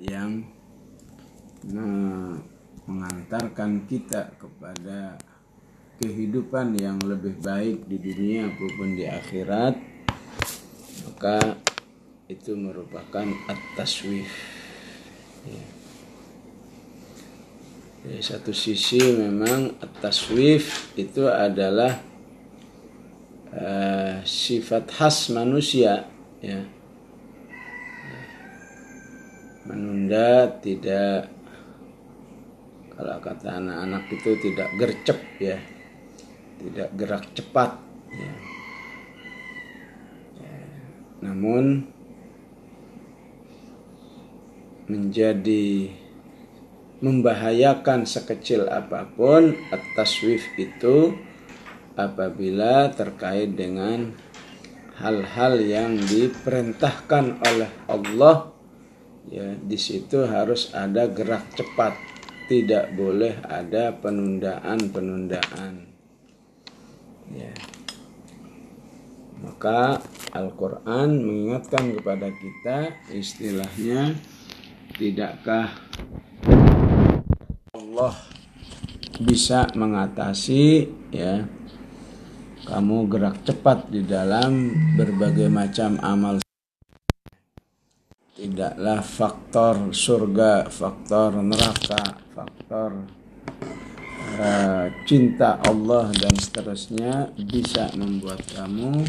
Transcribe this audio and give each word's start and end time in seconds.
yang 0.00 0.44
mengantarkan 2.84 3.88
kita 3.88 4.36
kepada 4.36 5.16
kehidupan 6.02 6.76
yang 6.76 6.98
lebih 7.00 7.38
baik 7.40 7.86
di 7.88 7.96
dunia 7.96 8.50
maupun 8.50 8.98
di 8.98 9.06
akhirat 9.06 9.74
maka 11.08 11.56
itu 12.28 12.56
merupakan 12.56 13.24
at-taswif 13.48 14.28
ya. 15.48 15.64
Dari 18.04 18.20
satu 18.20 18.52
sisi 18.52 19.00
memang 19.00 19.80
at-taswif 19.80 20.92
itu 21.00 21.24
adalah 21.24 22.04
uh, 23.48 24.20
sifat 24.26 24.92
khas 24.92 25.32
manusia 25.32 26.04
ya 26.44 26.68
menunda 29.64 30.48
tidak 30.60 31.32
kalau 32.94 33.18
kata 33.18 33.58
anak-anak 33.58 34.04
itu 34.12 34.30
tidak 34.38 34.68
gercep 34.78 35.20
ya 35.42 35.58
tidak 36.62 36.88
gerak 36.94 37.24
cepat 37.34 37.70
ya. 38.14 38.32
ya. 40.38 40.56
namun 41.24 41.84
menjadi 44.84 45.90
membahayakan 47.02 48.04
sekecil 48.04 48.68
apa 48.68 49.08
pun 49.12 49.56
atas 49.72 49.92
taswif 49.96 50.44
itu 50.56 51.16
apabila 51.98 52.92
terkait 52.94 53.52
dengan 53.52 54.14
hal-hal 54.96 55.58
yang 55.58 55.98
diperintahkan 55.98 57.42
oleh 57.42 57.70
Allah 57.90 58.53
ya 59.28 59.56
di 59.56 59.78
situ 59.78 60.24
harus 60.28 60.72
ada 60.76 61.08
gerak 61.08 61.54
cepat. 61.56 61.96
Tidak 62.44 62.92
boleh 62.92 63.40
ada 63.40 63.96
penundaan-penundaan. 63.96 65.88
Ya. 67.32 67.56
Maka 69.40 69.96
Al-Quran 70.36 71.24
mengingatkan 71.24 71.96
kepada 71.96 72.28
kita 72.28 73.00
istilahnya 73.16 74.12
tidakkah 75.00 75.72
Allah 77.72 78.14
bisa 79.24 79.70
mengatasi 79.72 80.90
ya 81.14 81.46
kamu 82.64 83.06
gerak 83.06 83.36
cepat 83.44 83.92
di 83.92 84.02
dalam 84.02 84.72
berbagai 84.96 85.52
macam 85.52 86.00
amal 86.00 86.43
tidaklah 88.44 89.00
faktor 89.00 89.74
surga, 89.96 90.68
faktor 90.68 91.40
neraka, 91.40 92.20
faktor 92.36 93.08
uh, 94.36 94.86
cinta 95.08 95.64
Allah 95.64 96.12
dan 96.12 96.36
seterusnya 96.36 97.32
bisa 97.40 97.88
membuat 97.96 98.44
kamu 98.52 99.08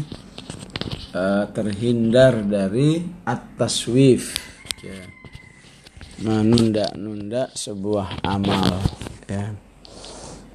uh, 1.12 1.44
terhindar 1.52 2.48
dari 2.48 3.04
at-taswif 3.28 4.40
ya. 4.80 5.04
menunda-nunda 6.24 7.52
sebuah 7.52 8.24
amal 8.24 8.80
ya. 9.28 9.52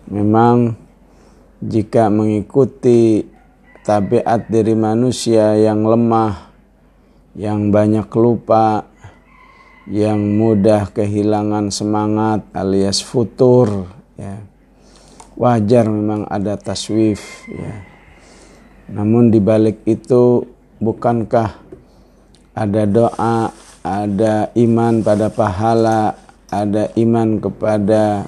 Memang 0.10 0.74
jika 1.62 2.10
mengikuti 2.10 3.30
tabiat 3.86 4.50
dari 4.50 4.74
manusia 4.74 5.54
yang 5.54 5.86
lemah 5.86 6.51
yang 7.36 7.72
banyak 7.72 8.08
lupa, 8.12 8.88
yang 9.88 10.20
mudah 10.36 10.92
kehilangan 10.92 11.72
semangat 11.72 12.44
alias 12.52 13.00
futur, 13.00 13.88
ya. 14.20 14.44
Wajar 15.40 15.88
memang 15.88 16.28
ada 16.28 16.60
taswif, 16.60 17.48
ya. 17.48 17.88
Namun 18.92 19.32
di 19.32 19.40
balik 19.40 19.82
itu 19.88 20.44
bukankah 20.84 21.56
ada 22.52 22.84
doa, 22.84 23.50
ada 23.82 24.52
iman 24.54 25.00
pada 25.00 25.32
pahala, 25.32 26.20
ada 26.52 26.92
iman 27.00 27.40
kepada 27.40 28.28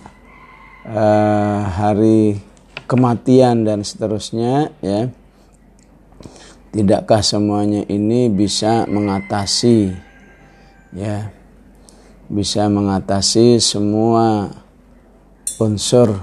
uh, 0.87 1.59
hari 1.67 2.39
kematian 2.87 3.67
dan 3.67 3.83
seterusnya, 3.83 4.71
ya 4.79 5.11
Tidakkah 6.73 7.21
semuanya 7.21 7.85
ini 7.85 8.33
bisa 8.33 8.89
mengatasi 8.89 9.93
ya 10.97 11.29
bisa 12.25 12.65
mengatasi 12.65 13.61
semua 13.61 14.49
unsur 15.61 16.17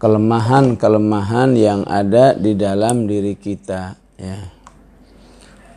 kelemahan-kelemahan 0.00 1.52
yang 1.52 1.84
ada 1.84 2.32
di 2.32 2.56
dalam 2.56 3.04
diri 3.04 3.36
kita 3.36 3.96
ya. 4.16 4.38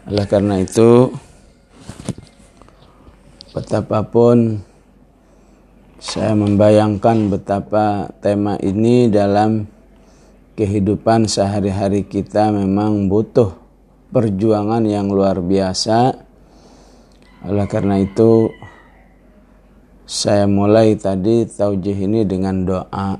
Oleh 0.07 0.25
karena 0.27 0.63
itu 0.63 1.11
betapapun 3.51 4.63
saya 5.99 6.31
membayangkan 6.31 7.27
betapa 7.27 8.07
tema 8.23 8.55
ini 8.63 9.11
dalam 9.11 9.67
kehidupan 10.59 11.31
sehari-hari 11.31 12.03
kita 12.03 12.51
memang 12.51 13.07
butuh 13.07 13.55
perjuangan 14.11 14.83
yang 14.83 15.07
luar 15.07 15.39
biasa. 15.39 16.19
Oleh 17.47 17.63
karena 17.71 18.03
itu 18.03 18.51
saya 20.03 20.51
mulai 20.51 20.99
tadi 20.99 21.47
taujih 21.47 21.95
ini 21.95 22.27
dengan 22.27 22.67
doa. 22.67 23.15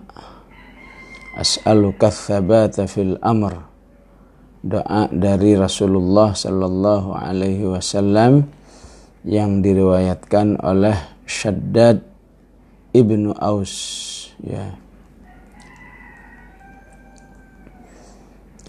As'aluka 1.40 2.12
tsabata 2.12 2.84
fil 2.92 3.16
amr. 3.24 3.64
Doa 4.60 5.08
dari 5.08 5.56
Rasulullah 5.56 6.36
sallallahu 6.36 7.16
alaihi 7.16 7.64
wasallam 7.64 8.44
yang 9.24 9.64
diriwayatkan 9.64 10.60
oleh 10.60 11.00
Shaddad 11.24 12.04
ibnu 12.92 13.32
Aus 13.40 13.72
ya 14.44 14.89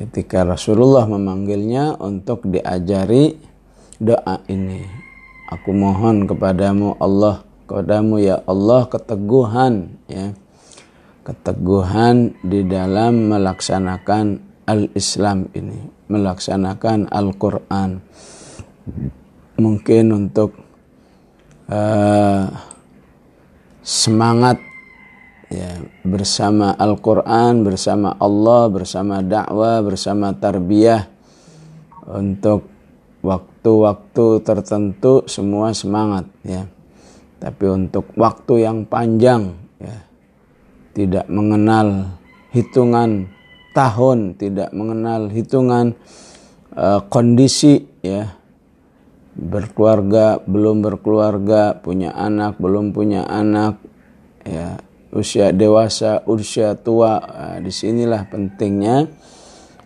ketika 0.00 0.48
Rasulullah 0.48 1.04
memanggilnya 1.04 2.00
untuk 2.00 2.48
diajari 2.48 3.36
doa 4.00 4.40
ini. 4.48 4.80
Aku 5.52 5.76
mohon 5.76 6.24
kepadamu 6.24 6.96
Allah, 6.96 7.44
kepadamu 7.68 8.16
ya 8.16 8.40
Allah 8.48 8.88
keteguhan 8.88 9.92
ya. 10.08 10.32
Keteguhan 11.20 12.32
di 12.40 12.64
dalam 12.64 13.28
melaksanakan 13.28 14.40
al-Islam 14.64 15.52
ini, 15.52 16.08
melaksanakan 16.08 17.12
Al-Qur'an. 17.12 18.00
Mungkin 19.60 20.04
untuk 20.16 20.56
uh, 21.68 22.48
semangat 23.84 24.69
ya 25.50 25.82
bersama 26.06 26.72
Al-Qur'an, 26.78 27.66
bersama 27.66 28.14
Allah, 28.16 28.70
bersama 28.70 29.20
dakwah, 29.20 29.82
bersama 29.82 30.32
tarbiyah. 30.32 31.10
Untuk 32.10 32.70
waktu-waktu 33.20 34.26
tertentu 34.46 35.26
semua 35.26 35.74
semangat 35.76 36.30
ya. 36.46 36.64
Tapi 37.42 37.64
untuk 37.66 38.08
waktu 38.14 38.64
yang 38.64 38.86
panjang 38.86 39.58
ya. 39.82 39.96
Tidak 40.90 41.26
mengenal 41.30 42.18
hitungan 42.50 43.30
tahun, 43.74 44.34
tidak 44.34 44.74
mengenal 44.74 45.30
hitungan 45.30 45.94
uh, 46.74 47.02
kondisi 47.10 47.86
ya. 48.02 48.38
Berkeluarga, 49.30 50.42
belum 50.42 50.82
berkeluarga, 50.82 51.78
punya 51.78 52.10
anak, 52.10 52.58
belum 52.58 52.90
punya 52.90 53.24
anak 53.30 53.78
ya 54.42 54.82
usia 55.10 55.50
dewasa, 55.50 56.22
usia 56.26 56.78
tua. 56.78 57.18
Nah, 57.18 57.58
di 57.58 57.70
sinilah 57.70 58.30
pentingnya 58.30 59.10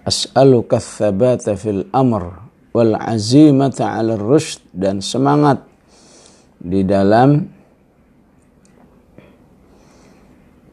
as'aluka 0.05 0.77
tsabata 0.81 1.57
fil 1.57 1.89
amr 1.91 2.45
wal 2.77 2.95
azimata 2.97 3.97
'ala 3.97 4.21
rusyd 4.21 4.61
dan 4.77 5.01
semangat 5.01 5.65
di 6.61 6.85
dalam 6.85 7.41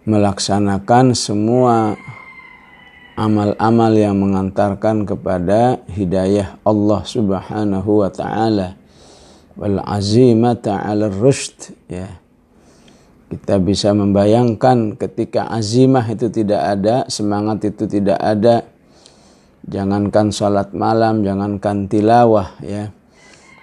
melaksanakan 0.03 1.15
semua 1.15 1.95
amal-amal 3.15 3.94
yang 3.94 4.18
mengantarkan 4.18 5.06
kepada 5.06 5.80
hidayah 5.88 6.57
Allah 6.65 7.01
Subhanahu 7.06 8.04
wa 8.04 8.09
taala 8.12 8.75
wal 9.56 9.80
azimata 9.88 10.81
'ala 10.83 11.07
rusyd 11.07 11.71
ya 11.88 12.20
kita 13.31 13.63
bisa 13.63 13.95
membayangkan 13.95 15.00
ketika 15.00 15.48
azimah 15.48 16.04
itu 16.12 16.28
tidak 16.28 16.60
ada, 16.60 17.07
semangat 17.07 17.63
itu 17.72 17.88
tidak 17.88 18.19
ada. 18.19 18.68
Jangankan 19.63 20.36
sholat 20.36 20.75
malam, 20.75 21.24
jangankan 21.24 21.88
tilawah 21.88 22.60
ya. 22.60 22.92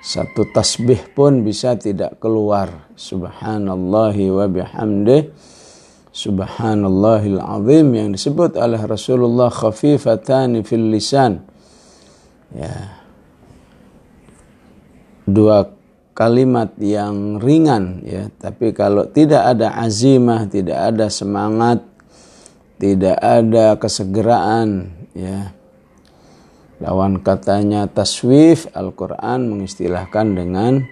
satu 0.01 0.49
tasbih 0.49 1.13
pun 1.13 1.45
bisa 1.45 1.77
tidak 1.77 2.17
keluar 2.17 2.89
subhanallahi 2.97 4.31
wa 4.33 4.47
bihamdih 4.49 5.29
subhanallahil 6.19 7.39
azim 7.39 7.87
yang 7.95 8.09
disebut 8.11 8.59
oleh 8.59 8.81
Rasulullah 8.83 9.53
khafifatani 9.53 10.67
fil 10.67 10.91
lisan 10.91 11.45
ya 12.51 12.99
dua 15.29 15.78
kalimat 16.19 16.75
yang 16.83 17.39
ringan 17.39 18.03
ya 18.03 18.27
tapi 18.43 18.75
kalau 18.75 19.07
tidak 19.07 19.55
ada 19.55 19.79
azimah 19.79 20.51
tidak 20.51 20.91
ada 20.91 21.07
semangat 21.07 21.87
tidak 22.83 23.15
ada 23.23 23.79
kesegeraan 23.79 24.91
ya 25.15 25.55
Lawan 26.79 27.19
katanya 27.27 27.91
taswif 27.91 28.71
Al-Quran 28.71 29.51
mengistilahkan 29.51 30.27
dengan 30.39 30.87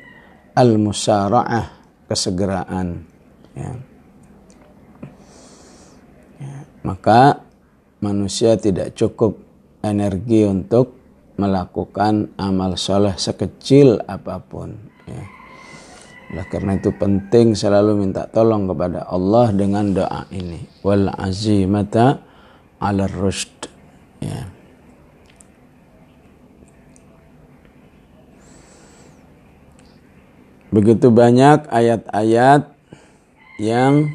al-musara'ah, 0.58 1.78
kesegeraan. 2.10 3.06
Ya. 3.54 3.70
Ya. 6.42 6.56
Maka 6.82 7.46
manusia 8.02 8.58
tidak 8.58 8.98
cukup 8.98 9.38
energi 9.86 10.42
untuk 10.42 10.98
melakukan 11.38 12.34
amal 12.34 12.74
soleh 12.74 13.14
sekecil 13.14 14.02
apa 14.10 14.42
pun. 14.42 14.74
Ya. 15.06 15.24
Oleh 16.26 16.46
karena 16.50 16.74
itu 16.74 16.90
penting 16.90 17.54
selalu 17.54 18.02
minta 18.02 18.26
tolong 18.26 18.66
kepada 18.66 19.06
Allah 19.06 19.54
dengan 19.54 19.94
doa 19.94 20.26
ini. 20.34 20.58
Wal 20.82 21.06
azimata 21.14 22.18
ala 22.82 23.06
rusd. 23.06 23.70
Ya. 24.18 24.50
Begitu 30.74 31.08
banyak 31.14 31.70
ayat-ayat 31.70 32.68
yang 33.62 34.12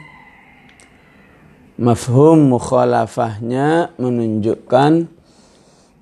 mafhum 1.82 2.54
mukhalafahnya 2.54 3.98
menunjukkan 3.98 5.10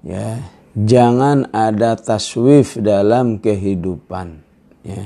ya 0.03 0.43
jangan 0.75 1.47
ada 1.55 1.95
taswif 1.95 2.75
dalam 2.75 3.39
kehidupan 3.39 4.48
ya 4.85 5.03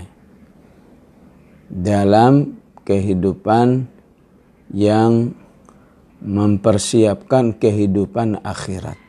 dalam 1.69 2.59
kehidupan 2.85 3.89
yang 4.73 5.33
mempersiapkan 6.23 7.57
kehidupan 7.57 8.39
akhirat 8.45 8.99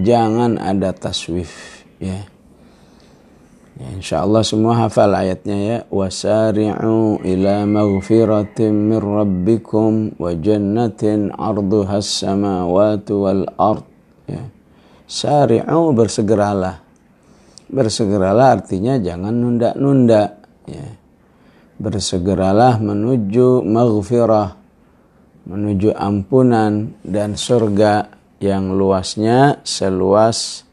jangan 0.00 0.56
ada 0.60 0.92
taswif 0.92 1.84
ya 2.02 2.26
Ya, 3.80 3.96
insya 3.96 4.28
Allah 4.28 4.44
semua 4.44 4.76
hafal 4.76 5.08
ayatnya 5.16 5.56
ya. 5.56 5.78
Wasari'u 5.88 7.24
ila 7.24 7.64
maghfiratin 7.64 8.92
min 8.92 9.00
rabbikum 9.00 10.20
wa 10.20 10.36
jannatin 10.36 11.32
arduhas 11.32 12.20
samawati 12.20 13.16
wal 13.16 13.48
ard. 13.56 13.88
Ya. 14.28 14.52
Sari'u 15.08 15.96
bersegeralah. 15.96 16.84
Bersegeralah 17.70 18.58
artinya 18.58 18.98
jangan 18.98 19.30
nunda-nunda. 19.30 20.42
Ya. 20.66 20.98
Bersegeralah 21.78 22.82
menuju 22.82 23.62
maghfirah. 23.62 24.58
Menuju 25.46 25.94
ampunan 25.94 26.92
dan 27.06 27.38
surga 27.38 28.10
yang 28.42 28.74
luasnya 28.74 29.62
seluas 29.62 30.66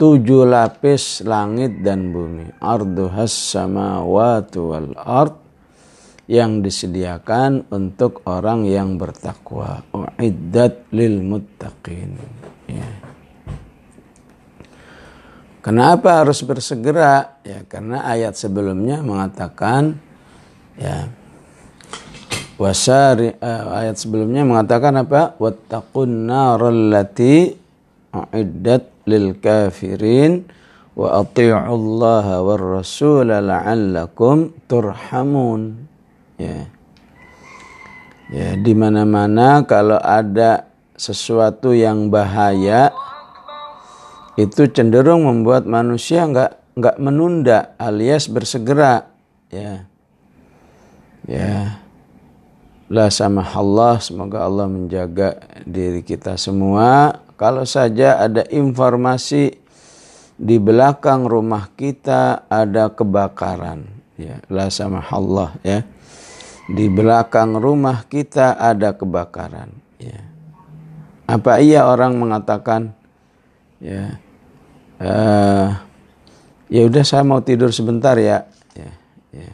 tujuh 0.00 0.48
lapis 0.48 1.20
langit 1.28 1.84
dan 1.84 2.08
bumi 2.08 2.56
arduhas 2.56 3.30
samawatu 3.30 4.72
wal 4.72 4.90
ard 4.96 5.36
yang 6.24 6.64
disediakan 6.64 7.68
untuk 7.68 8.24
orang 8.24 8.64
yang 8.64 8.96
bertakwa 8.96 9.84
uiddat 9.92 10.88
lil 10.94 11.20
muttaqin 11.20 12.16
ya. 12.64 13.09
Kenapa 15.60 16.24
harus 16.24 16.40
bersegera? 16.40 17.36
Ya 17.44 17.60
karena 17.68 18.00
ayat 18.08 18.32
sebelumnya 18.32 19.04
mengatakan 19.04 20.00
ya 20.80 21.12
wasari 22.56 23.36
uh, 23.36 23.76
ayat 23.76 24.00
sebelumnya 24.00 24.48
mengatakan 24.48 25.04
apa? 25.04 25.36
Wattaqun 25.36 26.28
narallati 26.28 27.52
uiddat 28.10 28.88
lil 29.04 29.36
kafirin 29.36 30.48
wa 30.96 31.22
Allah 31.24 32.26
war 32.42 32.64
rasul 32.80 33.28
la'allakum 33.30 34.52
turhamun 34.66 35.86
ya 36.36 36.66
ya 38.28 38.48
di 38.58 38.72
mana-mana 38.74 39.64
kalau 39.64 39.96
ada 39.96 40.68
sesuatu 40.98 41.72
yang 41.72 42.12
bahaya 42.12 42.92
itu 44.40 44.70
cenderung 44.72 45.28
membuat 45.28 45.68
manusia 45.68 46.24
nggak 46.24 46.76
nggak 46.80 46.96
menunda 46.96 47.76
alias 47.76 48.30
bersegera 48.30 49.10
ya. 49.52 49.84
Ya. 51.28 51.84
La 52.90 53.06
sama 53.12 53.46
Allah 53.46 54.02
semoga 54.02 54.42
Allah 54.42 54.66
menjaga 54.66 55.38
diri 55.62 56.02
kita 56.02 56.34
semua. 56.34 57.22
Kalau 57.38 57.62
saja 57.62 58.18
ada 58.18 58.42
informasi 58.50 59.54
di 60.34 60.56
belakang 60.58 61.28
rumah 61.28 61.70
kita 61.76 62.48
ada 62.50 62.90
kebakaran, 62.90 63.86
ya, 64.18 64.42
la 64.50 64.68
sama 64.72 65.06
Allah 65.06 65.54
ya. 65.62 65.86
Di 66.66 66.90
belakang 66.90 67.56
rumah 67.62 68.04
kita 68.10 68.58
ada 68.58 68.92
kebakaran, 68.92 69.70
ya. 70.02 70.20
Apa 71.30 71.62
iya 71.62 71.86
orang 71.86 72.18
mengatakan 72.18 72.90
ya 73.78 74.18
uh, 75.00 75.68
ya 76.68 76.82
udah 76.86 77.04
saya 77.04 77.24
mau 77.24 77.40
tidur 77.40 77.72
sebentar 77.72 78.14
ya. 78.20 78.44
ya, 78.76 78.92
ya. 79.34 79.50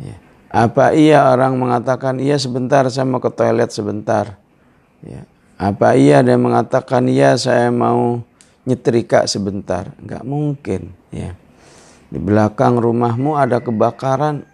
ya. 0.00 0.16
Apa 0.48 0.94
iya 0.94 1.28
orang 1.28 1.58
mengatakan 1.58 2.22
iya 2.22 2.38
sebentar 2.38 2.86
saya 2.88 3.04
mau 3.04 3.20
ke 3.20 3.30
toilet 3.34 3.68
sebentar. 3.74 4.38
Ya. 5.02 5.26
Apa 5.58 5.94
iya 5.98 6.22
dia 6.22 6.38
mengatakan 6.38 7.06
ya 7.10 7.34
saya 7.36 7.68
mau 7.68 8.22
nyetrika 8.64 9.26
sebentar? 9.26 9.90
Enggak 9.98 10.22
mungkin 10.24 10.94
ya. 11.10 11.34
Di 12.12 12.20
belakang 12.20 12.76
rumahmu 12.76 13.40
ada 13.40 13.58
kebakaran 13.64 14.44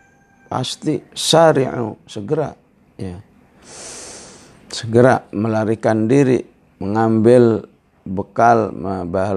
pasti 0.47 1.03
syari'u 1.13 1.99
segera 2.09 2.55
ya. 2.97 3.19
Segera 4.69 5.25
melarikan 5.33 6.05
diri 6.07 6.45
mengambil 6.79 7.65
bekal 8.09 8.73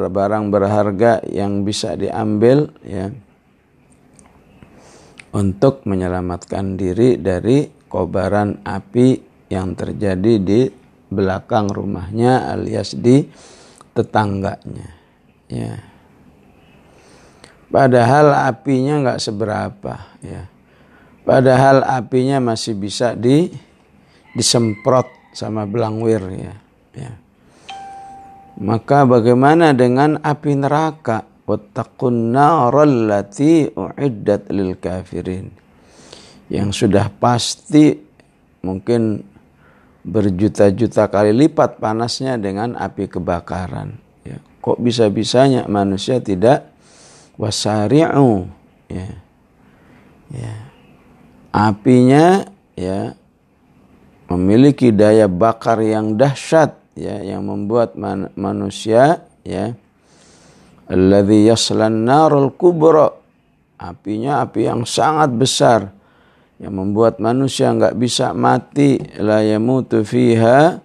barang 0.08 0.46
berharga 0.48 1.20
yang 1.28 1.68
bisa 1.68 2.00
diambil 2.00 2.72
ya 2.88 3.12
untuk 5.36 5.84
menyelamatkan 5.88 6.76
diri 6.76 7.20
dari 7.20 7.68
kobaran 7.88 8.64
api 8.64 9.20
yang 9.52 9.76
terjadi 9.76 10.34
di 10.40 10.62
belakang 11.12 11.68
rumahnya 11.68 12.56
alias 12.56 12.96
di 12.96 13.28
tetangganya. 13.92 14.96
Ya. 15.52 15.84
Padahal 17.68 18.48
apinya 18.48 19.04
nggak 19.04 19.20
seberapa. 19.20 19.94
Ya. 20.24 20.48
Padahal 21.28 21.84
apinya 21.84 22.40
masih 22.40 22.76
bisa 22.76 23.16
di 23.16 23.52
disemprot 24.36 25.08
sama 25.36 25.68
belangwir 25.68 26.24
ya. 26.32 26.56
ya. 26.96 27.12
Maka 28.62 29.10
bagaimana 29.10 29.74
dengan 29.74 30.22
api 30.22 30.54
neraka? 30.54 31.26
Wattaqun 31.50 32.30
narallati 32.30 33.74
uiddat 33.74 34.54
lil 34.54 34.78
kafirin. 34.78 35.50
Yang 36.48 36.86
sudah 36.86 37.10
pasti 37.10 37.98
mungkin 38.62 39.26
berjuta-juta 40.06 41.10
kali 41.10 41.34
lipat 41.34 41.82
panasnya 41.82 42.38
dengan 42.38 42.78
api 42.78 43.10
kebakaran. 43.10 43.98
Ya. 44.22 44.38
Kok 44.62 44.78
bisa-bisanya 44.78 45.66
manusia 45.66 46.22
tidak 46.22 46.70
wasari'u 47.42 48.46
ya. 48.94 49.10
Ya. 50.30 50.56
Apinya 51.52 52.46
ya 52.78 53.18
memiliki 54.32 54.94
daya 54.94 55.28
bakar 55.28 55.84
yang 55.84 56.16
dahsyat 56.16 56.81
ya 56.96 57.24
yang 57.24 57.48
membuat 57.48 57.96
man 57.96 58.32
manusia 58.36 59.24
ya 59.48 59.76
alladzi 60.92 61.48
yaslan 61.48 62.04
narul 62.04 62.52
kubra. 62.52 63.16
Apinya 63.82 64.46
api 64.46 64.70
yang 64.70 64.86
sangat 64.86 65.34
besar 65.34 65.90
yang 66.62 66.78
membuat 66.78 67.18
manusia 67.18 67.74
nggak 67.74 67.98
bisa 67.98 68.30
mati. 68.38 69.02
La 69.18 69.42
yamutu 69.42 70.06
fiha 70.06 70.78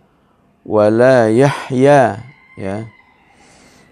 wala 0.64 1.28
yahya 1.28 2.24
ya. 2.56 2.76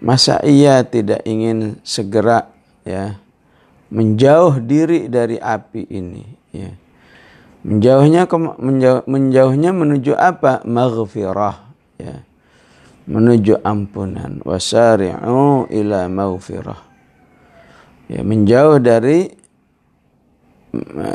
Masa 0.01 0.41
ia 0.45 0.81
tidak 0.89 1.21
ingin 1.29 1.81
segera 1.85 2.49
ya 2.85 3.21
menjauh 3.93 4.61
diri 4.65 5.13
dari 5.13 5.37
api 5.37 5.85
ini 5.93 6.25
ya. 6.57 6.73
Menjauhnya 7.65 8.29
menjauh, 8.61 9.09
menjauhnya 9.09 9.73
menuju 9.73 10.13
apa? 10.17 10.61
Maghfirah 10.69 11.64
ya. 12.01 12.25
Menuju 13.05 13.61
ampunan. 13.61 14.41
Wasari'u 14.41 15.69
ila 15.69 16.09
maghfirah 16.09 16.95
ya 18.09 18.21
menjauh 18.21 18.81
dari 18.81 19.33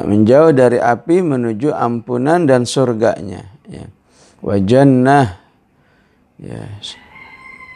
menjauh 0.08 0.56
dari 0.56 0.80
api 0.80 1.20
menuju 1.20 1.76
ampunan 1.76 2.48
dan 2.48 2.64
surganya. 2.64 3.44
Ya. 3.68 3.92
Wa 4.40 4.56
jannah. 4.56 5.36
Ya. 6.40 6.64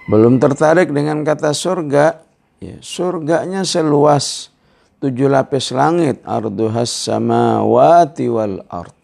Belum 0.07 0.39
tertarik 0.39 0.95
dengan 0.95 1.27
kata 1.27 1.51
surga. 1.51 2.23
Ya 2.63 2.79
surganya 2.79 3.67
seluas 3.67 4.47
tujuh 5.03 5.27
lapis 5.27 5.75
langit. 5.75 6.23
Arduhas 6.23 6.87
samawati 6.87 8.31
wal 8.31 8.63
ard 8.71 8.95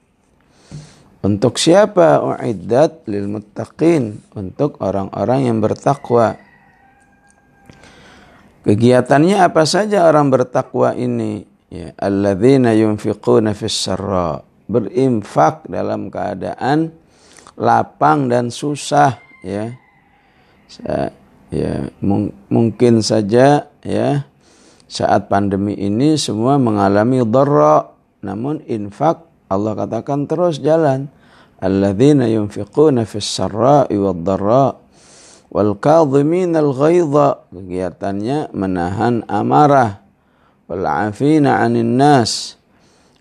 untuk 1.20 1.60
siapa 1.60 2.24
uiddat 2.24 3.04
lil 3.12 3.28
muttaqin? 3.28 4.24
Untuk 4.32 4.80
orang-orang 4.80 5.52
yang 5.52 5.60
bertakwa. 5.60 6.40
Kegiatannya 8.64 9.44
apa 9.44 9.68
saja 9.68 10.08
orang 10.08 10.32
bertakwa 10.32 10.96
ini? 10.96 11.44
Ya 11.68 11.92
alladzina 12.00 12.72
yunfiquna 12.72 13.52
fis 13.52 13.76
sarra. 13.76 14.40
Berinfak 14.70 15.68
dalam 15.68 16.08
keadaan 16.08 16.96
lapang 17.60 18.32
dan 18.32 18.48
susah 18.48 19.20
ya. 19.44 19.76
Ya 21.50 21.90
mung, 22.00 22.32
mungkin 22.48 23.02
saja 23.02 23.68
ya 23.82 24.10
saat 24.86 25.28
pandemi 25.28 25.76
ini 25.76 26.16
semua 26.16 26.56
mengalami 26.56 27.28
dharra. 27.28 27.92
Namun 28.20 28.64
infak 28.68 29.29
Allah 29.50 29.74
katakan 29.74 30.30
terus 30.30 30.62
jalan 30.62 31.10
alladzina 31.60 32.30
yunfiquna 32.30 33.04
fis 33.04 33.26
sarra'i 33.26 33.98
wad 33.98 34.22
dharra 34.22 34.78
wal 35.50 35.74
kadhimin 35.76 36.54
al 36.54 36.72
ghaidha 36.72 37.50
kegiatannya 37.50 38.54
menahan 38.54 39.26
amarah 39.26 40.06
wal 40.70 40.86
afina 40.86 41.66
'anil 41.66 41.90
nas 41.90 42.56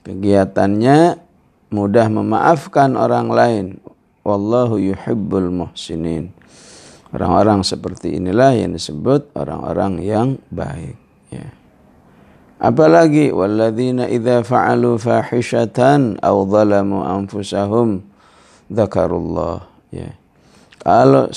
kegiatannya 0.05 1.17
mudah 1.73 2.07
memaafkan 2.13 2.95
orang 2.95 3.29
lain 3.33 3.67
Wallahu 4.29 4.77
yuhibbul 4.77 5.49
muhsinin. 5.49 6.37
Orang-orang 7.17 7.65
seperti 7.65 8.21
inilah 8.21 8.53
yang 8.53 8.77
disebut 8.77 9.33
orang-orang 9.33 10.05
yang 10.05 10.29
baik. 10.53 11.01
Ya. 11.33 11.49
Apalagi 12.59 13.31
walladzina 13.31 14.11
idza 14.11 14.43
fa'alu 14.43 14.99
fahishatan 14.99 16.19
aw 16.19 16.37
zalamu 16.51 17.07
anfusahum 17.07 18.03
dzakarullah 18.67 19.63
ya. 19.95 20.11
Kalau 20.83 21.31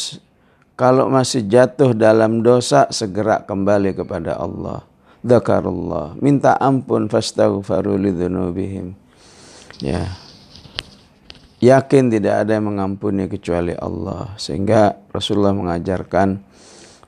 kalau 0.73 1.05
masih 1.13 1.45
jatuh 1.45 1.93
dalam 1.93 2.41
dosa 2.41 2.89
segera 2.89 3.45
kembali 3.45 3.93
kepada 3.93 4.41
Allah. 4.41 4.81
Dzakarullah. 5.21 6.17
Minta 6.17 6.57
ampun 6.57 7.05
fastaghfiru 7.05 8.01
lidzunubihim. 8.01 8.97
Ya 9.77 10.09
yakin 11.61 12.09
tidak 12.09 12.43
ada 12.43 12.57
yang 12.57 12.73
mengampuni 12.73 13.29
kecuali 13.29 13.77
Allah 13.77 14.33
sehingga 14.35 14.97
Rasulullah 15.13 15.53
mengajarkan 15.53 16.41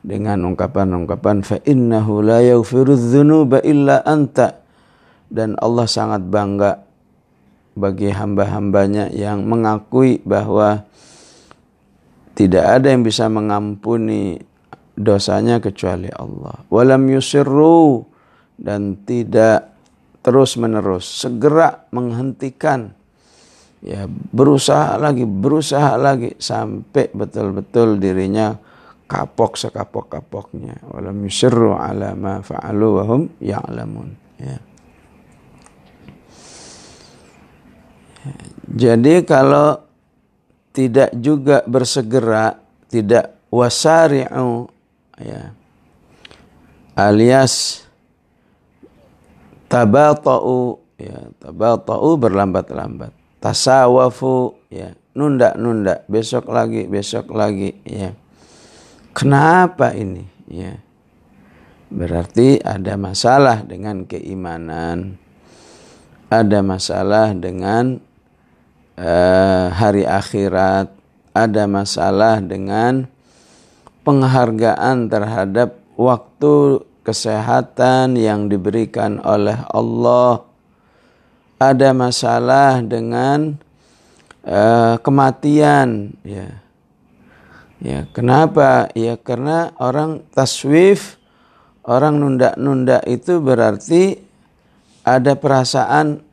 dengan 0.03 0.43
ungkapan-ungkapan 0.51 1.47
fa 1.47 1.57
innahu 1.63 2.19
la 2.19 2.43
dzunuba 2.43 3.63
illa 3.63 4.03
anta. 4.03 4.61
Dan 5.33 5.57
Allah 5.57 5.89
sangat 5.89 6.21
bangga 6.29 6.85
bagi 7.73 8.13
hamba-hambanya 8.13 9.09
yang 9.09 9.49
mengakui 9.49 10.21
bahwa 10.21 10.85
tidak 12.37 12.65
ada 12.69 12.93
yang 12.93 13.01
bisa 13.01 13.25
mengampuni 13.33 14.37
dosanya 14.93 15.57
kecuali 15.57 16.09
Allah. 16.13 16.61
Walam 16.69 17.09
yusirru 17.09 18.05
dan 18.61 19.01
tidak 19.09 19.73
terus 20.21 20.53
menerus 20.61 21.05
segera 21.25 21.89
menghentikan. 21.89 22.93
Ya 23.83 24.07
berusaha 24.07 24.95
lagi 24.95 25.27
berusaha 25.27 25.99
lagi 25.99 26.39
sampai 26.39 27.11
betul-betul 27.11 27.99
dirinya 27.99 28.55
kapok 29.13 29.61
sekapok-kapoknya. 29.61 30.89
Walam 30.89 31.21
yusirru 31.21 31.77
ala 31.77 32.17
ma 32.17 32.41
fa'alu 32.41 32.87
wa 32.97 33.03
hum 33.05 33.21
ya'lamun. 33.37 34.09
Ya. 34.41 34.57
Jadi 38.73 39.21
kalau 39.21 39.77
tidak 40.73 41.13
juga 41.13 41.61
bersegera 41.69 42.57
tidak 42.89 43.37
wasari'u 43.53 44.65
ya 45.21 45.53
alias 46.97 47.85
tabata'u 49.69 50.81
ya 50.97 51.29
tabata'u 51.37 52.09
berlambat-lambat. 52.17 53.13
Tasawafu 53.37 54.57
ya 54.73 54.97
nunda-nunda. 55.13 56.01
Besok 56.09 56.49
lagi 56.49 56.89
besok 56.89 57.29
lagi 57.37 57.77
ya 57.85 58.15
kenapa 59.13 59.93
ini? 59.93 60.25
Ya. 60.49 60.81
Berarti 61.93 62.57
ada 62.65 62.97
masalah 62.97 63.61
dengan 63.61 64.09
keimanan. 64.09 65.21
Ada 66.33 66.65
masalah 66.65 67.37
dengan 67.37 68.01
uh, 68.97 69.69
hari 69.69 70.01
akhirat. 70.01 70.89
Ada 71.33 71.69
masalah 71.69 72.41
dengan 72.41 73.05
penghargaan 74.01 75.09
terhadap 75.09 75.77
waktu 75.93 76.81
kesehatan 77.05 78.17
yang 78.17 78.49
diberikan 78.49 79.21
oleh 79.21 79.61
Allah. 79.69 80.41
Ada 81.61 81.93
masalah 81.93 82.81
dengan 82.81 83.61
uh, 84.43 84.97
kematian 84.97 86.17
ya 86.25 86.62
ya 87.83 88.07
kenapa 88.15 88.87
ya 88.95 89.19
karena 89.19 89.75
orang 89.77 90.23
taswif 90.31 91.19
orang 91.83 92.17
nunda-nunda 92.17 93.03
itu 93.03 93.43
berarti 93.43 94.23
ada 95.03 95.35
perasaan 95.35 96.23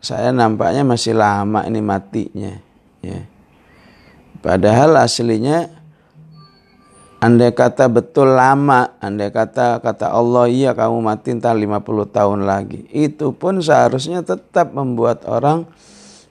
saya 0.00 0.32
nampaknya 0.32 0.82
masih 0.82 1.12
lama 1.12 1.68
ini 1.68 1.84
matinya 1.84 2.56
ya 3.04 3.28
padahal 4.40 4.96
aslinya 5.04 5.80
Andai 7.20 7.52
kata 7.52 7.92
betul 7.92 8.32
lama, 8.32 8.96
andai 8.96 9.28
kata 9.28 9.84
kata 9.84 10.08
Allah 10.08 10.48
iya 10.48 10.72
kamu 10.72 11.04
mati 11.04 11.36
entar 11.36 11.52
50 11.52 11.84
tahun 12.08 12.48
lagi. 12.48 12.88
Itu 12.88 13.36
pun 13.36 13.60
seharusnya 13.60 14.24
tetap 14.24 14.72
membuat 14.72 15.28
orang 15.28 15.68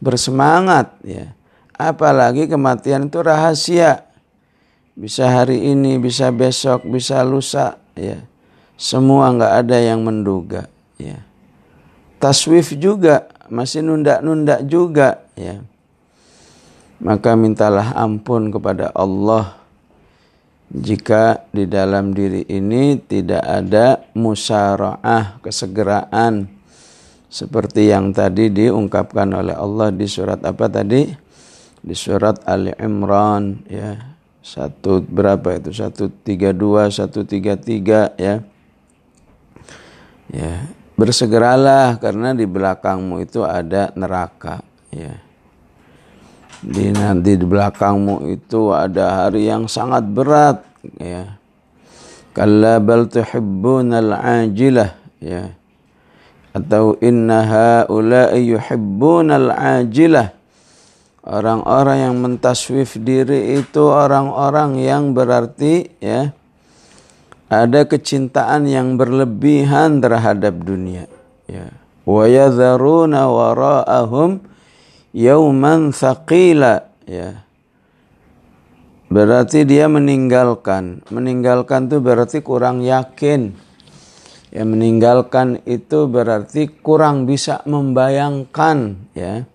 bersemangat 0.01 0.97
ya. 1.05 1.37
Apalagi 1.77 2.49
kematian 2.49 3.05
itu 3.05 3.21
rahasia. 3.21 4.08
Bisa 4.99 5.31
hari 5.31 5.63
ini, 5.63 5.95
bisa 5.95 6.27
besok, 6.27 6.83
bisa 6.83 7.23
lusa 7.23 7.79
ya. 7.95 8.19
Semua 8.75 9.31
nggak 9.31 9.53
ada 9.63 9.79
yang 9.79 10.03
menduga 10.03 10.67
ya. 10.99 11.23
Taswif 12.19 12.75
juga 12.75 13.31
masih 13.47 13.79
nunda-nunda 13.79 14.59
juga 14.59 15.23
ya. 15.39 15.63
Maka 16.99 17.39
mintalah 17.39 17.95
ampun 17.95 18.51
kepada 18.51 18.91
Allah 18.91 19.55
jika 20.67 21.47
di 21.55 21.63
dalam 21.63 22.11
diri 22.11 22.43
ini 22.51 22.99
tidak 22.99 23.39
ada 23.47 24.03
musaraah 24.19 25.39
kesegeraan 25.39 26.51
seperti 27.31 27.87
yang 27.87 28.11
tadi 28.11 28.51
diungkapkan 28.51 29.31
oleh 29.31 29.55
Allah 29.55 29.95
di 29.95 30.11
surat 30.11 30.43
apa 30.43 30.67
tadi 30.67 31.07
di 31.79 31.95
surat 31.95 32.43
Ali 32.43 32.75
Imran 32.75 33.63
ya 33.71 34.18
satu 34.49 35.05
berapa 35.05 35.61
itu? 35.61 35.69
Satu 35.69 36.09
tiga 36.09 36.49
dua 36.49 36.89
satu 36.89 37.21
tiga 37.21 37.53
tiga 37.53 38.17
ya. 38.17 38.41
Ya 40.33 40.73
bersegeralah 40.99 41.95
karena 41.95 42.35
di 42.35 42.43
belakangmu 42.43 43.23
itu 43.23 43.39
ada 43.47 43.95
neraka 43.95 44.59
ya. 44.91 45.15
Di 46.59 46.91
nanti 46.91 47.39
di 47.39 47.45
belakangmu 47.47 48.27
itu 48.27 48.75
ada 48.75 49.23
hari 49.23 49.47
yang 49.47 49.71
sangat 49.71 50.03
berat 50.11 50.59
ya. 50.99 51.39
Kalla 52.35 52.83
bal 52.83 53.07
tuhibbunal 53.07 54.11
ajilah 54.11 54.91
ya. 55.23 55.55
Atau 56.51 56.99
inna 56.99 57.47
haula'i 57.47 58.51
yuhibbunal 58.51 59.55
ajilah 59.55 60.35
orang-orang 61.29 62.09
yang 62.09 62.15
mentaswif 62.17 62.97
diri 62.97 63.61
itu 63.61 63.85
orang-orang 63.85 64.81
yang 64.81 65.13
berarti 65.13 65.93
ya 66.01 66.33
ada 67.49 67.85
kecintaan 67.85 68.65
yang 68.65 68.97
berlebihan 68.97 70.01
terhadap 70.01 70.57
dunia 70.65 71.05
ya. 71.45 71.69
Wa 72.09 72.25
yadharuna 72.25 73.29
wara'ahum 73.29 74.41
yauman 75.13 75.93
thaqila 75.93 76.89
ya. 77.05 77.45
Berarti 79.09 79.65
dia 79.65 79.89
meninggalkan. 79.89 81.01
Meninggalkan 81.09 81.89
itu 81.89 81.97
berarti 81.97 82.45
kurang 82.45 82.85
yakin. 82.85 83.57
Ya 84.49 84.65
meninggalkan 84.65 85.61
itu 85.65 86.09
berarti 86.09 86.69
kurang 86.69 87.29
bisa 87.29 87.61
membayangkan 87.69 88.97
ya 89.13 89.45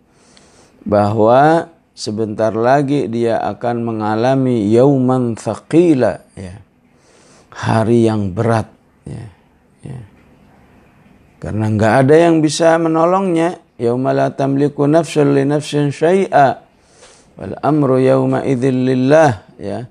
bahwa 0.85 1.73
sebentar 1.97 2.53
lagi 2.53 3.07
dia 3.09 3.41
akan 3.41 3.87
mengalami 3.87 4.69
yauman 4.69 5.39
thaqila 5.39 6.21
ya. 6.37 6.61
Hari 7.55 8.11
yang 8.11 8.35
berat 8.35 8.67
ya, 9.07 9.31
ya. 9.87 9.99
karena 11.39 11.71
nggak 11.71 11.95
ada 12.03 12.15
yang 12.27 12.43
bisa 12.43 12.75
menolongnya 12.83 13.63
yauma 13.79 14.11
la 14.11 14.35
tamliku 14.35 14.91
nafsun 14.91 15.39
li 15.39 15.47
nafsin 15.47 15.95
syai'a 15.95 16.59
wal 17.39 17.55
amru 17.63 18.03
yauma 18.03 18.43
idzil 18.43 18.75
lillah 18.75 19.47
ya. 19.55 19.87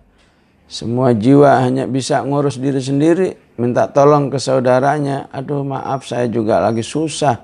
Semua 0.68 1.16
jiwa 1.16 1.64
hanya 1.64 1.88
bisa 1.88 2.20
ngurus 2.20 2.60
diri 2.60 2.84
sendiri 2.84 3.56
minta 3.56 3.88
tolong 3.88 4.28
ke 4.28 4.42
saudaranya 4.44 5.32
aduh 5.32 5.64
maaf 5.64 6.04
saya 6.04 6.28
juga 6.28 6.60
lagi 6.60 6.84
susah. 6.84 7.40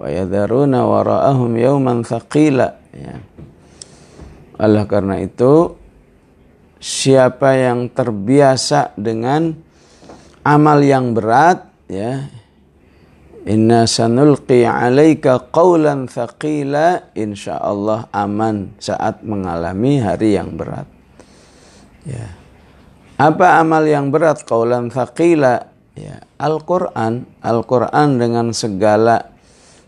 Wa 0.00 0.08
yadharuna 0.08 0.88
wara'ahum 0.88 1.52
yauman 1.60 2.00
thaqila 2.00 2.79
ya 2.94 3.22
oleh 4.60 4.84
karena 4.84 5.22
itu 5.22 5.78
siapa 6.80 7.56
yang 7.56 7.88
terbiasa 7.92 8.96
dengan 8.96 9.56
amal 10.44 10.80
yang 10.80 11.12
berat 11.12 11.68
ya 11.88 12.28
Inna 13.48 13.88
sanulqi 13.88 14.68
alaika 14.68 15.48
qawlan 15.48 16.12
thaqila 16.12 17.16
insyaallah 17.16 18.12
aman 18.12 18.76
saat 18.76 19.24
mengalami 19.24 19.96
hari 19.96 20.36
yang 20.36 20.60
berat. 20.60 20.84
Ya. 22.04 22.36
Apa 23.16 23.64
amal 23.64 23.88
yang 23.88 24.12
berat 24.12 24.44
qawlan 24.44 24.92
thaqila? 24.92 25.72
Ya, 25.96 26.20
Al-Qur'an, 26.36 27.24
Al-Qur'an 27.40 28.20
dengan 28.20 28.52
segala 28.52 29.32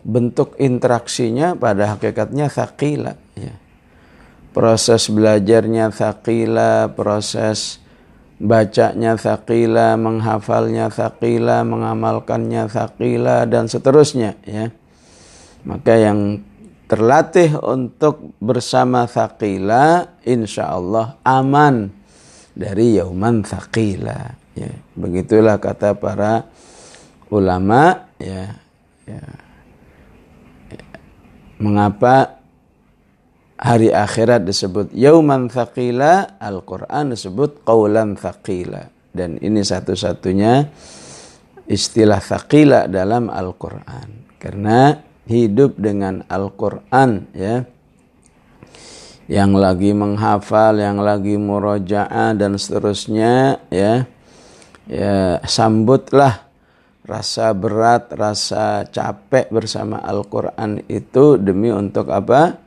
bentuk 0.03 0.59
interaksinya 0.59 1.55
pada 1.55 1.95
hakikatnya 1.95 2.51
thaqila, 2.51 3.15
ya. 3.39 3.55
Proses 4.53 5.09
belajarnya 5.09 5.89
thaqila, 5.89 6.93
proses 6.93 7.81
bacanya 8.37 9.15
thaqila, 9.17 9.97
menghafalnya 9.97 10.93
thaqila, 10.93 11.65
mengamalkannya 11.65 12.69
thaqila 12.69 13.49
dan 13.49 13.65
seterusnya 13.65 14.37
ya. 14.45 14.69
Maka 15.63 15.93
yang 15.95 16.43
terlatih 16.85 17.57
untuk 17.63 18.35
bersama 18.37 19.07
thaqila 19.07 20.19
insya 20.27 20.75
Allah 20.75 21.17
aman 21.25 21.89
dari 22.53 22.99
yauman 22.99 23.41
thaqila 23.41 24.37
ya. 24.53 24.69
Begitulah 24.93 25.57
kata 25.57 25.97
para 25.97 26.45
ulama 27.33 28.11
ya. 28.19 28.62
Mengapa 31.73 32.37
hari 33.57 33.89
akhirat 33.89 34.45
disebut 34.45 34.93
yauman 34.93 35.49
thaqila, 35.49 36.37
Al-Quran 36.37 37.17
disebut 37.17 37.65
qawlan 37.65 38.13
thaqila. 38.13 38.93
Dan 39.09 39.41
ini 39.41 39.65
satu-satunya 39.65 40.69
istilah 41.65 42.21
thaqila 42.21 42.85
dalam 42.85 43.33
Al-Quran. 43.33 44.37
Karena 44.37 45.01
hidup 45.25 45.81
dengan 45.81 46.21
Al-Quran 46.29 47.25
ya. 47.33 47.65
Yang 49.25 49.51
lagi 49.57 49.91
menghafal, 49.97 50.77
yang 50.77 51.01
lagi 51.01 51.41
murojaah 51.41 52.37
dan 52.37 52.53
seterusnya 52.53 53.65
ya. 53.73 54.05
Ya 54.85 55.41
sambutlah 55.49 56.52
rasa 57.03 57.51
berat, 57.51 58.11
rasa 58.15 58.87
capek 58.87 59.51
bersama 59.51 59.99
Al-Quran 59.99 60.83
itu 60.87 61.35
demi 61.39 61.69
untuk 61.71 62.11
apa? 62.11 62.63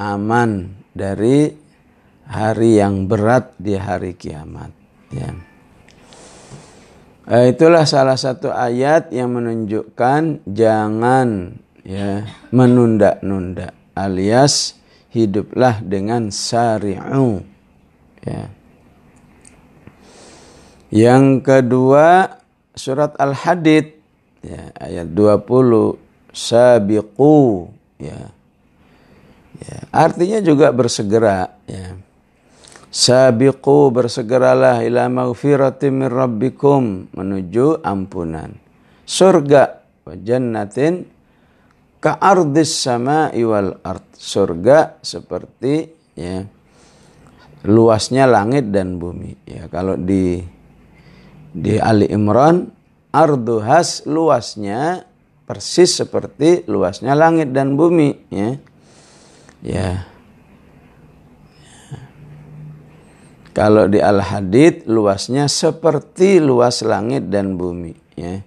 aman 0.00 0.80
dari 0.96 1.52
hari 2.24 2.80
yang 2.80 3.04
berat 3.04 3.52
di 3.60 3.76
hari 3.76 4.16
kiamat. 4.16 4.72
Ya. 5.12 5.36
Eh, 7.28 7.52
itulah 7.52 7.84
salah 7.84 8.16
satu 8.16 8.48
ayat 8.48 9.12
yang 9.12 9.36
menunjukkan 9.36 10.48
jangan 10.48 11.60
ya 11.84 12.26
menunda-nunda 12.48 13.76
alias 13.92 14.80
hiduplah 15.12 15.84
dengan 15.84 16.32
syari'u. 16.32 17.44
Ya. 18.24 18.50
Yang 20.90 21.26
kedua 21.46 22.39
surat 22.80 23.12
Al-Hadid 23.20 23.92
ya, 24.40 24.72
ayat 24.80 25.12
20 25.12 26.00
sabiqu 26.32 27.68
ya 28.00 28.32
Ya, 29.60 29.78
artinya 29.92 30.40
juga 30.40 30.72
bersegera. 30.72 31.60
Ya. 31.68 31.98
Sabiqu 32.90 33.92
bersegeralah 33.92 34.82
ila 34.82 35.06
maghfiratin 35.06 35.92
min 35.94 36.08
rabbikum 36.08 37.12
menuju 37.12 37.84
ampunan. 37.84 38.56
Surga 39.04 39.84
wa 40.08 40.14
jannatin 40.16 41.06
ka 42.00 42.16
ardis 42.18 42.72
sama 42.72 43.30
iwal 43.36 43.78
ard. 43.84 44.02
Surga 44.16 44.98
seperti 45.04 45.92
ya 46.16 46.42
luasnya 47.68 48.24
langit 48.24 48.72
dan 48.72 48.96
bumi. 48.96 49.36
Ya, 49.44 49.68
kalau 49.68 49.94
di 50.00 50.40
di 51.50 51.78
Ali 51.78 52.06
Imran 52.10 52.70
arduhas 53.10 54.06
luasnya 54.06 55.06
persis 55.44 55.98
seperti 55.98 56.62
luasnya 56.70 57.18
langit 57.18 57.50
dan 57.50 57.74
bumi 57.74 58.14
ya 58.30 58.54
Ya. 59.60 60.08
Kalau 63.52 63.90
di 63.90 64.00
Al-Hadid 64.00 64.88
luasnya 64.88 65.50
seperti 65.50 66.40
luas 66.40 66.80
langit 66.80 67.28
dan 67.28 67.60
bumi. 67.60 67.92
Ya. 68.16 68.40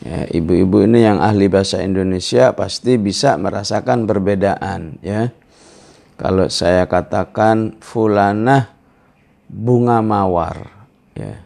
Ya, 0.00 0.24
ibu-ibu 0.32 0.80
ini 0.84 1.04
yang 1.04 1.20
ahli 1.20 1.48
bahasa 1.48 1.84
Indonesia 1.84 2.56
pasti 2.56 2.96
bisa 2.96 3.36
merasakan 3.36 4.08
perbedaan. 4.08 5.00
Ya. 5.00 5.32
Kalau 6.20 6.52
saya 6.52 6.84
katakan 6.84 7.80
fulanah 7.80 8.72
bunga 9.48 10.04
mawar. 10.04 10.68
Ya. 11.16 11.40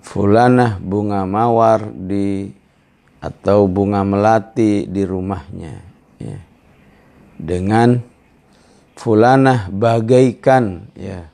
Fulanah 0.00 0.80
bunga 0.80 1.28
mawar 1.28 1.92
di 1.92 2.48
atau 3.20 3.68
bunga 3.68 4.00
melati 4.00 4.88
di 4.88 5.02
rumahnya. 5.04 5.74
Ya 6.20 6.50
dengan 7.40 8.04
fulanah 9.00 9.72
bagaikan 9.72 10.92
ya 10.92 11.32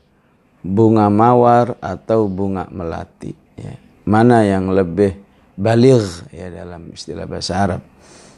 bunga 0.62 1.10
mawar 1.10 1.74
atau 1.82 2.30
bunga 2.30 2.70
melati 2.70 3.34
ya. 3.58 3.74
mana 4.06 4.46
yang 4.46 4.70
lebih 4.70 5.18
baligh 5.58 6.30
ya 6.30 6.46
dalam 6.54 6.94
istilah 6.94 7.26
bahasa 7.26 7.52
Arab 7.58 7.82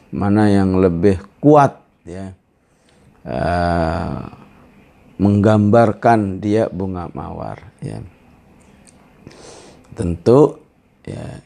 mana 0.08 0.48
yang 0.48 0.80
lebih 0.80 1.20
kuat 1.44 1.76
ya 2.08 2.32
uh, 3.28 4.24
menggambarkan 5.20 6.40
dia 6.40 6.72
bunga 6.72 7.12
mawar 7.12 7.68
ya 7.84 8.00
tentu 9.98 10.62
ya 11.02 11.42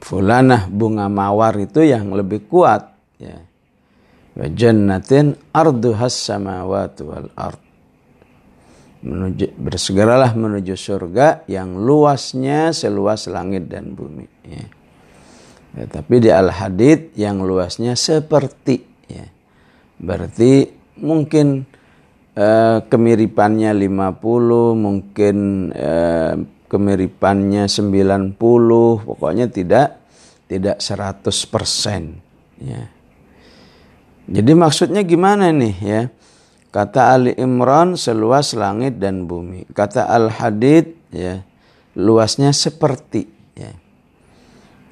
fulanah 0.00 0.64
bunga 0.72 1.12
mawar 1.12 1.52
itu 1.60 1.84
yang 1.84 2.08
lebih 2.16 2.48
kuat 2.48 2.96
ya 3.20 3.36
wa 4.36 4.46
jannatin 4.48 5.36
arduhas 5.52 6.16
samawati 6.16 7.04
wal 7.04 7.28
ard 7.36 7.60
menuju 9.04 9.52
bersegeralah 9.60 10.32
menuju 10.32 10.72
surga 10.72 11.44
yang 11.46 11.76
luasnya 11.76 12.72
seluas 12.72 13.28
langit 13.28 13.68
dan 13.68 13.92
bumi 13.92 14.26
ya. 14.48 14.66
Ya, 15.76 15.84
tapi 15.92 16.24
di 16.24 16.32
al 16.32 16.48
hadid 16.48 17.12
yang 17.20 17.44
luasnya 17.44 17.92
seperti 18.00 18.80
ya. 19.12 19.28
berarti 20.00 20.72
mungkin 21.04 21.68
eh, 22.32 22.78
kemiripannya 22.88 23.76
50 23.76 24.72
mungkin 24.72 25.36
eh, 25.76 26.34
kemiripannya 26.76 27.64
90 27.64 28.36
pokoknya 29.08 29.48
tidak 29.48 29.96
tidak 30.44 30.76
100% 30.84 31.32
ya 32.60 32.92
jadi 34.26 34.52
maksudnya 34.58 35.06
gimana 35.06 35.54
nih 35.54 35.76
ya? 35.78 36.02
Kata 36.74 37.14
Ali 37.14 37.32
Imran 37.38 37.94
seluas 37.94 38.52
langit 38.52 38.98
dan 38.98 39.24
bumi. 39.24 39.64
Kata 39.70 40.10
Al 40.10 40.28
Hadid 40.28 40.98
ya 41.14 41.40
luasnya 41.94 42.50
seperti 42.50 43.30
ya. 43.54 43.72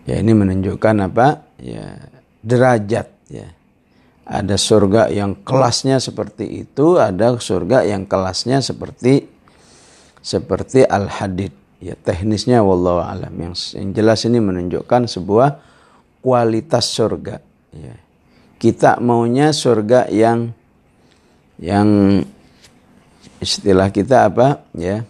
Ya 0.06 0.16
ini 0.22 0.32
menunjukkan 0.32 1.10
apa? 1.10 1.44
Ya 1.58 1.98
derajat 2.40 3.10
ya. 3.26 3.50
Ada 4.24 4.56
surga 4.56 5.12
yang 5.12 5.36
kelasnya 5.44 6.00
seperti 6.00 6.64
itu, 6.64 6.96
ada 6.96 7.36
surga 7.36 7.84
yang 7.84 8.08
kelasnya 8.08 8.64
seperti 8.64 9.28
seperti 10.24 10.80
al-hadid. 10.80 11.52
Ya 11.84 12.00
teknisnya 12.00 12.64
wallahu 12.64 13.04
alam. 13.04 13.36
Yang, 13.36 13.76
yang 13.76 13.92
jelas 13.92 14.24
ini 14.24 14.40
menunjukkan 14.40 15.04
sebuah 15.04 15.60
kualitas 16.24 16.88
surga. 16.88 17.44
Ya. 17.76 18.00
Kita 18.56 18.96
maunya 19.04 19.52
surga 19.52 20.08
yang 20.08 20.56
yang 21.60 22.24
istilah 23.44 23.92
kita 23.92 24.32
apa 24.32 24.64
ya 24.72 25.04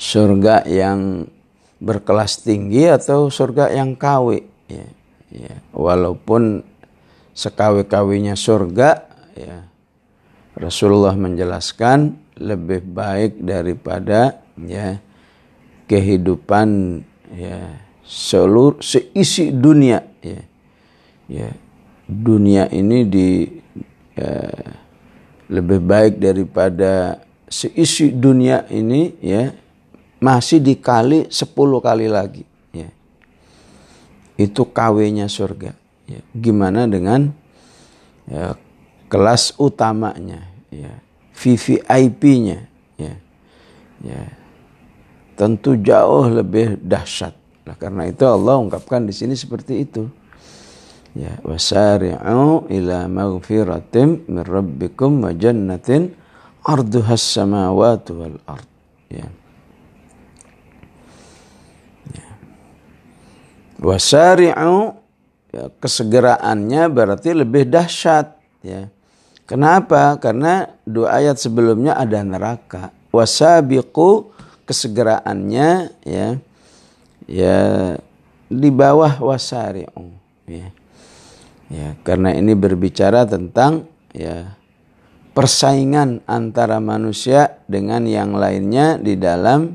surga 0.00 0.64
yang 0.64 1.28
berkelas 1.76 2.40
tinggi 2.40 2.88
atau 2.88 3.28
surga 3.28 3.70
yang 3.76 3.94
KW 3.94 4.40
ya, 4.72 4.86
ya. 5.28 5.54
walaupun 5.76 6.64
sekawe-kawinya 7.36 8.32
surga 8.34 8.90
ya 9.36 9.68
Rasulullah 10.56 11.12
menjelaskan 11.18 12.16
lebih 12.40 12.82
baik 12.82 13.42
daripada 13.42 14.43
ya. 14.58 15.00
Kehidupan 15.84 17.00
ya 17.36 17.76
seluruh 18.04 18.80
seisi 18.80 19.52
dunia 19.52 20.00
ya. 20.24 20.40
Ya. 21.28 21.48
Dunia 22.04 22.68
ini 22.68 23.04
di 23.08 23.48
ya, 24.16 24.48
lebih 25.48 25.80
baik 25.80 26.20
daripada 26.20 27.20
seisi 27.48 28.12
dunia 28.12 28.64
ini 28.68 29.16
ya 29.20 29.52
masih 30.20 30.60
dikali 30.60 31.28
10 31.28 31.52
kali 31.84 32.06
lagi 32.08 32.44
ya. 32.72 32.88
Itu 34.40 34.68
kawenya 34.68 35.28
surga 35.28 35.76
ya. 36.08 36.20
Gimana 36.32 36.88
dengan 36.88 37.32
ya, 38.28 38.56
kelas 39.12 39.56
utamanya 39.60 40.48
ya. 40.72 40.92
VVIP-nya 41.36 42.68
ya. 42.96 43.14
Ya 44.04 44.43
tentu 45.34 45.78
jauh 45.78 46.30
lebih 46.30 46.78
dahsyat. 46.82 47.34
Nah, 47.64 47.76
karena 47.78 48.06
itu 48.06 48.22
Allah 48.26 48.60
ungkapkan 48.60 49.06
di 49.06 49.14
sini 49.14 49.34
seperti 49.34 49.82
itu. 49.82 50.06
Ya 51.14 51.38
wasari'u 51.46 52.66
ila 52.66 53.06
maghfiratim 53.06 54.26
min 54.26 54.42
rabbikum 54.42 55.22
wa 55.22 55.30
jannatin 55.30 56.10
arduhas 56.66 57.22
samawati 57.22 58.10
wal 58.10 58.38
ard. 58.50 58.66
Ya. 59.06 59.26
Ya. 62.10 62.28
Wasari'u 63.78 64.98
ya, 65.54 65.70
kesegeraannya 65.78 66.82
berarti 66.90 67.30
lebih 67.30 67.70
dahsyat 67.70 68.34
ya. 68.66 68.90
Kenapa? 69.44 70.18
Karena 70.18 70.66
dua 70.82 71.20
ayat 71.20 71.36
sebelumnya 71.38 71.94
ada 71.94 72.24
neraka. 72.24 72.90
Wasabiqu 73.14 74.33
kesegeraannya 74.64 75.70
ya 76.04 76.28
ya 77.24 77.58
di 78.50 78.68
bawah 78.68 79.20
wasari'u 79.20 80.12
ya 80.48 80.68
Ya, 81.74 81.98
karena 82.06 82.36
ini 82.36 82.52
berbicara 82.52 83.24
tentang 83.24 83.90
ya 84.14 84.54
persaingan 85.34 86.22
antara 86.28 86.78
manusia 86.78 87.58
dengan 87.66 88.06
yang 88.06 88.36
lainnya 88.36 88.94
di 89.00 89.18
dalam 89.18 89.74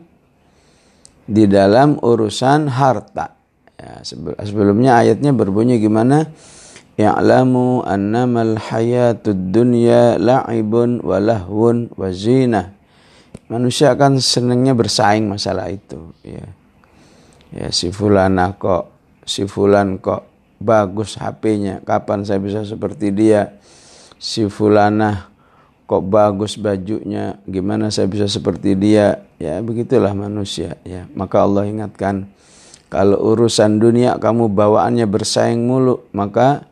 di 1.27 1.43
dalam 1.49 1.99
urusan 1.99 2.71
harta. 2.71 3.35
Ya, 3.75 3.99
sebelumnya 4.05 5.03
ayatnya 5.03 5.35
berbunyi 5.35 5.81
gimana? 5.83 6.31
Ya'lamu 6.99 7.83
annamal 7.83 8.55
hayatud 8.59 9.51
dunya 9.55 10.15
la'ibun 10.15 11.03
wa 11.03 11.19
lahwun 11.19 11.91
wa 11.99 12.11
zinah. 12.15 12.78
Manusia 13.49 13.97
akan 13.97 14.21
senangnya 14.21 14.77
bersaing 14.77 15.25
masalah 15.25 15.73
itu, 15.73 16.13
ya. 16.21 16.45
Ya 17.49 17.73
si 17.73 17.89
fulana 17.89 18.53
kok, 18.53 18.93
si 19.25 19.49
fulan 19.49 19.97
kok 19.97 20.29
bagus 20.61 21.17
HP-nya, 21.17 21.81
kapan 21.81 22.21
saya 22.21 22.37
bisa 22.37 22.61
seperti 22.61 23.09
dia? 23.09 23.57
Si 24.21 24.45
fulanah 24.45 25.33
kok 25.89 26.05
bagus 26.05 26.61
bajunya, 26.61 27.41
gimana 27.49 27.89
saya 27.89 28.05
bisa 28.05 28.29
seperti 28.29 28.77
dia? 28.77 29.25
Ya, 29.41 29.57
begitulah 29.65 30.13
manusia 30.13 30.77
ya. 30.85 31.09
Maka 31.17 31.41
Allah 31.41 31.65
ingatkan 31.65 32.29
kalau 32.89 33.17
urusan 33.33 33.81
dunia 33.81 34.17
kamu 34.21 34.51
bawaannya 34.53 35.09
bersaing 35.09 35.65
mulu, 35.65 36.05
maka 36.13 36.69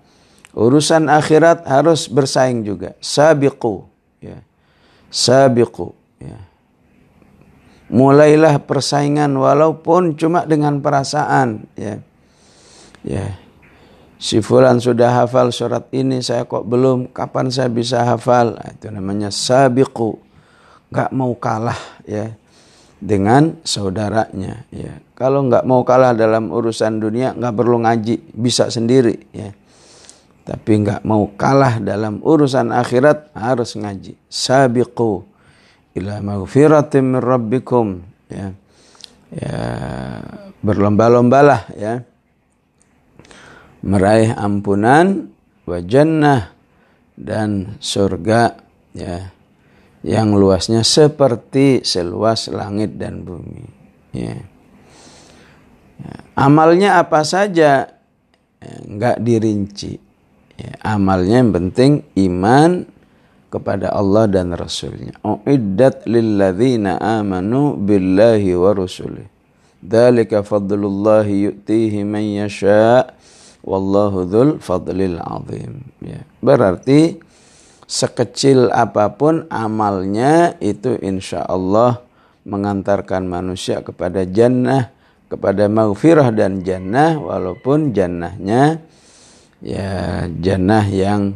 urusan 0.54 1.10
akhirat 1.10 1.66
harus 1.66 2.06
bersaing 2.06 2.62
juga. 2.62 2.94
Sabiqu 3.02 3.86
ya. 4.22 4.42
Sabiqu 5.10 5.94
ya. 6.22 6.38
Mulailah 7.88 8.60
persaingan 8.68 9.32
walaupun 9.40 10.20
cuma 10.20 10.44
dengan 10.44 10.84
perasaan 10.84 11.72
ya. 11.80 12.04
Ya, 13.08 13.40
si 14.20 14.44
fulan 14.44 14.84
sudah 14.84 15.24
hafal 15.24 15.56
surat 15.56 15.88
ini 15.96 16.20
saya 16.20 16.44
kok 16.44 16.68
belum 16.68 17.16
kapan 17.16 17.48
saya 17.48 17.72
bisa 17.72 18.04
hafal? 18.04 18.60
Nah, 18.60 18.70
itu 18.76 18.92
namanya 18.92 19.32
sabiqu. 19.32 20.20
Nggak 20.92 21.12
mau 21.16 21.32
kalah 21.40 21.80
ya 22.04 22.36
dengan 23.00 23.56
saudaranya 23.64 24.68
ya. 24.68 25.00
Kalau 25.16 25.48
nggak 25.48 25.64
mau 25.64 25.88
kalah 25.88 26.12
dalam 26.12 26.52
urusan 26.52 27.00
dunia 27.00 27.32
nggak 27.40 27.56
perlu 27.56 27.88
ngaji 27.88 28.36
bisa 28.36 28.68
sendiri 28.68 29.32
ya. 29.32 29.56
Tapi 30.44 30.72
nggak 30.84 31.08
mau 31.08 31.32
kalah 31.40 31.80
dalam 31.80 32.20
urusan 32.20 32.76
akhirat 32.76 33.32
harus 33.32 33.80
ngaji. 33.80 34.20
Sabiqu 34.28 35.37
ila 35.98 36.22
maghfiratin 36.22 37.04
min 37.18 37.22
rabbikum 37.22 38.06
ya 38.30 38.54
ya 39.34 39.60
berlomba-lombalah 40.62 41.74
ya 41.76 42.06
meraih 43.84 44.34
ampunan 44.38 45.32
wa 45.68 45.78
jannah 45.84 46.54
dan 47.18 47.78
surga 47.82 48.62
ya 48.94 49.34
yang 50.06 50.38
luasnya 50.38 50.86
seperti 50.86 51.82
seluas 51.84 52.48
langit 52.48 52.96
dan 52.96 53.26
bumi 53.26 53.66
ya. 54.14 54.38
ya. 56.00 56.16
amalnya 56.38 57.02
apa 57.02 57.26
saja 57.26 57.90
ya, 58.62 58.74
nggak 58.86 59.18
dirinci 59.20 59.98
ya, 60.56 60.72
amalnya 60.86 61.42
yang 61.44 61.52
penting 61.52 61.92
iman 62.30 62.86
kepada 63.48 63.94
Allah 63.96 64.28
dan 64.28 64.52
Rasulnya. 64.52 65.16
Uiddat 65.24 66.04
lilladzina 66.08 67.00
amanu 67.00 67.80
billahi 67.80 68.56
wa 68.56 68.72
rusulih. 68.76 69.28
Dalika 69.78 70.44
fadlullahi 70.44 71.48
yu'tihi 71.48 72.04
man 72.04 72.26
yasha' 72.26 73.18
wallahu 73.68 74.24
dzul 74.24 74.50
fadlil 74.64 75.20
azim 75.20 75.84
ya 76.00 76.24
berarti 76.40 77.20
sekecil 77.84 78.72
apa 78.72 79.12
pun 79.12 79.44
amalnya 79.52 80.56
itu 80.64 80.96
insya 81.04 81.44
Allah 81.44 82.00
mengantarkan 82.48 83.28
manusia 83.28 83.84
kepada 83.84 84.24
jannah 84.24 84.96
kepada 85.28 85.68
maghfirah 85.68 86.32
dan 86.32 86.64
jannah 86.64 87.20
walaupun 87.20 87.92
jannahnya 87.92 88.80
ya 89.60 90.24
jannah 90.32 90.88
yang 90.88 91.36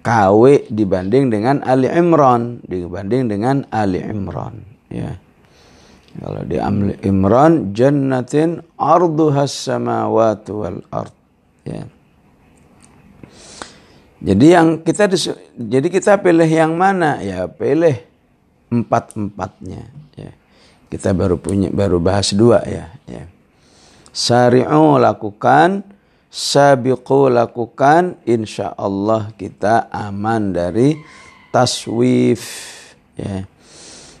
KW 0.00 0.70
dibanding 0.72 1.28
dengan 1.28 1.60
Ali 1.64 1.88
Imran 1.88 2.64
dibanding 2.64 3.28
dengan 3.28 3.64
Ali 3.68 4.00
Imran 4.00 4.64
ya 4.88 5.16
kalau 6.18 6.42
di 6.42 6.56
Ali 6.58 6.96
Imran 7.06 7.70
jannatin 7.76 8.64
arduhas 8.80 9.54
samawati 9.54 10.50
wal 10.50 10.82
ard 10.90 11.20
Ya. 11.64 11.84
Jadi 14.20 14.46
yang 14.52 14.68
kita 14.84 15.08
jadi 15.56 15.88
kita 15.88 16.20
pilih 16.20 16.48
yang 16.48 16.76
mana? 16.76 17.24
Ya 17.24 17.48
pilih 17.48 17.96
empat 18.68 19.16
empatnya. 19.16 19.88
Ya. 20.16 20.32
Kita 20.92 21.16
baru 21.16 21.40
punya 21.40 21.72
baru 21.72 21.96
bahas 22.02 22.36
dua 22.36 22.60
ya. 22.68 22.92
ya. 23.08 23.24
Sari'u 24.10 24.98
lakukan, 24.98 25.86
sabiqu 26.30 27.26
lakukan, 27.26 28.22
insya 28.22 28.70
Allah 28.78 29.34
kita 29.34 29.90
aman 29.90 30.54
dari 30.54 30.94
taswif, 31.50 32.46
ya, 33.18 33.42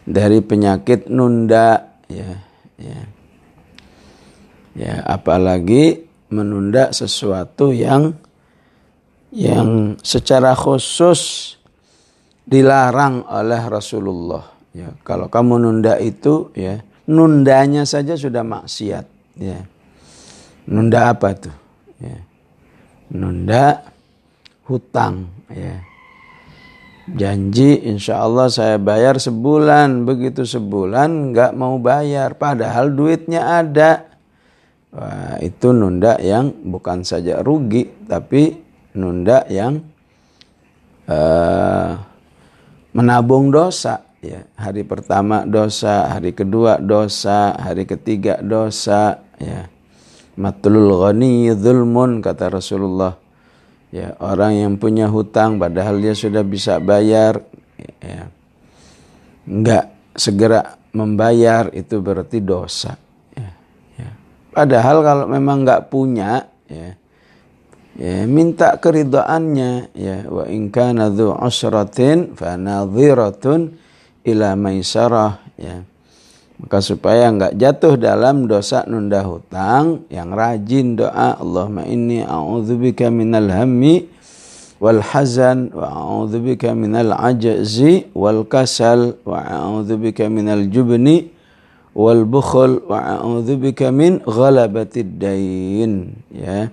dari 0.02 0.42
penyakit 0.42 1.06
nunda, 1.06 1.94
ya, 2.10 2.30
ya, 2.74 3.00
ya, 4.74 4.94
apalagi 5.06 6.10
menunda 6.34 6.90
sesuatu 6.90 7.70
yang 7.70 8.18
yang 9.30 9.94
secara 10.02 10.58
khusus 10.58 11.54
dilarang 12.42 13.22
oleh 13.30 13.62
Rasulullah. 13.70 14.50
Ya, 14.74 14.90
kalau 15.06 15.30
kamu 15.30 15.62
nunda 15.62 15.94
itu, 16.02 16.50
ya 16.58 16.82
nundanya 17.10 17.82
saja 17.82 18.14
sudah 18.14 18.46
maksiat 18.46 19.06
ya. 19.34 19.66
Nunda 20.70 21.10
apa 21.10 21.34
tuh 21.34 21.59
ya. 22.00 22.18
nunda 23.12 23.84
hutang 24.66 25.28
ya. 25.52 25.82
Janji 27.10 27.74
insya 27.90 28.22
Allah 28.22 28.46
saya 28.46 28.78
bayar 28.78 29.18
sebulan. 29.18 30.06
Begitu 30.06 30.46
sebulan 30.46 31.34
nggak 31.34 31.52
mau 31.58 31.74
bayar. 31.82 32.38
Padahal 32.38 32.94
duitnya 32.94 33.42
ada. 33.62 34.06
Wah, 34.94 35.38
itu 35.42 35.70
nunda 35.70 36.18
yang 36.22 36.50
bukan 36.66 37.06
saja 37.06 37.42
rugi 37.42 37.86
tapi 38.10 38.58
nunda 38.94 39.46
yang 39.46 39.82
uh, 41.06 41.94
menabung 42.94 43.54
dosa 43.54 44.02
ya. 44.22 44.46
Hari 44.58 44.82
pertama 44.86 45.46
dosa 45.46 46.10
hari 46.10 46.34
kedua 46.34 46.78
dosa 46.82 47.54
hari 47.54 47.86
ketiga 47.86 48.42
dosa 48.42 49.22
ya 49.38 49.70
matlul 50.38 51.00
ghani 51.00 51.50
zulmun 51.56 52.20
kata 52.22 52.52
Rasulullah. 52.52 53.14
Ya 53.90 54.14
orang 54.22 54.54
yang 54.54 54.72
punya 54.78 55.10
hutang 55.10 55.58
padahal 55.58 55.98
dia 55.98 56.14
sudah 56.14 56.46
bisa 56.46 56.78
bayar 56.78 57.42
ya. 57.98 58.30
Enggak 59.50 59.90
segera 60.14 60.78
membayar 60.94 61.70
itu 61.74 62.02
berarti 62.02 62.42
dosa 62.42 62.98
ya, 63.34 63.50
ya. 63.94 64.10
padahal 64.50 65.06
kalau 65.06 65.24
memang 65.30 65.62
enggak 65.62 65.86
punya 65.86 66.50
ya 66.66 66.98
ya 67.98 68.26
minta 68.30 68.78
keridoannya 68.78 69.90
ya. 69.94 70.16
Wa 70.30 70.46
in 70.46 70.70
kana 70.70 71.10
dzu 71.10 71.34
usratin 71.34 72.38
fa 72.38 72.54
nadhiratun 72.54 73.74
ila 74.22 74.54
maisarah 74.54 75.42
ya 75.58 75.82
maka 76.60 76.84
supaya 76.84 77.32
enggak 77.32 77.56
jatuh 77.56 77.96
dalam 77.96 78.44
dosa 78.44 78.84
nunda 78.84 79.24
hutang 79.24 80.04
yang 80.12 80.36
rajin 80.36 81.00
doa 81.00 81.40
Allahumma 81.40 81.88
inni 81.88 82.20
a'udzubika 82.20 83.08
minal 83.08 83.48
hammi 83.48 84.04
wal 84.76 85.00
hazan 85.00 85.72
wa 85.72 85.88
a'udzubika 85.88 86.76
minal 86.76 87.16
ajzi 87.16 88.12
wal 88.12 88.44
kasal 88.44 89.16
wa 89.24 89.40
a'udzubika 89.40 90.28
minal 90.28 90.68
jubni 90.68 91.32
wal 91.96 92.28
bukhl 92.28 92.84
wa 92.84 93.18
a'udzubika 93.18 93.88
min 93.88 94.20
ghalabatid 94.20 95.16
dain 95.16 96.12
ya 96.28 96.68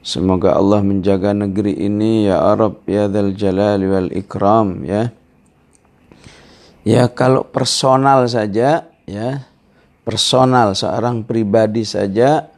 Semoga 0.00 0.56
Allah 0.56 0.80
menjaga 0.80 1.36
negeri 1.36 1.76
ini 1.76 2.24
ya 2.24 2.40
Arab 2.40 2.80
ya 2.88 3.04
Dzal 3.04 3.36
Jalali 3.36 3.84
wal 3.84 4.08
Ikram 4.16 4.80
ya. 4.88 5.12
Ya 6.80 7.12
kalau 7.12 7.44
personal 7.44 8.24
saja 8.24 8.88
ya 9.04 9.44
personal 10.00 10.72
seorang 10.72 11.28
pribadi 11.28 11.84
saja 11.84 12.48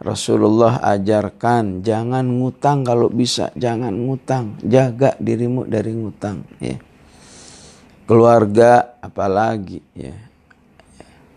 Rasulullah 0.00 0.80
ajarkan 0.82 1.84
jangan 1.84 2.24
ngutang 2.26 2.82
kalau 2.82 3.12
bisa 3.12 3.52
jangan 3.54 3.94
ngutang 3.94 4.58
jaga 4.64 5.14
dirimu 5.22 5.68
dari 5.70 5.92
ngutang 5.94 6.42
ya. 6.58 6.80
Keluarga 8.10 8.98
apalagi 8.98 9.78
ya. 9.94 10.16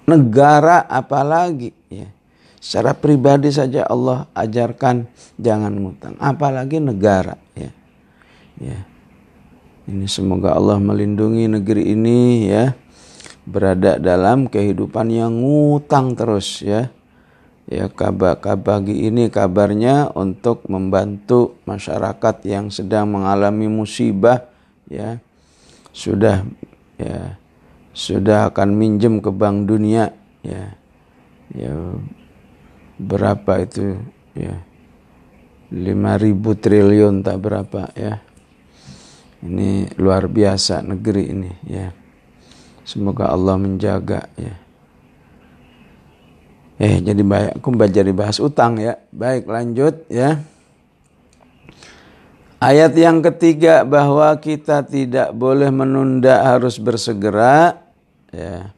Negara 0.09 0.89
apalagi 0.89 1.69
ya. 1.91 2.09
Secara 2.57 2.97
pribadi 2.97 3.53
saja 3.53 3.85
Allah 3.85 4.25
ajarkan 4.33 5.05
jangan 5.37 5.75
ngutang 5.75 6.17
apalagi 6.17 6.81
negara 6.81 7.37
ya. 7.53 7.69
Ya 8.57 8.92
ini 9.83 10.07
semoga 10.07 10.55
Allah 10.55 10.79
melindungi 10.79 11.51
negeri 11.51 11.91
ini 11.91 12.47
ya. 12.47 12.71
Berada 13.43 13.99
dalam 13.99 14.47
kehidupan 14.47 15.11
yang 15.11 15.43
ngutang 15.43 16.15
terus 16.15 16.63
ya. 16.63 16.87
Ya 17.67 17.87
kabar 17.91 18.39
kabagi 18.39 19.07
ini 19.11 19.27
kabarnya 19.27 20.11
untuk 20.15 20.67
membantu 20.71 21.59
masyarakat 21.67 22.35
yang 22.47 22.71
sedang 22.71 23.11
mengalami 23.11 23.67
musibah 23.67 24.47
ya. 24.87 25.19
Sudah 25.91 26.47
ya 26.95 27.35
sudah 27.91 28.47
akan 28.51 28.69
minjem 28.79 29.19
ke 29.19 29.31
Bank 29.35 29.67
Dunia 29.67 30.15
ya. 30.43 30.79
Ya 31.51 31.75
berapa 32.95 33.59
itu 33.59 33.99
ya 34.31 34.63
5000 35.73 36.63
triliun 36.63 37.25
tak 37.25 37.37
berapa 37.43 37.91
ya 37.99 38.23
ini 39.43 39.91
luar 39.99 40.31
biasa 40.31 40.79
negeri 40.79 41.23
ini 41.27 41.51
ya. 41.67 41.91
Semoga 42.87 43.27
Allah 43.27 43.59
menjaga 43.59 44.31
ya. 44.39 44.55
Eh 46.79 47.03
jadi 47.03 47.19
baik 47.19 47.59
aku 47.59 47.67
jadi 47.91 48.11
bahas 48.15 48.39
utang 48.39 48.79
ya. 48.79 48.95
Baik 49.11 49.47
lanjut 49.47 50.07
ya. 50.07 50.39
Ayat 52.63 52.95
yang 52.95 53.19
ketiga 53.19 53.83
bahwa 53.83 54.31
kita 54.39 54.87
tidak 54.87 55.35
boleh 55.35 55.67
menunda 55.67 56.39
harus 56.47 56.79
bersegera 56.79 57.83
ya. 58.31 58.71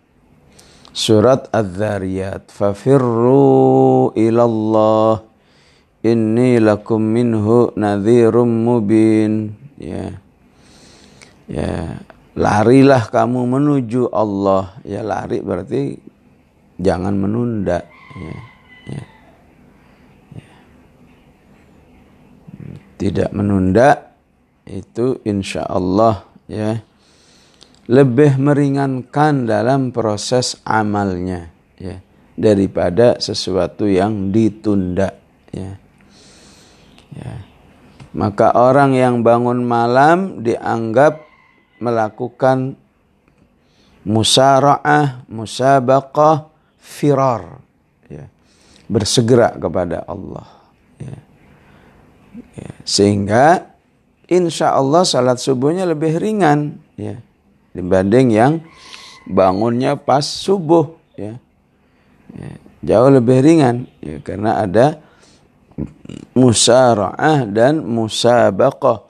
Surat 0.95 1.45
Az-Zariyat 1.53 2.49
fafirru 2.49 4.15
ilallah 4.17 5.21
inni 6.01 6.57
lakum 6.57 7.03
minhu 7.03 7.69
nadhirum 7.75 8.47
mubin 8.47 9.53
ya 9.75 10.24
ya 11.45 12.01
larilah 12.35 13.07
kamu 13.09 13.47
menuju 13.47 14.11
Allah. 14.11 14.75
Ya 14.83 15.01
lari 15.01 15.39
berarti 15.39 15.97
jangan 16.77 17.15
menunda. 17.15 17.81
Ya, 18.15 18.35
ya, 18.91 19.03
tidak 22.95 23.29
menunda 23.35 24.15
itu 24.65 25.21
insya 25.27 25.67
Allah 25.67 26.25
ya 26.49 26.79
lebih 27.85 28.41
meringankan 28.41 29.45
dalam 29.45 29.93
proses 29.93 30.57
amalnya 30.65 31.53
ya 31.77 32.01
daripada 32.33 33.21
sesuatu 33.21 33.85
yang 33.85 34.33
ditunda 34.33 35.13
ya. 35.53 35.77
Ya. 37.15 37.33
Maka 38.15 38.55
orang 38.55 38.95
yang 38.95 39.23
bangun 39.23 39.63
malam 39.63 40.43
dianggap 40.43 41.24
melakukan 41.85 42.73
musara'ah, 44.01 45.25
musabaqah, 45.29 46.49
firar. 46.81 47.61
Ya. 48.09 48.25
Bersegera 48.89 49.53
kepada 49.53 50.01
Allah. 50.05 50.49
Ya. 50.97 51.17
Ya. 52.57 52.71
Sehingga 52.85 53.75
insya 54.25 54.73
Allah 54.73 55.05
salat 55.05 55.37
subuhnya 55.37 55.85
lebih 55.85 56.17
ringan 56.17 56.81
ya 56.97 57.21
dibanding 57.77 58.33
yang 58.33 58.53
bangunnya 59.29 59.97
pas 59.97 60.25
subuh 60.25 60.97
ya. 61.13 61.37
ya 62.33 62.51
jauh 62.85 63.09
lebih 63.09 63.41
ringan 63.41 63.89
ya, 64.01 64.21
karena 64.21 64.61
ada 64.61 65.01
musara'ah 66.37 67.45
dan 67.49 67.81
musabaqah 67.83 69.05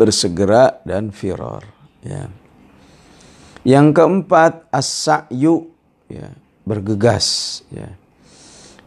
bersegera 0.00 0.80
dan 0.88 1.12
firar 1.12 1.68
ya. 2.00 2.32
Yang 3.60 4.00
keempat 4.00 4.72
as-sa'yu 4.72 5.68
ya 6.08 6.32
bergegas 6.64 7.60
ya. 7.68 7.92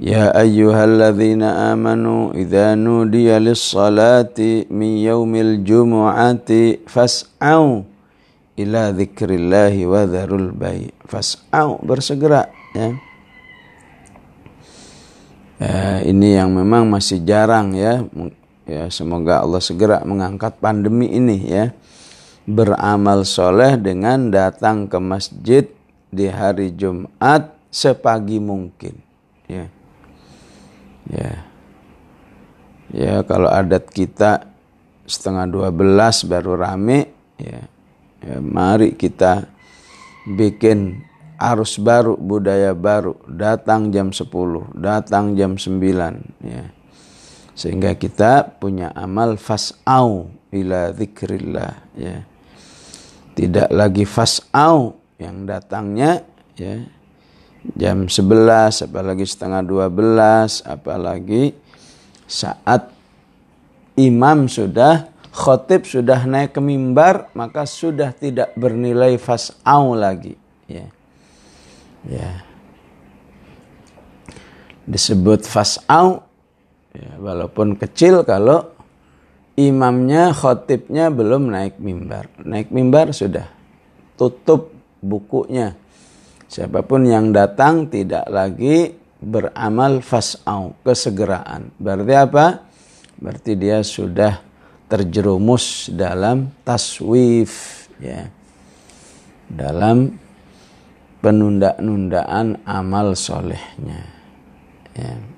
Ya 0.02 0.34
ayyuhalladzina 0.34 1.70
amanu 1.70 2.34
idza 2.34 2.74
nudiya 2.74 3.38
lis-salati 3.38 4.66
min 4.74 4.98
yaumil 4.98 5.62
jumu'ati 5.62 6.82
fas'au 6.90 7.86
ila 8.58 8.90
dzikrillahi 8.90 9.86
wa 9.86 10.10
dzarul 10.10 10.50
bai. 10.50 10.90
Fas'au 11.06 11.78
bersegera 11.86 12.50
ya. 12.74 12.98
ya 15.62 16.02
ini 16.10 16.42
yang 16.42 16.50
memang 16.58 16.90
masih 16.90 17.22
jarang 17.22 17.78
ya 17.78 18.02
Ya, 18.64 18.88
semoga 18.88 19.44
Allah 19.44 19.60
segera 19.60 20.00
mengangkat 20.08 20.56
pandemi 20.64 21.12
ini 21.12 21.38
ya. 21.44 21.76
Beramal 22.44 23.24
soleh 23.24 23.76
dengan 23.80 24.32
datang 24.32 24.88
ke 24.88 25.00
masjid 25.00 25.68
di 26.12 26.28
hari 26.28 26.72
Jumat 26.76 27.56
sepagi 27.72 28.40
mungkin. 28.40 29.00
Ya. 29.48 29.68
Ya. 31.12 31.32
Ya, 32.94 33.14
kalau 33.26 33.50
adat 33.52 33.90
kita 33.92 34.48
setengah 35.04 35.50
dua 35.50 35.70
belas 35.74 36.24
baru 36.24 36.56
rame, 36.56 37.12
ya. 37.36 37.68
ya 38.24 38.38
mari 38.40 38.96
kita 38.96 39.50
bikin 40.30 41.04
arus 41.36 41.82
baru, 41.82 42.16
budaya 42.16 42.72
baru, 42.72 43.20
datang 43.28 43.92
jam 43.92 44.16
10, 44.16 44.30
datang 44.80 45.36
jam 45.36 45.60
9, 45.60 45.84
ya 46.46 46.64
sehingga 47.54 47.94
kita 47.94 48.58
punya 48.58 48.90
amal 48.98 49.38
fas'au 49.38 50.30
ila 50.50 50.94
zikrillah 50.94 51.74
ya. 51.98 52.26
Tidak 53.34 53.70
lagi 53.74 54.06
fas'au 54.06 54.98
yang 55.18 55.46
datangnya 55.46 56.22
ya. 56.58 56.86
Jam 57.64 58.12
11 58.12 58.92
apalagi 58.92 59.24
setengah 59.24 59.64
12 59.64 60.68
apalagi 60.68 61.56
saat 62.28 62.92
imam 63.96 64.52
sudah 64.52 65.08
khotib 65.32 65.88
sudah 65.88 66.28
naik 66.28 66.54
ke 66.54 66.62
mimbar 66.62 67.32
maka 67.34 67.64
sudah 67.64 68.12
tidak 68.12 68.52
bernilai 68.60 69.16
fas'au 69.16 69.96
lagi 69.96 70.36
ya. 70.68 70.90
Ya. 72.04 72.44
Disebut 74.84 75.48
fas'au 75.48 76.33
ya, 76.94 77.12
walaupun 77.20 77.76
kecil 77.76 78.24
kalau 78.24 78.74
imamnya 79.58 80.34
khotibnya 80.34 81.14
belum 81.14 81.54
naik 81.54 81.78
mimbar. 81.78 82.30
Naik 82.42 82.74
mimbar 82.74 83.14
sudah 83.14 83.50
tutup 84.18 84.74
bukunya. 85.02 85.78
Siapa 86.50 86.86
pun 86.86 87.06
yang 87.06 87.34
datang 87.34 87.90
tidak 87.90 88.30
lagi 88.30 88.94
beramal 89.24 90.04
fas'au 90.04 90.78
kesegeraan 90.86 91.74
berarti 91.82 92.14
apa? 92.14 92.46
Berarti 93.18 93.52
dia 93.56 93.80
sudah 93.82 94.42
terjerumus 94.86 95.90
dalam 95.90 96.54
taswif 96.62 97.86
ya. 97.98 98.30
Dalam 99.50 100.18
penunda-nundaan 101.24 102.68
amal 102.68 103.16
solehnya 103.16 104.02
ya. 104.94 105.33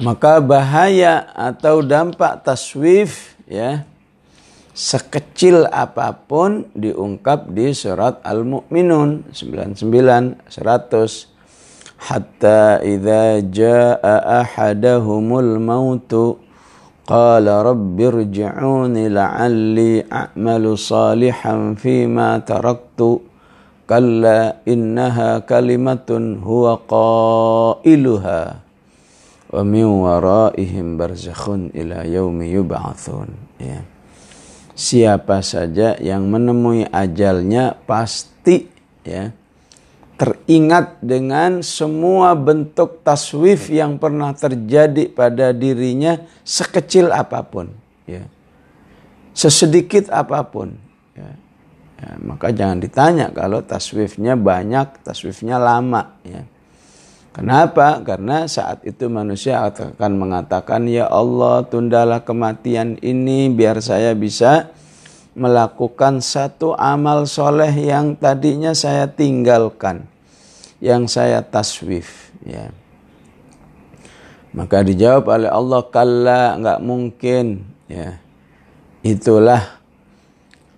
Maka 0.00 0.42
bahaya 0.42 1.30
atau 1.34 1.78
dampak 1.78 2.42
taswif 2.42 3.38
ya 3.46 3.86
sekecil 4.74 5.70
apa 5.70 6.10
pun 6.26 6.66
diungkap 6.74 7.46
di 7.54 7.70
surat 7.70 8.18
Al-Mu'minun 8.26 9.30
99 9.30 10.50
100 10.50 11.30
hatta 12.10 12.82
idza 12.82 13.38
jaa 13.54 14.42
ahadahumul 14.42 15.62
mautu 15.62 16.42
qala 17.06 17.62
rabbi 17.62 18.02
irji'uni 18.02 19.14
la'alli 19.14 20.02
a'malu 20.10 20.74
salihan 20.74 21.78
fima 21.78 22.42
taraktu 22.42 23.22
kalla 23.86 24.58
innaha 24.66 25.46
kalimatun 25.46 26.42
huwa 26.42 26.82
qailuha 26.82 28.63
wa 29.54 29.62
min 29.62 29.86
waraihim 29.86 30.98
ila 31.70 32.02
yaumi 32.02 32.50
yub'atsun 32.58 33.30
ya. 33.62 33.86
Siapa 34.74 35.38
saja 35.46 35.94
yang 36.02 36.26
menemui 36.26 36.82
ajalnya 36.90 37.78
pasti 37.86 38.66
ya 39.06 39.30
teringat 40.18 40.98
dengan 40.98 41.62
semua 41.62 42.34
bentuk 42.34 43.06
taswif 43.06 43.70
yang 43.70 44.02
pernah 44.02 44.34
terjadi 44.34 45.10
pada 45.14 45.54
dirinya 45.54 46.18
sekecil 46.42 47.14
apa 47.14 47.46
pun 47.46 47.70
ya. 48.10 48.26
Sesedikit 49.34 50.10
apa 50.10 50.42
pun 50.42 50.74
ya. 51.14 51.30
ya 52.02 52.10
maka 52.18 52.50
jangan 52.50 52.82
ditanya 52.82 53.30
kalau 53.30 53.62
taswifnya 53.62 54.34
banyak 54.34 55.06
taswifnya 55.06 55.62
lama 55.62 56.18
ya 56.26 56.42
Kenapa? 57.34 57.98
Karena 58.06 58.46
saat 58.46 58.86
itu 58.86 59.10
manusia 59.10 59.66
akan 59.66 60.12
mengatakan, 60.14 60.86
"Ya 60.86 61.10
Allah, 61.10 61.66
tundalah 61.66 62.22
kematian 62.22 62.94
ini 63.02 63.50
biar 63.50 63.82
saya 63.82 64.14
bisa 64.14 64.70
melakukan 65.34 66.22
satu 66.22 66.78
amal 66.78 67.26
soleh 67.26 67.74
yang 67.74 68.14
tadinya 68.14 68.70
saya 68.70 69.10
tinggalkan, 69.10 70.06
yang 70.78 71.10
saya 71.10 71.42
taswif. 71.42 72.30
Ya. 72.46 72.70
Maka 74.54 74.86
dijawab 74.86 75.26
oleh 75.26 75.50
Allah, 75.50 75.82
kalla 75.90 76.54
nggak 76.54 76.80
mungkin. 76.86 77.66
Ya. 77.90 78.22
Itulah 79.02 79.82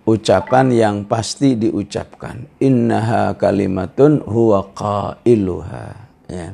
ucapan 0.09 0.73
yang 0.73 0.95
pasti 1.05 1.53
diucapkan. 1.53 2.49
Innaha 2.57 3.37
kalimatun 3.37 4.25
huwa 4.25 4.73
qailuha. 4.73 6.06
Ya. 6.27 6.53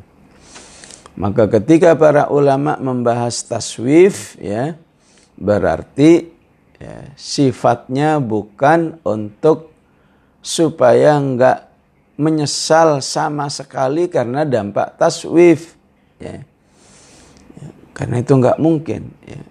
Maka 1.13 1.45
ketika 1.45 1.93
para 1.93 2.25
ulama 2.29 2.77
membahas 2.81 3.45
taswif, 3.45 4.33
ya, 4.41 4.73
berarti 5.37 6.33
ya, 6.81 7.13
sifatnya 7.13 8.17
bukan 8.17 8.97
untuk 9.05 9.73
supaya 10.43 11.15
enggak 11.17 11.73
menyesal 12.19 13.01
sama 13.01 13.49
sekali 13.49 14.05
karena 14.05 14.45
dampak 14.45 14.99
taswif 14.99 15.73
ya. 16.21 16.45
ya 17.57 17.67
karena 17.95 18.21
itu 18.21 18.33
enggak 18.37 18.59
mungkin 18.61 19.09
ya. 19.25 19.41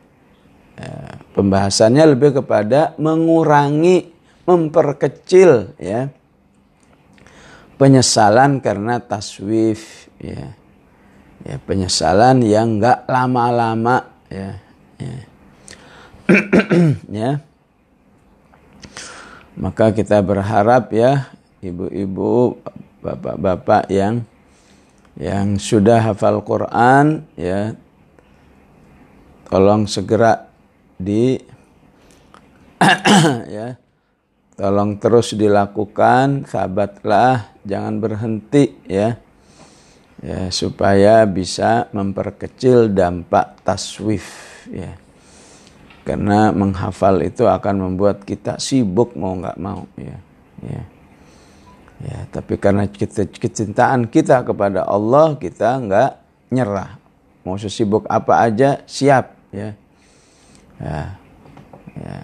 ya. 0.78 0.92
pembahasannya 1.34 2.04
lebih 2.14 2.44
kepada 2.44 2.94
mengurangi 3.00 4.14
memperkecil 4.46 5.74
ya 5.80 6.12
penyesalan 7.80 8.62
karena 8.62 9.02
taswif 9.02 10.06
ya 10.22 10.54
ya 11.42 11.56
penyesalan 11.66 12.42
yang 12.46 12.78
enggak 12.78 13.02
lama-lama 13.10 14.06
ya, 14.30 14.62
ya. 14.98 15.16
ya. 17.22 17.30
Maka 19.52 19.92
kita 19.92 20.24
berharap 20.24 20.88
ya 20.96 21.28
ibu-ibu, 21.60 22.56
bapak-bapak 23.04 23.92
yang 23.92 24.24
yang 25.12 25.60
sudah 25.60 26.00
hafal 26.00 26.40
Quran 26.40 27.28
ya 27.36 27.76
tolong 29.52 29.84
segera 29.84 30.48
di 30.96 31.36
ya 33.60 33.76
tolong 34.56 34.96
terus 34.96 35.36
dilakukan 35.36 36.48
sahabatlah 36.48 37.52
jangan 37.68 38.00
berhenti 38.00 38.72
ya 38.88 39.20
ya 40.22 40.48
supaya 40.54 41.26
bisa 41.26 41.90
memperkecil 41.90 42.94
dampak 42.94 43.58
taswif 43.66 44.24
ya. 44.70 44.94
Karena 46.02 46.50
menghafal 46.50 47.22
itu 47.22 47.46
akan 47.46 47.90
membuat 47.90 48.26
kita 48.26 48.58
sibuk 48.58 49.14
mau 49.18 49.34
nggak 49.38 49.58
mau 49.58 49.86
ya. 49.98 50.16
Ya. 50.62 50.82
Ya 52.02 52.18
tapi 52.34 52.58
karena 52.58 52.90
kita 52.90 53.26
kecintaan 53.30 54.10
kita 54.10 54.42
kepada 54.42 54.86
Allah 54.86 55.38
kita 55.38 55.78
nggak 55.78 56.10
nyerah. 56.50 56.98
Mau 57.42 57.58
sesibuk 57.58 58.06
apa 58.06 58.46
aja 58.46 58.82
siap 58.86 59.34
ya. 59.50 59.74
Ya. 60.78 61.02
Ya. 61.98 62.16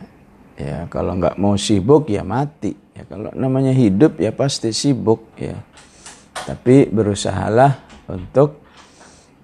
Ya 0.59 0.79
kalau 0.91 1.15
nggak 1.15 1.39
mau 1.39 1.55
sibuk 1.55 2.11
ya 2.11 2.27
mati. 2.27 2.75
Ya 2.99 3.07
kalau 3.07 3.31
namanya 3.31 3.71
hidup 3.71 4.19
ya 4.19 4.35
pasti 4.35 4.75
sibuk 4.75 5.23
ya. 5.39 5.55
Tapi 6.35 6.91
berusahalah 6.91 7.88
untuk 8.09 8.64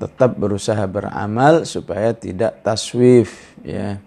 tetap 0.00 0.34
berusaha 0.34 0.82
beramal 0.90 1.62
supaya 1.62 2.10
tidak 2.16 2.64
taswif 2.66 3.54
ya. 3.62 4.02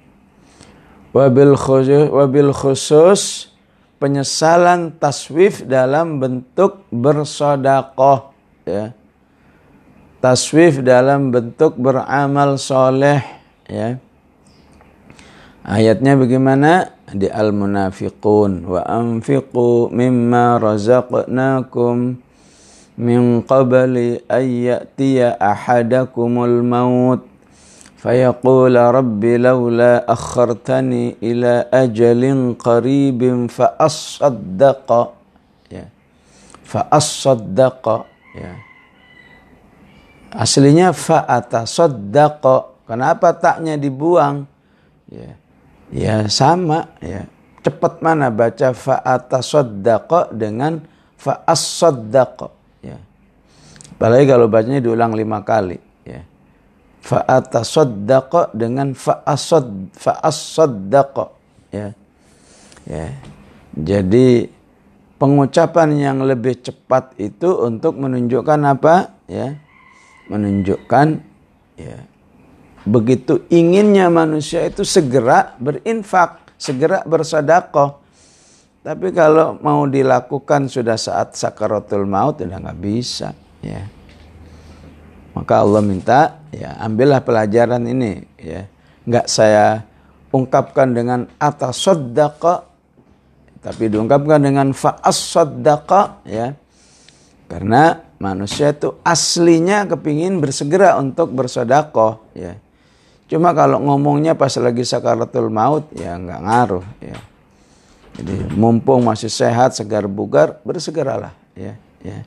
Wabil 1.15 1.55
khusus, 1.55 2.11
wabil 2.11 2.51
khusus 2.53 3.49
penyesalan 3.97 4.93
taswif 4.99 5.65
dalam 5.65 6.19
bentuk 6.19 6.85
bersodakoh 6.91 8.35
ya. 8.67 8.93
Taswif 10.17 10.81
dalam 10.83 11.29
bentuk 11.29 11.77
beramal 11.77 12.57
soleh 12.57 13.21
ya. 13.69 14.01
Ayatnya 15.67 16.15
bagaimana? 16.15 16.95
Di 17.07 17.31
al 17.31 17.55
munafiqun 17.55 18.67
wa 18.67 18.83
anfiqu 18.83 19.87
mimma 19.95 20.59
razaqnakum 20.59 22.26
min 22.96 23.42
qabli 23.42 24.20
ayyatiya 24.28 25.36
ahadakumul 25.40 26.60
maut 26.62 27.22
فيقول 28.02 28.74
رب 28.74 29.22
لولا 29.24 30.10
أخرتني 30.10 31.22
إلى 31.22 31.70
أجل 31.70 32.22
قريب 32.58 33.46
فأصدق 33.46 34.88
ya. 35.70 35.86
فأصدق 36.66 37.84
ya. 38.34 38.52
aslinya 40.34 40.90
فأتصدق 40.90 42.42
kenapa 42.90 43.38
taknya 43.38 43.78
dibuang 43.78 44.50
ya 45.06 45.38
ya 45.94 46.26
sama 46.26 46.90
ya 46.98 47.30
cepat 47.62 48.02
mana 48.02 48.34
baca 48.34 48.74
fa'atasaddaqa 48.74 50.34
dengan 50.34 50.82
fa'assaddaqa 51.22 52.50
ya 52.50 52.55
apalagi 53.97 54.25
kalau 54.29 54.45
bacanya 54.45 54.79
diulang 54.79 55.17
lima 55.17 55.41
kali 55.41 55.81
ya 56.05 56.21
fa'atasaddaqa 57.01 58.53
dengan 58.53 58.93
fa'asad 58.93 59.91
fa'asaddaqa 59.97 61.25
ya 61.73 61.97
Ya. 62.87 63.11
Jadi 63.75 64.47
pengucapan 65.19 65.99
yang 65.99 66.17
lebih 66.23 66.63
cepat 66.63 67.13
itu 67.19 67.51
untuk 67.67 67.99
menunjukkan 67.99 68.59
apa? 68.63 69.11
Ya. 69.27 69.59
Menunjukkan 70.31 71.23
ya 71.77 72.03
begitu 72.87 73.43
inginnya 73.51 74.07
manusia 74.07 74.63
itu 74.63 74.87
segera 74.87 75.55
berinfak, 75.59 76.55
segera 76.55 77.03
bersedekah. 77.03 77.99
Tapi 78.87 79.11
kalau 79.11 79.59
mau 79.59 79.83
dilakukan 79.83 80.71
sudah 80.71 80.95
saat 80.95 81.35
sakaratul 81.35 82.07
maut 82.07 82.39
udah 82.39 82.55
nggak 82.55 82.79
bisa, 82.79 83.35
ya. 83.67 83.83
Maka 85.35 85.61
Allah 85.61 85.83
minta, 85.83 86.39
ya 86.49 86.79
ambillah 86.79 87.21
pelajaran 87.21 87.83
ini, 87.85 88.23
ya. 88.39 88.65
Nggak 89.03 89.27
saya 89.27 89.83
ungkapkan 90.31 90.95
dengan 90.95 91.27
atas 91.37 91.77
sodaka, 91.77 92.65
tapi 93.61 93.91
diungkapkan 93.91 94.39
dengan 94.41 94.71
faas 94.71 95.19
sodaka, 95.19 96.23
ya. 96.25 96.55
Karena 97.47 98.01
manusia 98.17 98.73
itu 98.73 98.97
aslinya 99.05 99.85
kepingin 99.85 100.41
bersegera 100.41 100.97
untuk 100.97 101.35
bersodakoh, 101.35 102.33
ya. 102.33 102.57
Cuma 103.27 103.51
kalau 103.51 103.83
ngomongnya 103.83 104.39
pas 104.39 104.55
lagi 104.55 104.87
sakaratul 104.87 105.51
maut 105.51 105.91
ya 105.91 106.15
nggak 106.15 106.41
ngaruh 106.47 106.85
ya. 107.03 107.19
Jadi 108.17 108.55
mumpung 108.55 109.03
masih 109.03 109.29
sehat, 109.29 109.75
segar 109.75 110.07
bugar, 110.07 110.57
bersegeralah 110.63 111.35
ya, 111.53 111.75
ya. 112.01 112.23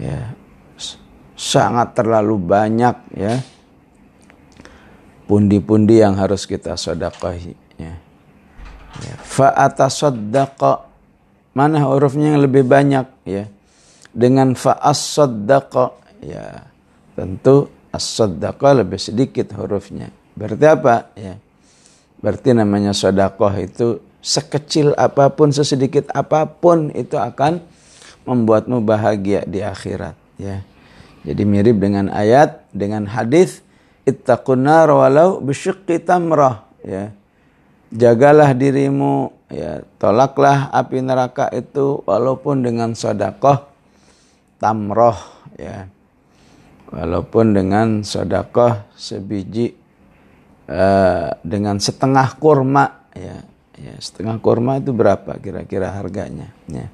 Ya. 0.00 0.34
Sangat 1.34 1.98
terlalu 1.98 2.38
banyak 2.38 2.96
ya 3.14 3.42
pundi-pundi 5.24 5.98
yang 6.04 6.14
harus 6.14 6.44
kita 6.44 6.76
sedekahi 6.76 7.56
ya. 7.80 7.94
ya. 9.02 9.14
Fa 9.24 9.50
atasaddaqa 9.56 10.86
mana 11.56 11.82
hurufnya 11.86 12.36
yang 12.36 12.42
lebih 12.44 12.64
banyak 12.66 13.06
ya. 13.26 13.44
Dengan 14.14 14.54
fa 14.54 14.78
as 14.78 15.18
ya. 16.22 16.70
Tentu 17.14 17.70
as-sadaqah 17.94 18.82
lebih 18.82 18.98
sedikit 18.98 19.54
hurufnya. 19.54 20.10
Berarti 20.34 20.66
apa? 20.66 21.14
Ya. 21.14 21.38
Berarti 22.18 22.50
namanya 22.50 22.90
sodakoh 22.90 23.54
itu 23.54 24.02
sekecil 24.18 24.98
apa 24.98 25.30
pun, 25.30 25.54
sesedikit 25.54 26.10
apa 26.10 26.48
pun 26.48 26.90
itu 26.90 27.14
akan 27.14 27.62
membuatmu 28.24 28.80
bahagia 28.84 29.44
di 29.44 29.60
akhirat. 29.60 30.16
Ya. 30.40 30.64
Jadi 31.24 31.42
mirip 31.48 31.80
dengan 31.80 32.12
ayat, 32.12 32.64
dengan 32.72 33.08
hadis 33.08 33.64
ittaqun 34.04 34.64
walau 34.64 35.40
bisyiqqi 35.40 36.02
tamrah. 36.04 36.64
Ya. 36.84 37.12
Jagalah 37.94 38.50
dirimu, 38.52 39.30
ya, 39.48 39.86
tolaklah 40.02 40.68
api 40.74 40.98
neraka 40.98 41.46
itu 41.54 42.02
walaupun 42.02 42.66
dengan 42.66 42.92
sodakoh 42.98 43.70
tamroh. 44.58 45.16
Ya 45.54 45.94
walaupun 46.94 47.58
dengan 47.58 48.06
sodakoh 48.06 48.86
sebiji 48.94 49.74
uh, 50.70 51.34
dengan 51.42 51.82
setengah 51.82 52.38
kurma 52.38 53.10
ya 53.10 53.42
ya 53.74 53.94
setengah 53.98 54.38
kurma 54.38 54.78
itu 54.78 54.94
berapa 54.94 55.34
kira-kira 55.42 55.90
harganya 55.90 56.54
ya 56.70 56.86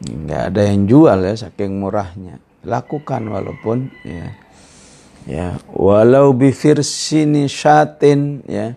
nggak 0.00 0.42
ada 0.54 0.62
yang 0.64 0.88
jual 0.88 1.18
ya 1.20 1.34
saking 1.36 1.76
murahnya 1.76 2.40
lakukan 2.64 3.20
walaupun 3.28 3.92
ya 4.04 4.32
ya 5.28 5.46
walau 5.76 6.32
bifirsini 6.32 7.44
syatin 7.48 8.40
ya 8.48 8.72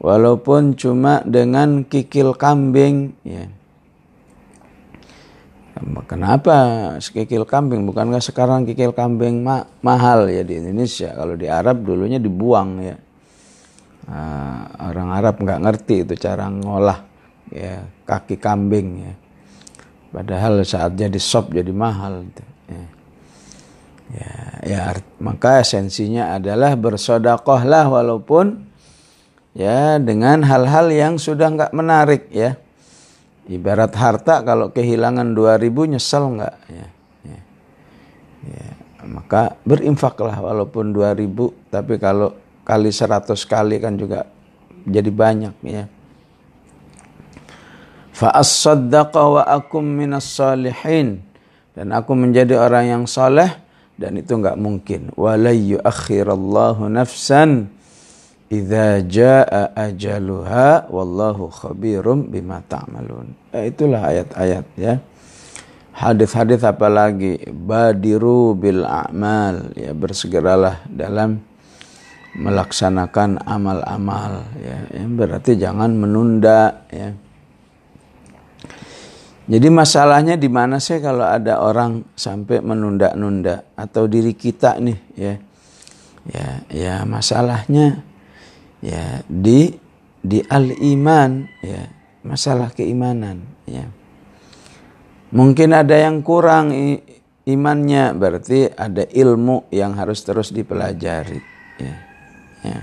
walaupun 0.00 0.76
cuma 0.80 1.20
dengan 1.28 1.84
kikil 1.84 2.32
kambing 2.36 3.12
ya 3.24 3.52
Kenapa 5.80 6.56
kikil 7.00 7.48
kambing? 7.48 7.88
Bukankah 7.88 8.20
sekarang 8.20 8.68
kikil 8.68 8.92
kambing 8.92 9.40
ma 9.40 9.64
mahal 9.80 10.28
ya 10.28 10.44
di 10.44 10.60
Indonesia? 10.60 11.16
Kalau 11.16 11.40
di 11.40 11.48
Arab 11.48 11.80
dulunya 11.86 12.20
dibuang 12.20 12.84
ya. 12.84 12.96
Nah, 14.10 14.66
orang 14.90 15.08
Arab 15.14 15.40
nggak 15.40 15.60
ngerti 15.64 15.96
itu 16.04 16.14
cara 16.20 16.52
ngolah 16.52 17.00
ya 17.48 17.80
kaki 18.04 18.36
kambing 18.36 18.88
ya. 19.08 19.14
Padahal 20.10 20.62
saat 20.66 20.98
jadi 20.98 21.18
sop 21.22 21.54
jadi 21.54 21.70
mahal. 21.70 22.26
Gitu. 22.26 22.42
Ya. 22.70 22.84
ya, 24.10 24.32
ya 24.66 24.80
maka 25.22 25.62
esensinya 25.62 26.34
adalah 26.34 26.74
bersodakohlah 26.74 27.86
walaupun 27.86 28.66
ya 29.54 29.98
dengan 30.02 30.42
hal-hal 30.46 30.90
yang 30.90 31.14
sudah 31.18 31.50
nggak 31.50 31.74
menarik 31.74 32.30
ya 32.30 32.58
Ibarat 33.50 33.90
harta 33.98 34.46
kalau 34.46 34.70
kehilangan 34.70 35.34
2000 35.34 35.90
nyesel 35.90 36.22
enggak 36.22 36.54
ya, 36.70 36.86
ya. 37.26 37.40
ya. 38.46 38.66
Maka 39.10 39.58
berinfaklah 39.66 40.38
walaupun 40.38 40.94
2000 40.94 41.26
tapi 41.66 41.98
kalau 41.98 42.30
kali 42.62 42.94
100 42.94 43.34
kali 43.50 43.82
kan 43.82 43.98
juga 43.98 44.30
jadi 44.86 45.10
banyak 45.10 45.54
ya. 45.66 45.90
Fa 48.20 48.36
as-saddaqa 48.36 49.22
wa 49.24 49.42
akum 49.48 49.80
minas 49.80 50.28
salihin 50.28 51.24
dan 51.72 51.96
aku 51.96 52.12
menjadi 52.12 52.60
orang 52.60 52.84
yang 52.92 53.04
saleh 53.08 53.48
dan 53.96 54.20
itu 54.20 54.36
enggak 54.36 54.60
mungkin. 54.60 55.08
Wa 55.16 55.40
la 55.40 55.56
yuakhirallahu 55.56 56.92
nafsan 56.92 57.80
Idza 58.50 58.98
jaa 59.06 59.70
ajaluha 59.78 60.90
wallahu 60.90 61.54
khabirum 61.54 62.34
bima 62.34 62.58
ta'malun. 62.66 63.30
Eh, 63.54 63.70
itulah 63.70 64.10
ayat-ayat 64.10 64.66
ya. 64.74 64.98
Hadis-hadis 65.94 66.66
apalagi 66.66 67.46
badiru 67.46 68.58
bil 68.58 68.82
a'mal 68.82 69.70
ya 69.78 69.94
bersegeralah 69.94 70.82
dalam 70.90 71.38
melaksanakan 72.34 73.38
amal-amal 73.46 74.42
ya. 74.58 74.98
ya 74.98 75.04
berarti 75.06 75.54
jangan 75.54 75.94
menunda 75.94 76.90
ya. 76.90 77.14
Jadi 79.50 79.66
masalahnya 79.66 80.38
di 80.38 80.46
mana 80.46 80.78
sih 80.78 81.02
kalau 81.02 81.26
ada 81.26 81.58
orang 81.58 82.06
sampai 82.14 82.62
menunda-nunda? 82.62 83.74
Atau 83.74 84.06
diri 84.06 84.38
kita 84.38 84.78
nih 84.78 84.98
ya. 85.18 85.34
Ya, 86.30 86.48
ya 86.70 86.94
masalahnya 87.02 88.06
ya 88.78 89.26
di 89.26 89.74
di 90.22 90.38
al 90.46 90.70
iman 90.70 91.50
ya. 91.66 91.82
Masalah 92.22 92.70
keimanan 92.70 93.42
ya. 93.66 93.90
Mungkin 95.34 95.74
ada 95.74 95.98
yang 95.98 96.22
kurang 96.22 96.70
imannya 97.42 98.14
berarti 98.14 98.70
ada 98.70 99.02
ilmu 99.02 99.66
yang 99.74 99.98
harus 99.98 100.22
terus 100.22 100.54
dipelajari 100.54 101.40
ya 101.80 101.94
ya. 102.62 102.80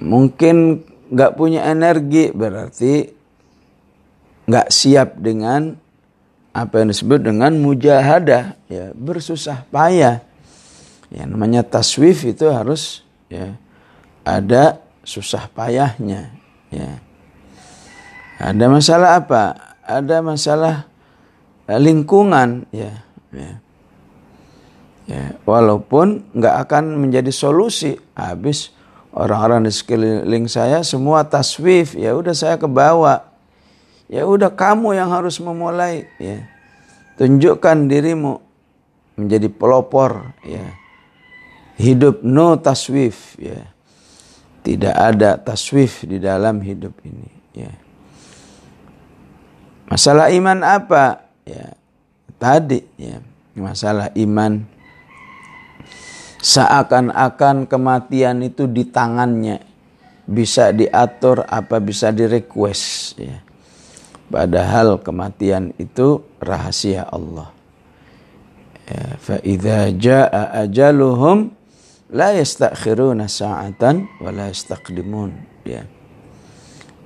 Mungkin 0.00 0.80
nggak 1.12 1.34
punya 1.36 1.68
energi 1.68 2.32
berarti 2.32 3.21
nggak 4.52 4.68
siap 4.68 5.16
dengan 5.16 5.80
apa 6.52 6.84
yang 6.84 6.92
disebut 6.92 7.24
dengan 7.24 7.56
mujahadah. 7.56 8.60
Ya 8.68 8.92
bersusah 8.92 9.64
payah. 9.72 10.20
Ya 11.08 11.24
namanya 11.24 11.64
taswif 11.64 12.28
itu 12.28 12.52
harus 12.52 13.00
ya 13.32 13.56
ada 14.20 14.84
susah 15.00 15.48
payahnya. 15.48 16.28
Ya. 16.68 17.00
Ada 18.36 18.68
masalah 18.68 19.10
apa? 19.24 19.56
Ada 19.80 20.20
masalah 20.20 20.84
eh, 21.64 21.80
lingkungan. 21.80 22.68
Ya 22.68 23.00
ya, 23.32 23.52
ya 25.08 25.24
walaupun 25.48 26.28
nggak 26.36 26.68
akan 26.68 27.00
menjadi 27.00 27.32
solusi. 27.32 27.96
Habis 28.12 28.76
orang-orang 29.16 29.64
di 29.64 29.72
sekeliling 29.72 30.52
saya 30.52 30.84
semua 30.84 31.24
taswif. 31.24 31.96
Ya 31.96 32.12
udah 32.12 32.36
saya 32.36 32.60
ke 32.60 32.68
bawah 32.68 33.31
ya 34.12 34.28
udah 34.28 34.52
kamu 34.52 34.92
yang 34.92 35.08
harus 35.08 35.40
memulai 35.40 36.04
ya. 36.20 36.44
Tunjukkan 37.16 37.88
dirimu 37.88 38.44
menjadi 39.16 39.48
pelopor 39.48 40.36
ya. 40.44 40.76
Hidup 41.80 42.20
no 42.20 42.60
taswif 42.60 43.40
ya. 43.40 43.72
Tidak 44.60 44.92
ada 44.92 45.40
taswif 45.40 46.04
di 46.04 46.20
dalam 46.20 46.60
hidup 46.60 46.92
ini 47.08 47.28
ya. 47.56 47.72
Masalah 49.88 50.28
iman 50.28 50.60
apa? 50.60 51.24
Ya 51.48 51.72
tadi 52.36 52.84
ya. 53.00 53.16
Masalah 53.56 54.12
iman. 54.12 54.68
Seakan-akan 56.42 57.64
kematian 57.64 58.44
itu 58.44 58.68
di 58.68 58.84
tangannya. 58.84 59.64
Bisa 60.22 60.70
diatur 60.70 61.48
apa 61.48 61.82
bisa 61.82 62.14
direquest 62.14 63.18
ya 63.18 63.51
padahal 64.32 64.96
kematian 65.04 65.76
itu 65.76 66.24
rahasia 66.40 67.04
Allah 67.04 67.52
ya 68.88 69.20
fa 69.20 69.36
idza 69.44 69.92
jaa 69.92 70.64
ajaluhum 70.64 71.52
la 72.08 72.32
yastakhiruna 72.32 73.28
sa'atan 73.28 74.08
wa 74.24 74.32
la 74.32 74.48
yastaqdimun 74.48 75.30
ya 75.68 75.84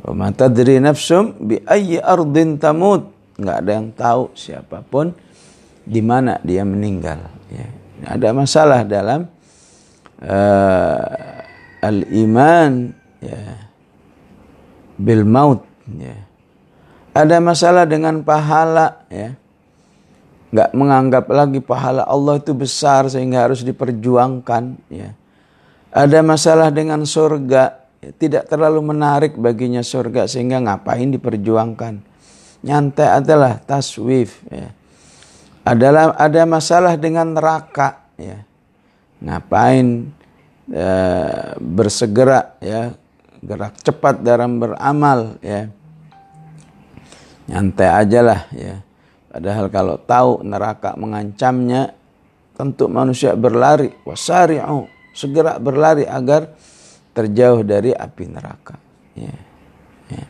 Wa 0.07 0.31
tadri 0.31 0.79
nafsum 0.79 1.35
bi 1.43 1.59
ayyi 1.66 1.99
ardin 1.99 2.62
tamut. 2.62 3.11
Enggak 3.37 3.57
ada 3.59 3.70
yang 3.74 3.89
tahu 3.91 4.22
siapa 4.39 4.87
pun 4.87 5.11
di 5.83 5.99
mana 5.99 6.39
dia 6.47 6.62
meninggal. 6.62 7.27
Ya. 7.51 7.66
Ada 8.07 8.31
masalah 8.31 8.87
dalam 8.87 9.27
uh, 10.22 11.05
al-iman 11.83 12.95
ya, 13.18 13.66
bil 14.95 15.27
maut. 15.27 15.66
Ya. 15.91 16.16
Ada 17.17 17.41
masalah 17.41 17.89
dengan 17.89 18.21
pahala. 18.21 19.09
Ya. 19.09 19.41
Nggak 20.53 20.71
menganggap 20.77 21.25
lagi 21.33 21.64
pahala 21.64 22.05
Allah 22.05 22.37
itu 22.37 22.53
besar 22.53 23.09
sehingga 23.09 23.49
harus 23.49 23.64
diperjuangkan. 23.64 24.77
Ya. 24.93 25.17
Ada 25.97 26.21
masalah 26.21 26.69
dengan 26.69 27.09
surga 27.09 27.87
tidak 28.21 28.47
terlalu 28.47 28.95
menarik 28.95 29.35
baginya 29.35 29.83
surga 29.83 30.29
sehingga 30.31 30.62
ngapain 30.62 31.11
diperjuangkan. 31.11 32.05
Nyantai 32.62 33.09
adalah 33.25 33.59
taswif 33.64 34.45
ya. 34.53 34.71
Adalah 35.67 36.14
ada 36.14 36.43
masalah 36.47 36.95
dengan 36.95 37.35
neraka 37.35 38.07
ya. 38.14 38.39
Ngapain 39.19 40.12
ya, 40.71 40.93
bersegera 41.59 42.55
ya, 42.62 42.95
gerak 43.43 43.75
cepat 43.83 44.23
dalam 44.23 44.62
beramal 44.62 45.41
ya. 45.43 45.73
Nyantai 47.47 47.89
aja 47.91 48.21
lah 48.23 48.41
ya. 48.51 48.83
Padahal 49.31 49.67
kalau 49.71 49.97
tahu 50.01 50.43
neraka 50.43 50.97
mengancamnya 50.99 51.95
tentu 52.57 52.89
manusia 52.89 53.37
berlari 53.37 53.93
wasari'u 54.03 54.89
segera 55.13 55.61
berlari 55.61 56.09
agar 56.09 56.57
terjauh 57.17 57.65
dari 57.65 57.97
api 57.97 58.25
neraka. 58.29 58.77
Ya. 59.17 59.37
Ya. 60.13 60.25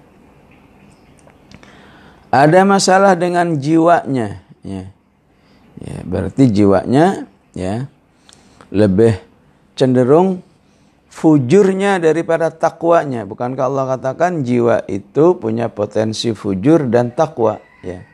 Ada 2.30 2.62
masalah 2.62 3.18
dengan 3.18 3.58
jiwanya. 3.58 4.42
Ya. 4.62 4.94
Ya, 5.76 6.00
berarti 6.08 6.48
jiwanya 6.48 7.28
ya 7.52 7.84
lebih 8.72 9.20
cenderung 9.76 10.40
fujurnya 11.16 11.96
daripada 11.96 12.52
takwanya. 12.52 13.24
Bukankah 13.24 13.64
Allah 13.64 13.96
katakan 13.96 14.44
jiwa 14.44 14.84
itu 14.84 15.40
punya 15.40 15.72
potensi 15.72 16.36
fujur 16.36 16.84
dan 16.92 17.08
takwa? 17.16 17.56
Ya. 17.80 18.04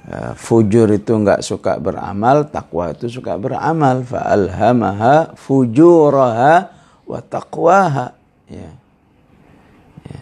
Uh, 0.00 0.32
fujur 0.36 0.88
itu 0.92 1.12
nggak 1.12 1.44
suka 1.44 1.76
beramal, 1.80 2.44
takwa 2.48 2.92
itu 2.92 3.08
suka 3.08 3.40
beramal. 3.40 4.04
Fa'alhamaha 4.04 5.32
fujuraha 5.32 6.68
wa 7.08 7.20
taqwaha 7.24 8.12
ya. 8.52 8.70
ya. 10.04 10.20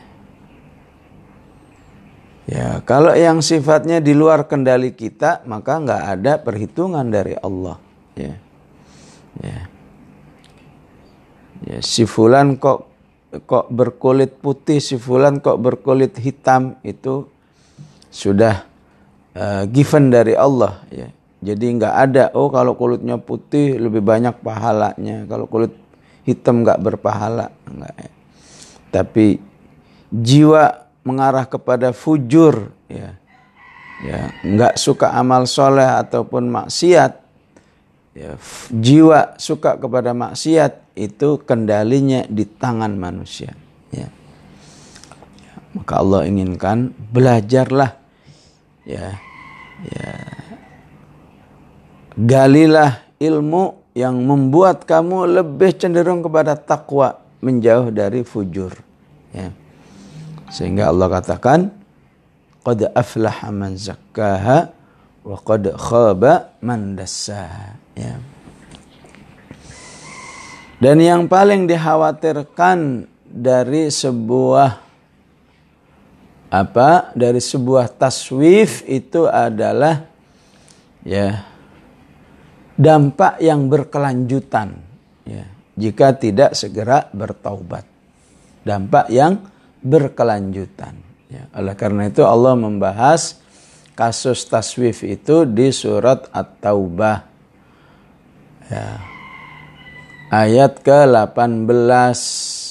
Ya, 2.49 2.69
kalau 2.87 3.13
yang 3.13 3.43
sifatnya 3.43 3.99
di 3.99 4.15
luar 4.15 4.47
kendali 4.47 4.95
kita, 4.95 5.43
maka 5.51 5.83
nggak 5.83 6.03
ada 6.17 6.33
perhitungan 6.41 7.07
dari 7.11 7.37
Allah. 7.39 7.77
Ya, 8.19 8.35
ya, 9.43 9.78
ya. 11.65 11.79
Si 11.81 12.05
fulan 12.05 12.61
kok 12.61 12.87
kok 13.45 13.67
berkulit 13.73 14.39
putih, 14.39 14.79
si 14.79 15.01
fulan 15.01 15.43
kok 15.43 15.59
berkulit 15.59 16.17
hitam 16.21 16.79
itu 16.85 17.27
sudah 18.13 18.65
uh, 19.35 19.65
given 19.67 20.13
dari 20.13 20.39
Allah. 20.39 20.85
Ya, 20.93 21.09
jadi 21.43 21.67
nggak 21.75 21.95
ada. 21.95 22.25
Oh, 22.37 22.53
kalau 22.53 22.79
kulitnya 22.79 23.19
putih 23.19 23.79
lebih 23.79 24.01
banyak 24.01 24.39
pahalanya. 24.41 25.27
Kalau 25.27 25.45
kulit 25.45 25.73
hitam 26.29 26.61
nggak 26.61 26.85
berpahala 26.85 27.49
enggak 27.65 27.95
ya. 27.97 28.11
tapi 28.93 29.41
jiwa 30.13 30.85
mengarah 31.01 31.49
kepada 31.49 31.97
fujur 31.97 32.69
ya 32.85 33.17
ya 34.05 34.29
nggak 34.45 34.77
suka 34.77 35.17
amal 35.17 35.49
soleh 35.49 35.89
ataupun 35.89 36.53
maksiat 36.53 37.17
ya 38.17 38.37
jiwa 38.73 39.37
suka 39.41 39.77
kepada 39.77 40.13
maksiat 40.13 40.97
itu 40.99 41.41
kendalinya 41.45 42.25
di 42.29 42.45
tangan 42.45 42.93
manusia. 42.99 43.55
Ya, 43.95 44.09
ya 45.41 45.53
maka 45.73 46.01
Allah 46.01 46.29
inginkan 46.29 46.93
belajarlah. 47.13 47.97
Ya 48.89 49.19
ya. 49.87 50.13
Galilah 52.19 52.99
ilmu 53.23 53.79
yang 53.95 54.19
membuat 54.19 54.83
kamu 54.83 55.39
lebih 55.39 55.75
cenderung 55.79 56.23
kepada 56.23 56.59
takwa 56.59 57.23
menjauh 57.39 57.95
dari 57.95 58.27
fujur. 58.27 58.75
Ya. 59.31 59.55
sehingga 60.49 60.89
Allah 60.89 61.13
katakan 61.13 61.69
qad 62.65 62.81
aflaha 62.97 63.53
man 63.53 63.77
zakkaha 63.77 64.73
wa 65.23 65.37
qad 65.45 65.77
khaba 65.77 66.57
man 66.65 66.97
dassaha 66.97 67.78
ya. 67.99 68.15
dan 70.79 70.97
yang 71.03 71.27
paling 71.27 71.67
dikhawatirkan 71.67 73.11
dari 73.27 73.91
sebuah 73.91 74.87
apa 76.49 77.13
dari 77.13 77.43
sebuah 77.43 77.93
taswif 77.93 78.87
itu 78.89 79.29
adalah 79.29 80.07
ya 81.05 81.45
dampak 82.79 83.43
yang 83.43 83.67
berkelanjutan 83.67 84.79
ya, 85.27 85.45
jika 85.77 86.15
tidak 86.17 86.57
segera 86.57 87.07
bertaubat. 87.11 87.85
Dampak 88.65 89.07
yang 89.13 89.39
berkelanjutan. 89.85 90.99
Ya, 91.29 91.45
oleh 91.53 91.77
karena 91.77 92.09
itu 92.09 92.25
Allah 92.25 92.57
membahas 92.57 93.39
kasus 93.93 94.43
taswif 94.49 95.05
itu 95.05 95.45
di 95.45 95.69
surat 95.71 96.27
At-Taubah. 96.33 97.28
Ya. 98.69 99.01
Ayat 100.29 100.85
ke-18 100.85 102.21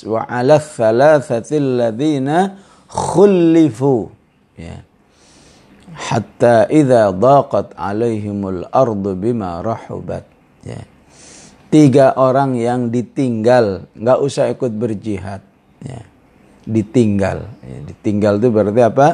wa 0.05 0.21
'ala 0.29 0.61
thalathatil 0.61 1.81
ladzina 1.81 2.61
khulifu. 2.85 4.13
Ya 4.53 4.87
hatta 5.97 6.69
idza 6.69 7.09
daqat 7.09 7.73
alaihimul 7.73 8.69
ardu 8.69 9.17
bima 9.17 9.65
rahubat 9.65 10.29
ya. 10.61 10.77
tiga 11.73 12.13
orang 12.13 12.53
yang 12.53 12.93
ditinggal 12.93 13.89
nggak 13.97 14.19
usah 14.21 14.53
ikut 14.53 14.71
berjihad 14.77 15.41
ya. 15.81 16.01
ditinggal 16.69 17.49
ya. 17.65 17.77
ditinggal 17.81 18.37
itu 18.37 18.47
berarti 18.53 18.81
apa 18.85 19.07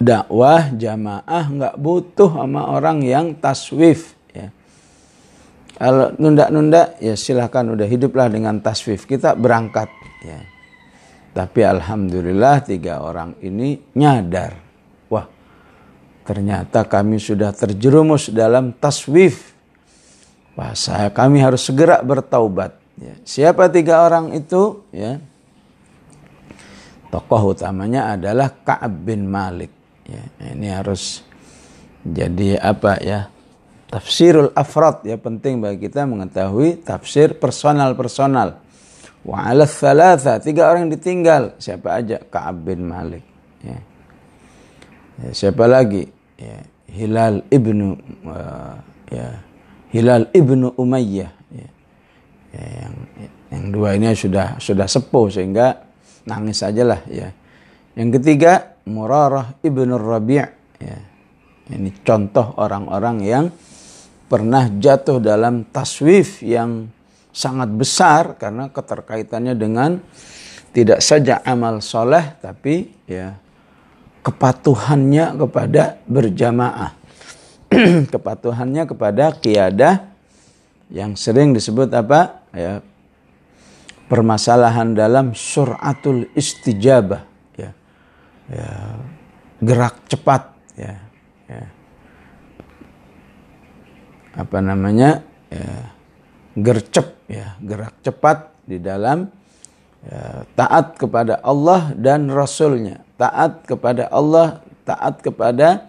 dakwah 0.00 0.72
jamaah 0.72 1.44
nggak 1.44 1.76
butuh 1.76 2.32
sama 2.32 2.72
orang 2.72 3.04
yang 3.04 3.36
taswif. 3.36 4.15
Kalau 5.76 6.12
nunda-nunda 6.16 6.96
ya 6.98 7.14
silahkan 7.14 7.68
udah 7.68 7.84
hiduplah 7.84 8.32
dengan 8.32 8.60
taswif 8.64 9.04
kita 9.04 9.36
berangkat 9.36 9.92
ya. 10.24 10.40
tapi 11.36 11.60
alhamdulillah 11.64 12.64
tiga 12.64 13.04
orang 13.04 13.36
ini 13.44 13.78
nyadar 13.94 14.66
Ternyata 16.26 16.82
kami 16.82 17.22
sudah 17.22 17.54
terjerumus 17.54 18.34
dalam 18.34 18.74
taswif. 18.74 19.54
Wah, 20.58 20.74
saya 20.74 21.06
kami 21.14 21.38
harus 21.38 21.62
segera 21.62 22.02
bertaubat. 22.02 22.74
Ya. 22.98 23.14
Siapa 23.22 23.70
tiga 23.70 24.02
orang 24.02 24.34
itu? 24.34 24.82
Ya. 24.90 25.22
Tokoh 27.14 27.54
utamanya 27.54 28.18
adalah 28.18 28.50
Ka'ab 28.50 29.06
bin 29.06 29.30
Malik. 29.30 29.70
Ya, 30.02 30.50
ini 30.50 30.66
harus 30.66 31.22
jadi 32.02 32.58
apa 32.58 32.98
ya? 32.98 33.30
Tafsirul 33.86 34.50
afrad 34.50 35.06
ya 35.06 35.14
penting 35.14 35.62
bagi 35.62 35.86
kita 35.86 36.02
mengetahui 36.10 36.82
tafsir 36.82 37.38
personal-personal. 37.38 38.58
Wa 39.22 39.46
ala 39.46 39.66
thalatha, 39.66 40.42
tiga 40.42 40.66
orang 40.70 40.90
ditinggal. 40.90 41.54
Siapa 41.62 42.02
aja? 42.02 42.18
Ka'ab 42.18 42.66
bin 42.66 42.86
Malik. 42.86 43.22
Ya. 43.62 43.78
Ya, 45.22 45.28
siapa 45.32 45.70
lagi? 45.70 46.10
ya, 46.36 46.58
Hilal 46.92 47.42
ibnu 47.48 47.96
uh, 48.28 48.76
ya 49.10 49.26
Hilal 49.90 50.28
ibnu 50.30 50.76
Umayyah 50.76 51.32
ya. 51.50 51.68
Ya, 52.56 52.62
yang 52.84 52.94
yang 53.50 53.64
dua 53.72 53.96
ini 53.96 54.12
sudah 54.12 54.60
sudah 54.60 54.86
sepuh 54.86 55.26
sehingga 55.32 55.86
nangis 56.28 56.60
saja 56.60 56.84
lah 56.84 57.00
ya. 57.08 57.32
Yang 57.96 58.20
ketiga 58.20 58.76
Murarah 58.86 59.58
ibnu 59.64 59.96
Rabi' 59.96 60.42
ya. 60.78 60.98
Ini 61.66 61.90
contoh 62.06 62.54
orang-orang 62.62 63.16
yang 63.26 63.44
pernah 64.26 64.66
jatuh 64.66 65.22
dalam 65.22 65.62
taswif 65.70 66.42
yang 66.42 66.90
sangat 67.30 67.70
besar 67.74 68.34
karena 68.40 68.72
keterkaitannya 68.72 69.54
dengan 69.54 70.00
tidak 70.72 71.00
saja 71.00 71.40
amal 71.44 71.80
soleh 71.80 72.36
tapi 72.40 72.90
ya 73.08 73.38
kepatuhannya 74.26 75.38
kepada 75.38 76.02
berjamaah. 76.10 76.98
kepatuhannya 78.14 78.86
kepada 78.86 79.34
kiadah 79.38 80.10
yang 80.90 81.14
sering 81.14 81.54
disebut 81.54 81.90
apa? 81.94 82.42
Ya, 82.50 82.82
permasalahan 84.10 84.94
dalam 84.94 85.34
suratul 85.34 86.30
istijabah 86.34 87.26
ya. 87.58 87.70
ya 88.50 88.70
gerak 89.62 89.98
cepat 90.10 90.54
ya, 90.78 90.94
ya. 91.50 91.64
Apa 94.36 94.58
namanya 94.60 95.24
ya, 95.48 95.96
gercep 96.56 97.16
ya 97.26 97.56
gerak 97.58 97.96
cepat 98.04 98.52
di 98.68 98.76
dalam 98.76 99.32
ya, 100.04 100.44
taat 100.52 101.00
kepada 101.00 101.40
Allah 101.40 101.96
dan 101.96 102.28
Rasulnya 102.28 103.00
taat 103.16 103.64
kepada 103.64 104.12
Allah 104.12 104.60
taat 104.84 105.24
kepada 105.24 105.88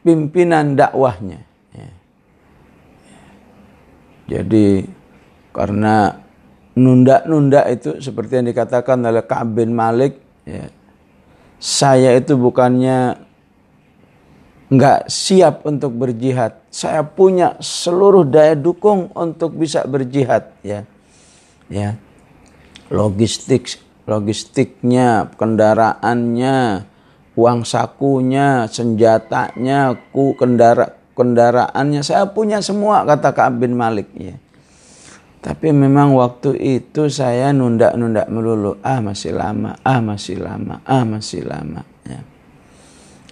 pimpinan 0.00 0.72
dakwahnya 0.72 1.44
ya. 1.76 1.90
jadi 4.32 4.88
karena 5.52 6.16
nunda-nunda 6.72 7.68
itu 7.68 8.00
seperti 8.00 8.40
yang 8.40 8.48
dikatakan 8.48 9.04
oleh 9.04 9.20
Ka'ab 9.20 9.52
bin 9.52 9.76
Malik 9.76 10.16
ya, 10.48 10.72
saya 11.60 12.16
itu 12.16 12.40
bukannya 12.40 13.20
nggak 14.72 15.12
siap 15.12 15.68
untuk 15.68 15.92
berjihad. 15.92 16.56
Saya 16.72 17.04
punya 17.04 17.60
seluruh 17.60 18.24
daya 18.24 18.56
dukung 18.56 19.12
untuk 19.12 19.60
bisa 19.60 19.84
berjihad 19.84 20.48
ya. 20.64 20.88
Ya. 21.68 22.00
Logistik 22.88 23.68
logistiknya, 24.08 25.30
kendaraannya, 25.38 26.88
uang 27.38 27.62
sakunya, 27.62 28.66
senjatanya, 28.66 29.94
ku 30.10 30.34
kendara 30.34 30.98
kendaraannya 31.12 32.00
saya 32.00 32.24
punya 32.32 32.64
semua 32.64 33.04
kata 33.04 33.36
Ka'ab 33.36 33.60
bin 33.60 33.76
Malik 33.76 34.08
ya. 34.16 34.36
Tapi 35.42 35.74
memang 35.74 36.14
waktu 36.14 36.54
itu 36.54 37.10
saya 37.10 37.50
nunda-nunda 37.50 38.30
melulu. 38.30 38.78
Ah 38.78 39.02
masih 39.02 39.34
lama, 39.34 39.74
ah 39.82 39.98
masih 39.98 40.38
lama, 40.38 40.78
ah 40.86 41.02
masih 41.02 41.42
lama. 41.42 41.91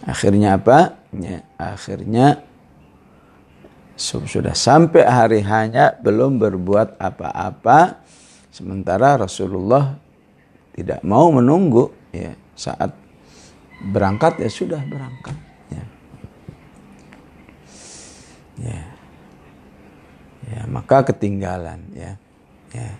Ya. 0.00 0.12
Akhirnya 0.12 0.48
apa? 0.56 0.78
Ya, 1.12 1.44
akhirnya 1.60 2.40
sudah 4.00 4.56
sampai 4.56 5.04
hari 5.04 5.40
hanya 5.44 5.96
belum 6.00 6.40
berbuat 6.40 6.96
apa-apa. 6.96 8.00
Sementara 8.48 9.20
Rasulullah 9.20 10.00
tidak 10.72 11.04
mau 11.04 11.28
menunggu. 11.28 11.92
Ya, 12.10 12.34
saat 12.56 12.96
berangkat 13.92 14.40
ya 14.40 14.50
sudah 14.50 14.80
berangkat. 14.88 15.36
Ya. 15.68 15.84
Ya 18.60 18.90
ya 20.50 20.66
maka 20.66 21.06
ketinggalan 21.06 21.80
ya 21.94 22.18
ya 22.74 22.90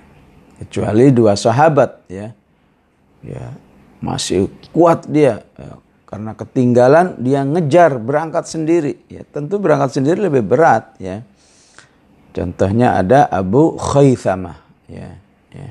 kecuali 0.63 1.11
dua 1.11 1.35
sahabat 1.35 2.07
ya 2.07 2.31
ya 3.27 3.45
masih 3.99 4.49
kuat 4.71 5.05
dia 5.11 5.43
karena 6.11 6.35
ketinggalan 6.35 7.23
dia 7.23 7.47
ngejar 7.47 8.03
berangkat 8.03 8.51
sendiri. 8.51 8.99
Ya 9.07 9.23
tentu 9.23 9.63
berangkat 9.63 9.95
sendiri 9.95 10.27
lebih 10.27 10.43
berat 10.43 10.99
ya. 10.99 11.23
Contohnya 12.35 12.99
ada 12.99 13.31
Abu 13.31 13.79
Khaythamah 13.79 14.59
ya 14.91 15.15
ya. 15.55 15.71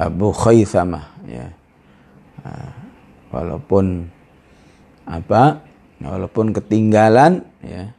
Abu 0.00 0.32
Khaythamah 0.32 1.04
ya. 1.28 1.46
Nah, 2.40 2.72
walaupun 3.28 4.08
apa 5.04 5.60
walaupun 6.00 6.56
ketinggalan 6.56 7.44
ya. 7.60 7.92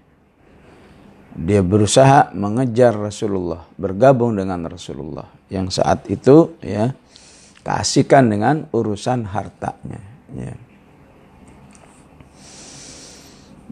Dia 1.33 1.65
berusaha 1.65 2.29
mengejar 2.37 2.93
Rasulullah, 2.93 3.65
bergabung 3.73 4.37
dengan 4.37 4.69
Rasulullah. 4.69 5.25
Yang 5.49 5.81
saat 5.81 6.05
itu 6.05 6.61
ya 6.61 6.93
kasihkan 7.65 8.29
dengan 8.29 8.69
urusan 8.69 9.25
hartanya. 9.25 9.97
Ya. 10.29 10.53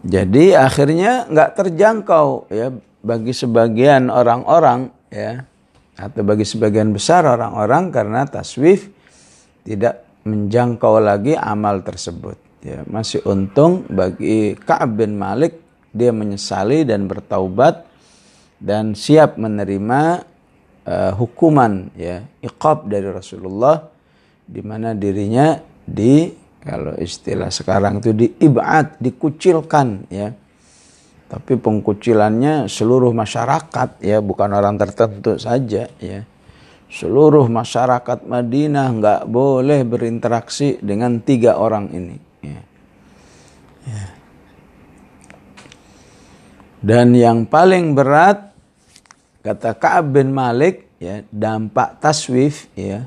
Jadi 0.02 0.50
akhirnya 0.58 1.30
nggak 1.30 1.50
terjangkau 1.54 2.50
ya 2.50 2.74
bagi 3.02 3.30
sebagian 3.30 4.10
orang-orang 4.10 4.90
ya 5.10 5.46
atau 5.94 6.22
bagi 6.26 6.42
sebagian 6.42 6.90
besar 6.90 7.22
orang-orang 7.22 7.94
karena 7.94 8.26
taswif 8.26 8.90
tidak 9.62 10.02
menjangkau 10.26 10.98
lagi 10.98 11.38
amal 11.38 11.86
tersebut. 11.86 12.34
Ya, 12.62 12.86
masih 12.86 13.26
untung 13.26 13.86
bagi 13.90 14.54
Ka'ab 14.54 14.94
bin 14.98 15.18
Malik 15.18 15.58
dia 15.90 16.14
menyesali 16.14 16.86
dan 16.86 17.10
bertaubat 17.10 17.86
dan 18.62 18.94
siap 18.94 19.34
menerima 19.34 20.22
uh, 20.86 21.12
hukuman 21.18 21.90
ya 21.98 22.22
iqab 22.38 22.86
dari 22.86 23.10
Rasulullah 23.10 23.90
di 24.46 24.62
mana 24.62 24.94
dirinya 24.94 25.58
di 25.82 26.41
kalau 26.62 26.94
istilah 26.98 27.50
sekarang 27.50 27.98
itu 27.98 28.14
diibad 28.14 28.96
dikucilkan 29.02 30.06
ya 30.08 30.30
tapi 31.26 31.58
pengkucilannya 31.58 32.70
seluruh 32.70 33.10
masyarakat 33.10 33.98
ya 34.04 34.22
bukan 34.22 34.50
orang 34.52 34.78
tertentu 34.78 35.40
saja 35.42 35.90
ya 35.98 36.20
seluruh 36.92 37.48
masyarakat 37.48 38.28
Madinah 38.28 38.88
nggak 38.92 39.22
boleh 39.26 39.80
berinteraksi 39.82 40.76
dengan 40.78 41.18
tiga 41.24 41.56
orang 41.56 41.88
ini 41.90 42.16
ya. 42.44 42.60
Ya. 43.82 44.04
Dan 46.82 47.14
yang 47.14 47.46
paling 47.46 47.94
berat 47.94 48.52
kata 49.40 49.74
Ka'ab 49.78 50.14
bin 50.14 50.34
Malik 50.34 50.92
ya 51.00 51.24
dampak 51.32 51.98
taswif 51.98 52.68
ya 52.76 53.06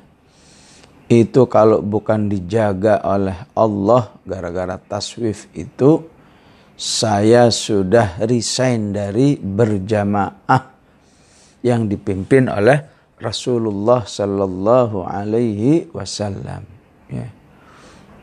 itu 1.06 1.46
kalau 1.46 1.86
bukan 1.86 2.26
dijaga 2.26 3.02
oleh 3.06 3.38
Allah 3.54 4.10
gara-gara 4.26 4.82
taswif 4.82 5.46
itu 5.54 6.02
saya 6.76 7.54
sudah 7.54 8.20
resign 8.26 8.92
dari 8.92 9.38
berjamaah 9.38 10.74
yang 11.62 11.86
dipimpin 11.86 12.50
oleh 12.50 12.84
Rasulullah 13.22 14.04
Sallallahu 14.04 15.08
Alaihi 15.08 15.88
Wasallam. 15.96 16.68
Ya. 17.08 17.32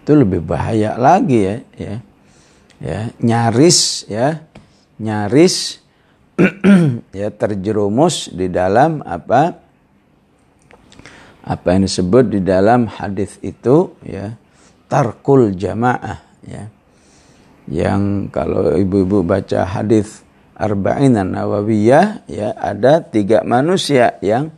Itu 0.02 0.18
lebih 0.18 0.42
bahaya 0.42 0.98
lagi 0.98 1.38
ya, 1.46 1.56
ya, 1.78 1.94
ya 2.82 2.98
nyaris 3.22 4.02
ya 4.10 4.42
nyaris 4.98 5.78
ya 7.18 7.30
terjerumus 7.30 8.26
di 8.34 8.50
dalam 8.50 8.98
apa 9.06 9.61
apa 11.42 11.74
yang 11.74 11.82
disebut 11.90 12.38
di 12.38 12.40
dalam 12.42 12.86
hadis 12.86 13.36
itu 13.42 13.98
ya 14.06 14.38
tarkul 14.86 15.50
jamaah 15.58 16.22
ya. 16.46 16.70
Yang 17.66 18.30
kalau 18.34 18.74
ibu-ibu 18.74 19.22
baca 19.22 19.66
hadis 19.66 20.22
arba'in 20.58 21.14
nawawiyah 21.18 22.26
ya 22.26 22.54
ada 22.58 23.02
tiga 23.02 23.46
manusia 23.46 24.18
yang 24.22 24.54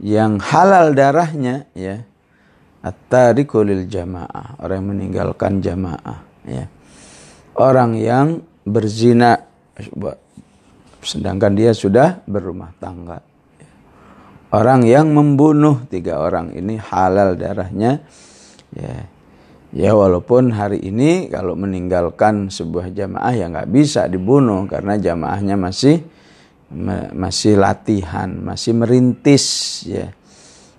yang 0.00 0.36
halal 0.40 0.92
darahnya 0.92 1.68
ya. 1.72 2.04
At-tarikulil 2.86 3.90
jamaah 3.90 4.62
orang 4.62 4.76
yang 4.78 4.88
meninggalkan 4.94 5.58
jamaah 5.64 6.22
ya. 6.46 6.70
Orang 7.56 7.96
yang 7.96 8.44
berzina 8.62 9.42
sedangkan 11.00 11.52
dia 11.56 11.72
sudah 11.72 12.20
berumah 12.28 12.74
tangga. 12.78 13.22
Orang 14.54 14.86
yang 14.86 15.10
membunuh 15.10 15.82
tiga 15.90 16.22
orang 16.22 16.54
ini 16.54 16.78
halal 16.78 17.34
darahnya. 17.34 17.98
Ya, 18.70 18.94
ya 19.74 19.90
walaupun 19.94 20.54
hari 20.54 20.86
ini 20.86 21.26
kalau 21.26 21.58
meninggalkan 21.58 22.46
sebuah 22.46 22.94
jamaah 22.94 23.34
ya 23.34 23.50
nggak 23.50 23.70
bisa 23.74 24.06
dibunuh 24.06 24.70
karena 24.70 24.94
jamaahnya 24.94 25.58
masih 25.58 25.98
masih 27.14 27.58
latihan, 27.58 28.30
masih 28.30 28.74
merintis 28.74 29.46
ya. 29.86 30.10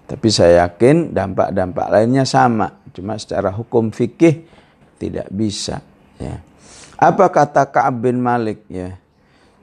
Tapi 0.08 0.28
saya 0.32 0.68
yakin 0.68 1.12
dampak-dampak 1.12 1.88
lainnya 1.92 2.24
sama, 2.24 2.80
cuma 2.96 3.20
secara 3.20 3.52
hukum 3.52 3.92
fikih 3.92 4.48
tidak 4.96 5.28
bisa 5.28 5.84
ya. 6.16 6.40
Apa 6.98 7.30
kata 7.30 7.68
Ka'ab 7.70 8.02
bin 8.08 8.24
Malik 8.24 8.64
ya? 8.72 8.96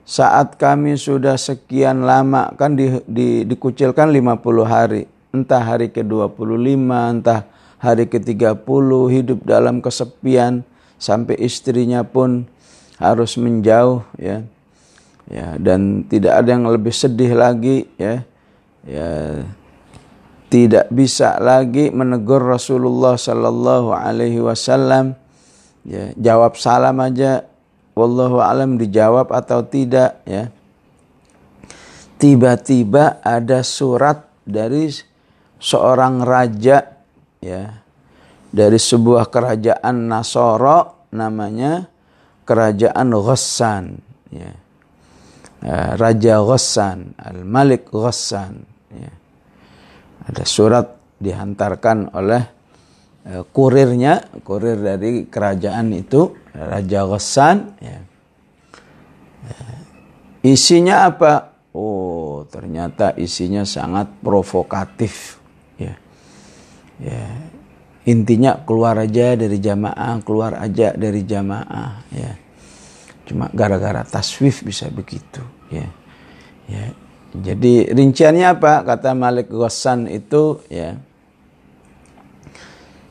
Saat 0.05 0.61
kami 0.61 1.01
sudah 1.01 1.33
sekian 1.33 2.05
lama 2.05 2.53
kan 2.53 2.77
di, 2.77 3.01
di, 3.09 3.41
dikucilkan 3.41 4.13
50 4.13 4.37
hari. 4.65 5.09
Entah 5.33 5.59
hari 5.59 5.89
ke-25, 5.89 6.77
entah 6.85 7.43
hari 7.81 8.05
ke-30 8.05 8.89
hidup 9.11 9.39
dalam 9.43 9.81
kesepian 9.81 10.61
sampai 11.01 11.35
istrinya 11.41 12.05
pun 12.05 12.45
harus 13.01 13.35
menjauh 13.35 14.05
ya. 14.21 14.45
Ya, 15.25 15.57
dan 15.57 16.05
tidak 16.05 16.37
ada 16.37 16.53
yang 16.53 16.69
lebih 16.69 16.93
sedih 16.93 17.33
lagi 17.33 17.89
ya. 17.97 18.21
Ya, 18.85 19.41
tidak 20.53 20.87
bisa 20.93 21.41
lagi 21.41 21.89
menegur 21.89 22.39
Rasulullah 22.45 23.17
sallallahu 23.17 23.91
alaihi 23.91 24.37
wasallam 24.39 25.17
ya 25.81 26.13
jawab 26.15 26.55
salam 26.55 27.01
aja 27.01 27.49
wallahu 27.95 28.43
alam 28.43 28.75
dijawab 28.75 29.31
atau 29.31 29.63
tidak 29.63 30.19
ya 30.27 30.51
tiba-tiba 32.19 33.23
ada 33.23 33.63
surat 33.63 34.27
dari 34.45 34.91
seorang 35.59 36.21
raja 36.21 36.83
ya 37.41 37.81
dari 38.55 38.79
sebuah 38.79 39.27
kerajaan 39.27 40.07
Nasoro 40.07 41.09
namanya 41.11 41.87
kerajaan 42.47 43.09
Ghassan 43.11 43.85
ya. 44.31 44.51
Eh, 45.65 45.91
raja 45.97 46.39
Ghassan 46.39 47.19
Al-Malik 47.19 47.91
Ghassan 47.91 48.53
ya. 48.95 49.11
ada 50.29 50.43
surat 50.47 50.87
dihantarkan 51.19 52.15
oleh 52.15 52.54
kurirnya 53.25 54.29
kurir 54.45 54.77
dari 54.77 55.25
kerajaan 55.25 55.97
itu 55.97 56.37
Raja 56.53 57.09
Ghassan 57.09 57.57
ya. 57.81 57.97
Eh, 59.49 60.51
isinya 60.53 61.09
apa? 61.09 61.57
Oh 61.73 62.45
ternyata 62.47 63.17
isinya 63.17 63.65
sangat 63.65 64.13
provokatif 64.21 65.41
ya. 65.81 65.97
Ya. 67.01 67.25
Intinya 68.05 68.61
keluar 68.61 69.01
aja 69.01 69.33
dari 69.33 69.57
jamaah 69.57 70.21
keluar 70.21 70.61
aja 70.61 70.93
dari 70.93 71.25
jamaah 71.25 72.05
ya. 72.13 72.31
Cuma 73.25 73.49
gara-gara 73.49 74.05
taswif 74.05 74.61
bisa 74.61 74.85
begitu 74.93 75.41
ya. 75.73 75.89
Ya. 76.69 76.93
Jadi 77.35 77.89
rinciannya 77.89 78.53
apa? 78.53 78.85
Kata 78.85 79.17
Malik 79.17 79.49
Ghassan 79.49 80.07
itu 80.07 80.61
ya 80.69 80.95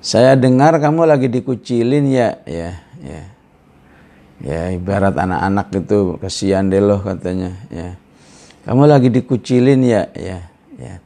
saya 0.05 0.37
dengar 0.37 0.77
kamu 0.77 1.09
lagi 1.09 1.33
dikucilin 1.33 2.13
ya 2.13 2.37
ya 2.45 2.71
ya 3.01 3.23
ya 4.45 4.61
ibarat 4.77 5.17
anak-anak 5.17 5.73
itu 5.73 6.21
kasihan 6.21 6.69
deh 6.69 6.85
loh 6.85 7.01
katanya 7.01 7.57
ya 7.73 7.97
kamu 8.65 8.89
lagi 8.89 9.13
dikucilin 9.13 9.85
ya, 9.85 10.09
ya, 10.17 10.41
ya. 10.81 10.97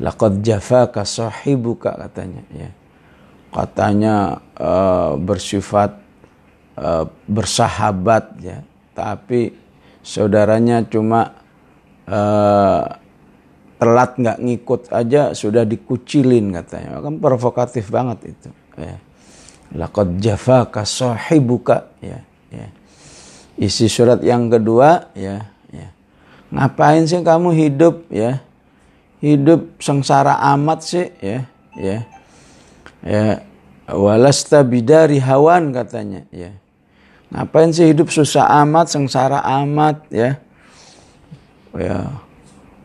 Laqad 0.00 0.44
jafaka 0.44 1.08
sahibuka 1.08 1.96
katanya, 1.96 2.44
ya. 2.52 2.68
Katanya 3.50 4.44
uh, 4.60 5.16
bersifat 5.16 5.96
uh, 6.76 7.08
bersahabat 7.24 8.36
ya, 8.44 8.60
tapi 8.92 9.56
saudaranya 10.04 10.84
cuma 10.86 11.40
uh, 12.04 12.84
telat 13.80 14.20
nggak 14.20 14.38
ngikut 14.44 14.92
aja 14.92 15.32
sudah 15.32 15.64
dikucilin 15.64 16.52
katanya. 16.52 17.00
Kan 17.00 17.16
provokatif 17.16 17.88
banget 17.88 18.36
itu. 18.36 18.48
Ya. 18.76 19.00
Laqad 19.70 20.20
jafaka 20.20 20.84
sahibuka 20.84 21.88
ya, 22.02 22.20
ya. 22.52 22.66
Isi 23.56 23.86
surat 23.86 24.18
yang 24.20 24.50
kedua 24.50 25.14
ya 25.14 25.46
Ngapain 26.50 27.06
sih 27.06 27.22
kamu 27.22 27.54
hidup 27.54 28.10
ya? 28.10 28.42
Hidup 29.22 29.78
sengsara 29.78 30.34
amat 30.56 30.80
sih 30.82 31.06
ya, 31.22 31.46
ya. 31.78 31.98
Ya, 33.00 33.24
walasta 33.86 34.60
bidari 34.66 35.22
hawan 35.22 35.70
katanya 35.70 36.26
ya. 36.34 36.50
Ngapain 37.30 37.70
sih 37.70 37.94
hidup 37.94 38.10
susah 38.10 38.50
amat, 38.66 38.90
sengsara 38.90 39.38
amat 39.62 40.02
ya? 40.10 40.42
Ya. 41.78 42.10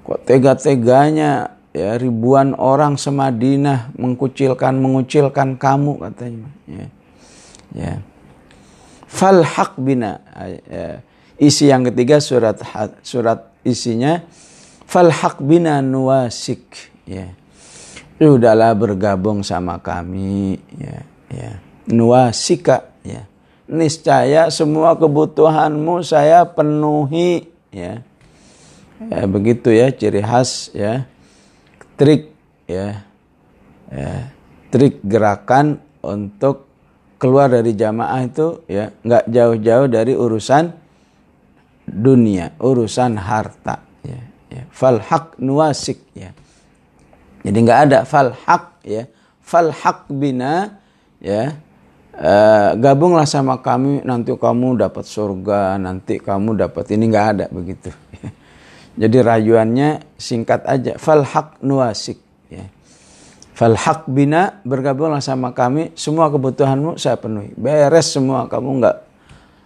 Kok 0.06 0.22
tega-teganya 0.22 1.58
ya 1.76 1.98
ribuan 1.98 2.54
orang 2.56 2.96
semadinah 2.96 3.92
mengkucilkan 4.00 4.78
mengucilkan 4.78 5.58
kamu 5.58 5.98
katanya 6.00 6.50
ya. 6.70 6.88
Ya. 7.76 7.94
Fal 9.10 9.44
haq 9.44 9.76
bina 9.82 10.22
ya. 10.70 11.02
isi 11.42 11.68
yang 11.68 11.84
ketiga 11.90 12.24
surat 12.24 12.62
surat 13.04 13.52
isinya 13.66 14.24
fal 14.86 15.12
haq 15.12 15.42
bina 15.44 15.84
nuwasik 15.84 16.64
ya 17.04 17.34
udahlah 18.22 18.72
bergabung 18.78 19.44
sama 19.44 19.82
kami 19.84 20.62
ya 20.80 21.04
ya 21.28 21.52
nuwasika 21.90 22.88
ya 23.04 23.28
niscaya 23.68 24.48
semua 24.54 24.96
kebutuhanmu 24.96 26.06
saya 26.06 26.48
penuhi 26.48 27.50
ya 27.74 28.00
ya 29.00 29.24
begitu 29.28 29.70
ya 29.72 29.92
ciri 29.92 30.22
khas 30.24 30.72
ya 30.72 31.04
trik 31.96 32.32
ya, 32.68 33.04
ya 33.92 34.12
trik 34.72 35.00
gerakan 35.04 35.80
untuk 36.04 36.68
keluar 37.16 37.48
dari 37.50 37.72
jamaah 37.74 38.22
itu 38.28 38.62
ya 38.68 38.92
nggak 39.04 39.26
jauh-jauh 39.32 39.88
dari 39.88 40.14
urusan 40.14 40.86
dunia, 41.86 42.54
urusan 42.58 43.16
harta. 43.16 43.86
Ya, 44.02 44.22
ya. 44.52 44.64
Fal 44.74 45.00
hak 45.00 45.38
nuasik 45.40 46.02
ya. 46.18 46.34
Jadi 47.46 47.58
nggak 47.62 47.80
ada 47.90 48.00
fal 48.04 48.34
hak 48.34 48.82
ya. 48.86 49.06
Fal 49.40 49.70
hak 49.70 50.10
bina 50.10 50.82
ya. 51.22 51.54
Uh, 52.16 52.72
gabunglah 52.80 53.28
sama 53.28 53.60
kami 53.60 54.00
nanti 54.08 54.32
kamu 54.32 54.80
dapat 54.80 55.04
surga 55.04 55.76
nanti 55.76 56.16
kamu 56.16 56.56
dapat 56.56 56.96
ini 56.96 57.12
nggak 57.12 57.28
ada 57.36 57.46
begitu 57.52 57.92
jadi 58.96 59.18
rayuannya 59.28 60.16
singkat 60.16 60.64
aja. 60.64 60.96
Fal 60.96 61.28
hak 61.28 61.60
nuasik 61.60 62.16
ya. 62.48 62.64
fal 63.52 63.76
hak 63.76 64.08
bina 64.08 64.64
bergabunglah 64.64 65.20
sama 65.20 65.52
kami. 65.52 65.92
Semua 66.00 66.32
kebutuhanmu 66.32 66.96
saya 66.96 67.20
penuhi. 67.20 67.52
Beres 67.60 68.16
semua 68.16 68.48
kamu 68.48 68.70
nggak 68.80 68.98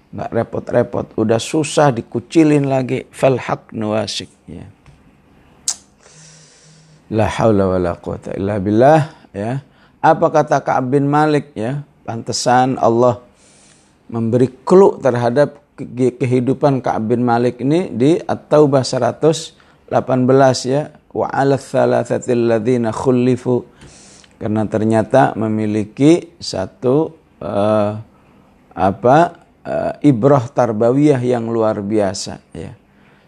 nggak 0.09 0.29
repot-repot. 0.33 1.05
Udah 1.13 1.37
susah 1.37 1.93
dikucilin 1.93 2.65
lagi. 2.65 3.05
Fal 3.13 3.37
haq 3.37 3.69
nawasik 3.69 4.33
ya. 4.49 4.65
La 7.13 7.25
haula 7.25 7.69
wala 7.69 7.97
quwata 7.97 8.33
illa 8.33 8.57
billah 8.57 9.29
ya. 9.33 9.61
Apa 9.99 10.31
kata 10.31 10.63
Ka'ab 10.65 10.89
bin 10.89 11.05
Malik 11.05 11.53
ya? 11.53 11.85
Pantesan 12.05 12.81
Allah 12.81 13.21
memberi 14.09 14.49
clue 14.65 14.97
terhadap 14.97 15.61
kehidupan 16.19 16.83
Ka'ab 16.83 17.15
bin 17.15 17.23
Malik 17.23 17.63
ini 17.63 17.87
di 17.89 18.19
At-Taubah 18.19 18.83
118 18.83 19.55
ya 20.67 20.91
wa 21.09 21.27
'ala 21.31 21.57
thalathatil 21.57 22.59
khulifu 22.91 23.65
karena 24.39 24.63
ternyata 24.67 25.35
memiliki 25.35 26.35
satu 26.39 27.11
uh, 27.43 27.99
apa 28.71 29.17
uh, 29.67 29.93
ibrah 29.99 30.47
tarbawiyah 30.47 31.19
yang 31.19 31.51
luar 31.51 31.83
biasa 31.83 32.39
ya. 32.55 32.71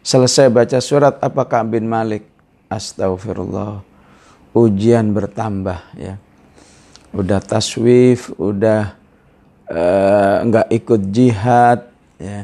Selesai 0.02 0.50
baca 0.50 0.80
surat 0.82 1.22
apa 1.22 1.46
Ka'ab 1.46 1.78
bin 1.78 1.86
Malik? 1.86 2.26
Astagfirullah. 2.72 3.84
Ujian 4.56 5.12
bertambah 5.14 5.80
ya. 6.00 6.16
Udah 7.12 7.44
taswif, 7.44 8.32
udah 8.40 8.96
uh, 9.68 10.64
ikut 10.72 11.12
jihad 11.12 11.91
ya. 12.22 12.42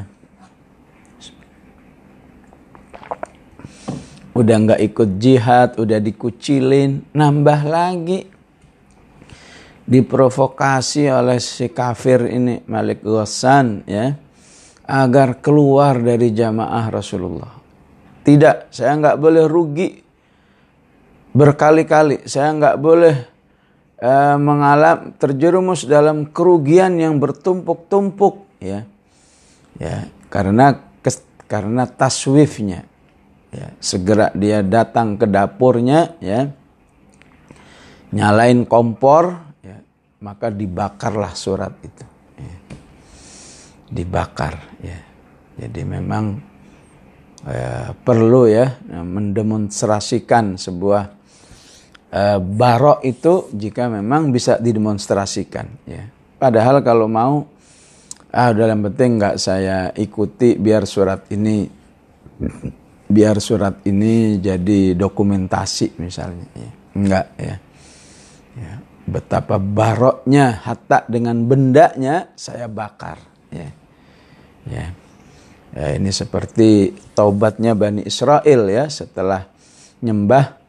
Udah 4.34 4.56
nggak 4.58 4.82
ikut 4.82 5.10
jihad, 5.18 5.78
udah 5.78 5.98
dikucilin, 6.02 7.06
nambah 7.14 7.62
lagi 7.66 8.30
diprovokasi 9.88 11.08
oleh 11.08 11.40
si 11.40 11.72
kafir 11.72 12.28
ini 12.28 12.60
Malik 12.68 13.02
Ghassan 13.02 13.88
ya 13.88 14.20
agar 14.84 15.40
keluar 15.40 15.98
dari 16.00 16.36
jamaah 16.36 16.86
Rasulullah. 16.92 17.54
Tidak, 18.24 18.72
saya 18.72 18.92
nggak 19.00 19.18
boleh 19.18 19.44
rugi 19.48 19.90
berkali-kali. 21.32 22.28
Saya 22.28 22.52
nggak 22.56 22.76
boleh 22.76 23.16
uh, 24.04 24.36
mengalami 24.36 25.16
terjerumus 25.16 25.88
dalam 25.88 26.28
kerugian 26.28 27.00
yang 27.00 27.20
bertumpuk-tumpuk 27.20 28.48
ya. 28.60 28.84
Ya, 29.78 30.10
karena 30.30 30.94
kes, 31.02 31.24
karena 31.46 31.86
taswifnya. 31.86 32.86
Ya, 33.48 33.72
segera 33.80 34.30
dia 34.36 34.60
datang 34.62 35.16
ke 35.16 35.26
dapurnya 35.26 36.20
ya. 36.20 36.52
Nyalain 38.12 38.68
kompor 38.68 39.48
maka 40.22 40.50
dibakarlah 40.50 41.34
surat 41.38 41.74
itu. 41.86 42.06
Ya. 42.38 42.58
Dibakar 43.88 44.56
ya. 44.82 45.00
Jadi 45.58 45.82
memang 45.86 46.38
ya, 47.46 47.94
perlu 47.94 48.46
ya 48.50 48.78
mendemonstrasikan 48.90 50.58
sebuah 50.58 51.04
eh, 52.14 52.40
barok 52.42 53.00
itu 53.06 53.50
jika 53.54 53.90
memang 53.90 54.30
bisa 54.34 54.58
didemonstrasikan 54.62 55.66
ya. 55.86 56.04
Padahal 56.38 56.86
kalau 56.86 57.10
mau 57.10 57.50
ah 58.38 58.54
dalam 58.54 58.86
penting 58.86 59.18
nggak 59.18 59.36
saya 59.42 59.90
ikuti 59.98 60.54
biar 60.62 60.86
surat 60.86 61.26
ini 61.34 61.66
biar 63.10 63.42
surat 63.42 63.82
ini 63.90 64.38
jadi 64.38 64.94
dokumentasi 64.94 65.98
misalnya 65.98 66.48
ya. 66.54 66.72
Enggak 66.94 67.26
ya. 67.42 67.56
ya 68.62 68.74
betapa 69.08 69.58
baroknya 69.58 70.62
hatta 70.62 71.08
dengan 71.08 71.48
bendanya 71.48 72.36
saya 72.38 72.68
bakar 72.70 73.18
ya. 73.50 73.70
ya 74.70 74.86
ya 75.74 75.88
ini 75.96 76.12
seperti 76.12 76.94
taubatnya 77.16 77.74
Bani 77.74 78.04
Israel 78.04 78.68
ya 78.68 78.86
setelah 78.92 79.48
nyembah 80.04 80.60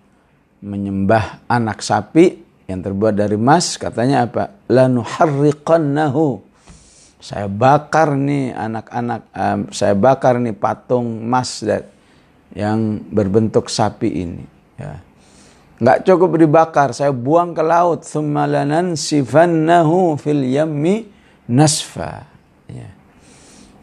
menyembah 0.63 1.51
anak 1.51 1.85
sapi 1.85 2.47
yang 2.71 2.81
terbuat 2.81 3.19
dari 3.19 3.35
emas 3.35 3.77
katanya 3.77 4.25
apa 4.31 4.57
lanuharriqannahu 4.71 6.48
saya 7.19 7.51
bakar 7.51 8.15
nih 8.15 8.55
anak-anak 8.55 9.23
um, 9.35 9.61
saya 9.75 9.95
bakar 9.99 10.39
nih 10.39 10.55
patung 10.55 11.27
emas 11.27 11.67
yang 12.55 13.03
berbentuk 13.11 13.67
sapi 13.67 14.23
ini 14.23 14.47
ya. 14.79 15.03
Nggak 15.79 15.99
cukup 16.11 16.31
dibakar 16.39 16.91
saya 16.91 17.15
buang 17.15 17.55
ke 17.55 17.63
laut. 17.63 18.03
Thumma 18.03 18.47
sifannahu 18.99 20.19
fil 20.19 20.43
yammi 20.47 21.07
nasfa 21.47 22.27
ya. 22.67 22.91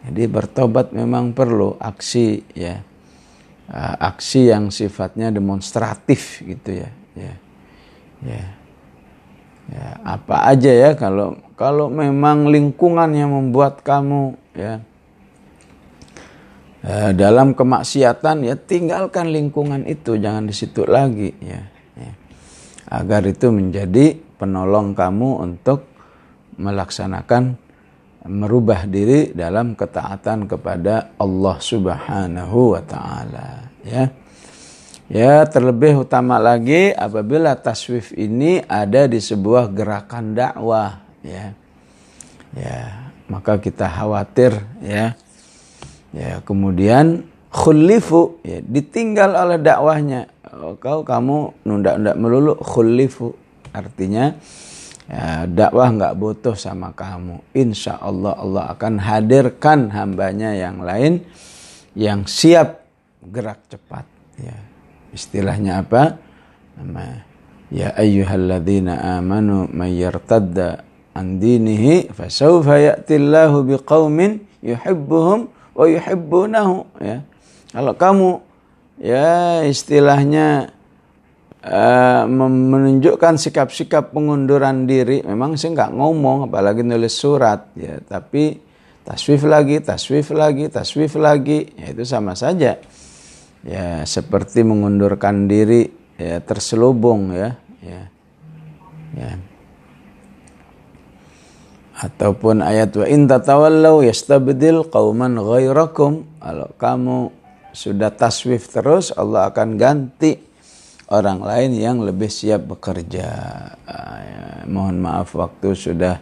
Jadi 0.08 0.24
bertobat 0.28 0.92
memang 0.92 1.32
perlu 1.32 1.80
aksi 1.80 2.44
ya. 2.52 2.84
Aksi 4.00 4.52
yang 4.52 4.72
sifatnya 4.72 5.32
demonstratif 5.32 6.44
gitu 6.44 6.84
ya 6.84 6.90
ya. 7.16 7.34
Ya 8.24 8.65
ya 9.70 9.88
apa 10.06 10.36
aja 10.50 10.72
ya 10.72 10.90
kalau 10.94 11.38
kalau 11.58 11.90
memang 11.90 12.50
lingkungan 12.52 13.10
yang 13.16 13.34
membuat 13.34 13.82
kamu 13.82 14.38
ya 14.54 14.78
eh, 16.86 17.12
dalam 17.18 17.58
kemaksiatan 17.58 18.46
ya 18.46 18.56
tinggalkan 18.60 19.34
lingkungan 19.34 19.90
itu 19.90 20.22
jangan 20.22 20.46
di 20.46 20.54
situ 20.54 20.86
lagi 20.86 21.34
ya, 21.42 21.62
ya. 21.98 22.12
Agar 22.94 23.26
itu 23.26 23.50
menjadi 23.50 24.14
penolong 24.38 24.94
kamu 24.94 25.30
untuk 25.42 25.90
melaksanakan 26.62 27.58
merubah 28.26 28.90
diri 28.90 29.34
dalam 29.34 29.74
ketaatan 29.74 30.50
kepada 30.50 31.18
Allah 31.18 31.58
Subhanahu 31.58 32.78
wa 32.78 32.82
taala 32.86 33.70
ya 33.86 34.25
Ya, 35.06 35.46
terlebih 35.46 36.02
utama 36.02 36.42
lagi 36.42 36.90
apabila 36.90 37.54
taswif 37.54 38.10
ini 38.18 38.66
ada 38.66 39.06
di 39.06 39.22
sebuah 39.22 39.70
gerakan 39.70 40.34
dakwah 40.34 40.98
ya. 41.22 41.54
Ya 42.58 43.06
maka 43.30 43.62
kita 43.62 43.86
khawatir 43.86 44.58
ya. 44.82 45.14
Ya 46.10 46.42
kemudian 46.42 47.22
khulifu 47.54 48.42
ya 48.42 48.66
ditinggal 48.66 49.38
oleh 49.38 49.62
dakwahnya. 49.62 50.26
Oh, 50.58 50.74
kau 50.74 51.06
kamu 51.06 51.54
nunda-nunda 51.62 52.18
melulu 52.18 52.58
khulifu 52.58 53.38
artinya 53.78 54.34
ya, 55.06 55.46
dakwah 55.46 55.94
nggak 55.94 56.18
butuh 56.18 56.58
sama 56.58 56.98
kamu. 56.98 57.46
Insya 57.54 58.02
Allah 58.02 58.34
Allah 58.42 58.74
akan 58.74 58.98
hadirkan 58.98 59.94
hambanya 59.94 60.58
yang 60.58 60.82
lain 60.82 61.22
yang 61.94 62.26
siap 62.26 62.82
gerak 63.22 63.62
cepat 63.70 64.10
ya 64.42 64.75
istilahnya 65.16 65.80
apa 65.80 66.20
nama 66.76 67.24
ya 67.72 67.96
ayyuhalladzina 67.96 69.18
amanu 69.18 69.72
may 69.72 69.96
yartadda 69.96 70.84
an 71.16 71.40
dinihi 71.40 72.12
fasawfa 72.12 72.76
ya'tillahu 72.78 73.64
biqaumin 73.64 74.44
yuhibbuhum 74.60 75.48
wa 75.72 75.86
yuhibbunahu 75.88 76.84
ya. 77.00 77.24
Kalau 77.72 77.94
kamu 77.96 78.30
ya 79.00 79.64
istilahnya 79.68 80.72
uh, 81.60 82.24
menunjukkan 82.28 83.36
sikap-sikap 83.36 84.16
pengunduran 84.16 84.88
diri, 84.88 85.20
memang 85.24 85.60
sih 85.60 85.76
nggak 85.76 85.92
ngomong 85.92 86.48
apalagi 86.48 86.88
nulis 86.88 87.16
surat 87.16 87.72
ya, 87.76 88.00
tapi 88.04 88.60
taswif 89.04 89.44
lagi, 89.44 89.84
taswif 89.84 90.32
lagi, 90.32 90.72
taswif 90.72 91.20
lagi, 91.20 91.68
ya 91.76 91.92
itu 91.92 92.04
sama 92.08 92.32
saja. 92.34 92.80
Ya 93.66 94.06
seperti 94.06 94.62
mengundurkan 94.62 95.50
diri 95.50 95.90
ya 96.22 96.38
terselubung 96.38 97.34
ya, 97.34 97.58
ya. 97.82 98.02
Ya. 99.18 99.32
Ataupun 101.98 102.62
ayat 102.62 102.94
wa 102.94 103.10
in 103.10 103.26
tatawallau 103.26 104.06
yastabdil 104.06 104.86
qauman 104.94 105.40
ghairakum 105.40 106.30
kalau 106.38 106.70
kamu 106.78 107.34
sudah 107.74 108.14
taswif 108.14 108.70
terus 108.70 109.10
Allah 109.16 109.50
akan 109.50 109.82
ganti 109.82 110.38
orang 111.10 111.42
lain 111.42 111.72
yang 111.74 111.98
lebih 112.06 112.30
siap 112.30 112.70
bekerja. 112.70 113.28
Uh, 113.88 114.18
ya, 114.22 114.44
mohon 114.70 115.02
maaf 115.02 115.34
waktu 115.34 115.74
sudah 115.74 116.22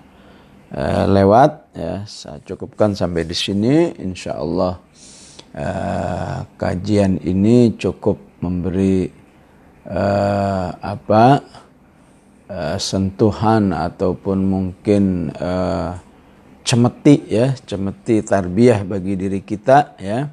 uh, 0.72 1.06
lewat 1.12 1.76
ya. 1.76 2.08
Saya 2.08 2.40
cukupkan 2.46 2.96
sampai 2.96 3.28
di 3.28 3.36
sini. 3.36 3.92
Insyaallah 4.00 4.93
uh, 5.54 6.46
kajian 6.58 7.22
ini 7.22 7.78
cukup 7.78 8.20
memberi 8.42 9.08
uh, 9.88 10.70
apa 10.82 11.26
uh, 12.50 12.78
sentuhan 12.82 13.72
ataupun 13.72 14.38
mungkin 14.44 15.32
uh, 15.38 15.98
cemeti 16.64 17.28
ya, 17.28 17.54
cemeti 17.68 18.24
tarbiyah 18.24 18.88
bagi 18.88 19.14
diri 19.20 19.40
kita 19.44 20.00
ya. 20.00 20.32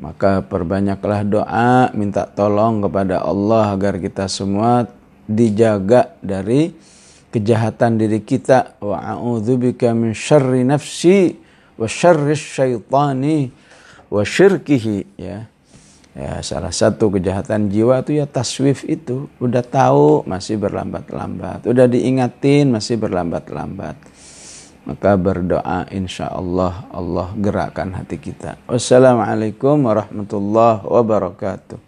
Maka 0.00 0.40
perbanyaklah 0.40 1.20
doa, 1.28 1.92
minta 1.92 2.24
tolong 2.24 2.80
kepada 2.80 3.20
Allah 3.20 3.76
agar 3.76 4.00
kita 4.00 4.32
semua 4.32 4.88
dijaga 5.28 6.16
dari 6.24 6.72
kejahatan 7.28 8.00
diri 8.00 8.24
kita. 8.24 8.80
Wa 8.80 8.96
a'udzubika 8.96 9.92
min 9.92 10.16
syarri 10.16 10.64
nafsi 10.64 11.36
wa 11.76 11.84
syarri 11.84 12.32
syaitani 12.32 13.52
wa 14.10 14.22
syirkihi 14.26 15.06
ya 15.16 15.46
Ya, 16.10 16.42
salah 16.42 16.74
satu 16.74 17.06
kejahatan 17.06 17.70
jiwa 17.70 18.02
itu 18.02 18.18
ya 18.18 18.26
taswif 18.26 18.82
itu. 18.82 19.30
Udah 19.38 19.62
tahu 19.62 20.26
masih 20.26 20.58
berlambat-lambat. 20.58 21.70
Udah 21.70 21.86
diingatin 21.86 22.74
masih 22.74 22.98
berlambat-lambat. 22.98 23.94
Maka 24.90 25.14
berdoa 25.14 25.86
insya 25.94 26.26
Allah 26.26 26.82
Allah 26.90 27.30
gerakkan 27.38 27.94
hati 27.94 28.18
kita. 28.18 28.58
Wassalamualaikum 28.66 29.86
warahmatullahi 29.86 30.82
wabarakatuh. 30.82 31.78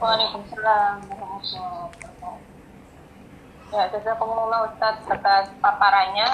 Waalaikumsalam 0.00 1.04
warahmatullahi 1.04 1.84
wabarakatuh. 1.84 2.32
Ya, 3.76 3.82
jazakumullah 3.92 4.72
Ustaz 4.72 5.04
atas 5.04 5.52
paparannya 5.60 6.28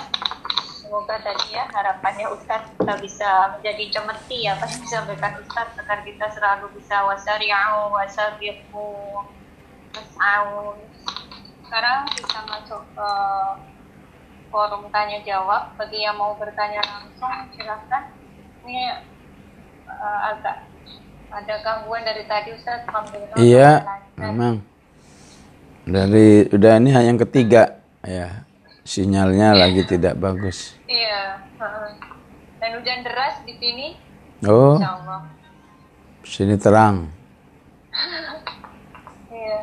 semoga 0.86 1.18
tadi 1.18 1.50
ya 1.50 1.66
harapannya 1.66 2.30
Ustadz 2.30 2.70
kita 2.78 2.94
bisa 3.02 3.58
menjadi 3.58 3.84
cemeti 3.90 4.46
ya 4.46 4.54
apa 4.54 4.70
yang 4.70 4.80
disampaikan 4.86 5.34
Ustadz 5.42 5.82
agar 5.82 5.98
kita 6.06 6.26
selalu 6.30 6.70
bisa 6.78 7.02
wasari'u 7.02 7.90
wasabiqu 7.90 8.86
was'au. 9.90 10.78
Sekarang 11.66 12.06
kita 12.14 12.38
masuk 12.46 12.82
ke 12.94 13.10
forum 14.54 14.86
tanya 14.94 15.18
jawab. 15.26 15.74
Bagi 15.74 16.06
yang 16.06 16.14
mau 16.14 16.38
bertanya 16.38 16.78
langsung 16.86 17.34
silahkan 17.58 18.14
ini 18.62 18.94
uh, 19.90 20.20
agak 20.30 20.70
ada 21.34 21.54
gangguan 21.66 22.06
dari 22.06 22.22
tadi 22.30 22.54
Ustadz 22.54 22.86
iya 23.42 23.82
memang. 24.14 24.62
Dari 25.82 26.46
udah 26.46 26.78
ini 26.78 26.94
hanya 26.94 27.10
yang 27.10 27.18
ketiga. 27.18 27.82
Ya 28.06 28.46
sinyalnya 28.86 29.58
lagi 29.58 29.82
tidak 29.82 30.14
bagus. 30.14 30.75
Iya. 30.86 31.42
Dan 32.62 32.70
hujan 32.78 33.02
deras 33.02 33.42
di 33.42 33.54
sini. 33.58 33.98
Oh. 34.46 34.78
Sini 36.22 36.54
terang. 36.58 37.10
iya. 39.34 39.60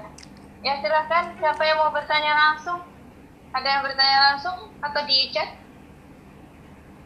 Ya 0.63 0.73
silahkan 0.79 1.35
siapa 1.39 1.63
yang 1.63 1.79
mau 1.79 1.91
bertanya 1.91 2.35
langsung. 2.35 2.79
Ada 3.55 3.67
yang 3.67 3.81
bertanya 3.83 4.19
langsung 4.31 4.57
atau 4.79 5.01
di 5.07 5.31
chat? 5.31 5.59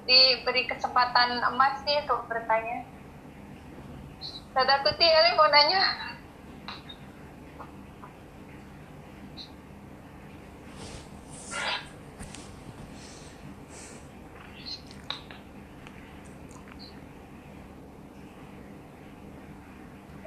Diberi 0.08 0.64
kesempatan 0.66 1.42
emas 1.44 1.84
nih 1.84 2.06
untuk 2.06 2.26
bertanya. 2.32 2.88
Sada 4.56 4.82
Kuti, 4.82 5.06
ada 5.06 5.36
mau 5.36 5.52
nanya? 5.52 5.82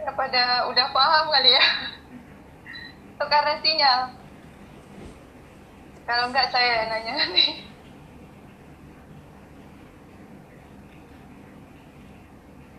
Pada 0.09 0.67
udah 0.69 0.87
paham 0.93 1.27
kali 1.33 1.51
ya. 1.53 1.65
Itu 3.17 3.25
karena 3.29 3.55
sinyal. 3.61 4.01
Kalau 6.09 6.25
enggak 6.33 6.51
saya 6.51 6.91
nanya 6.91 7.15
nih 7.31 7.70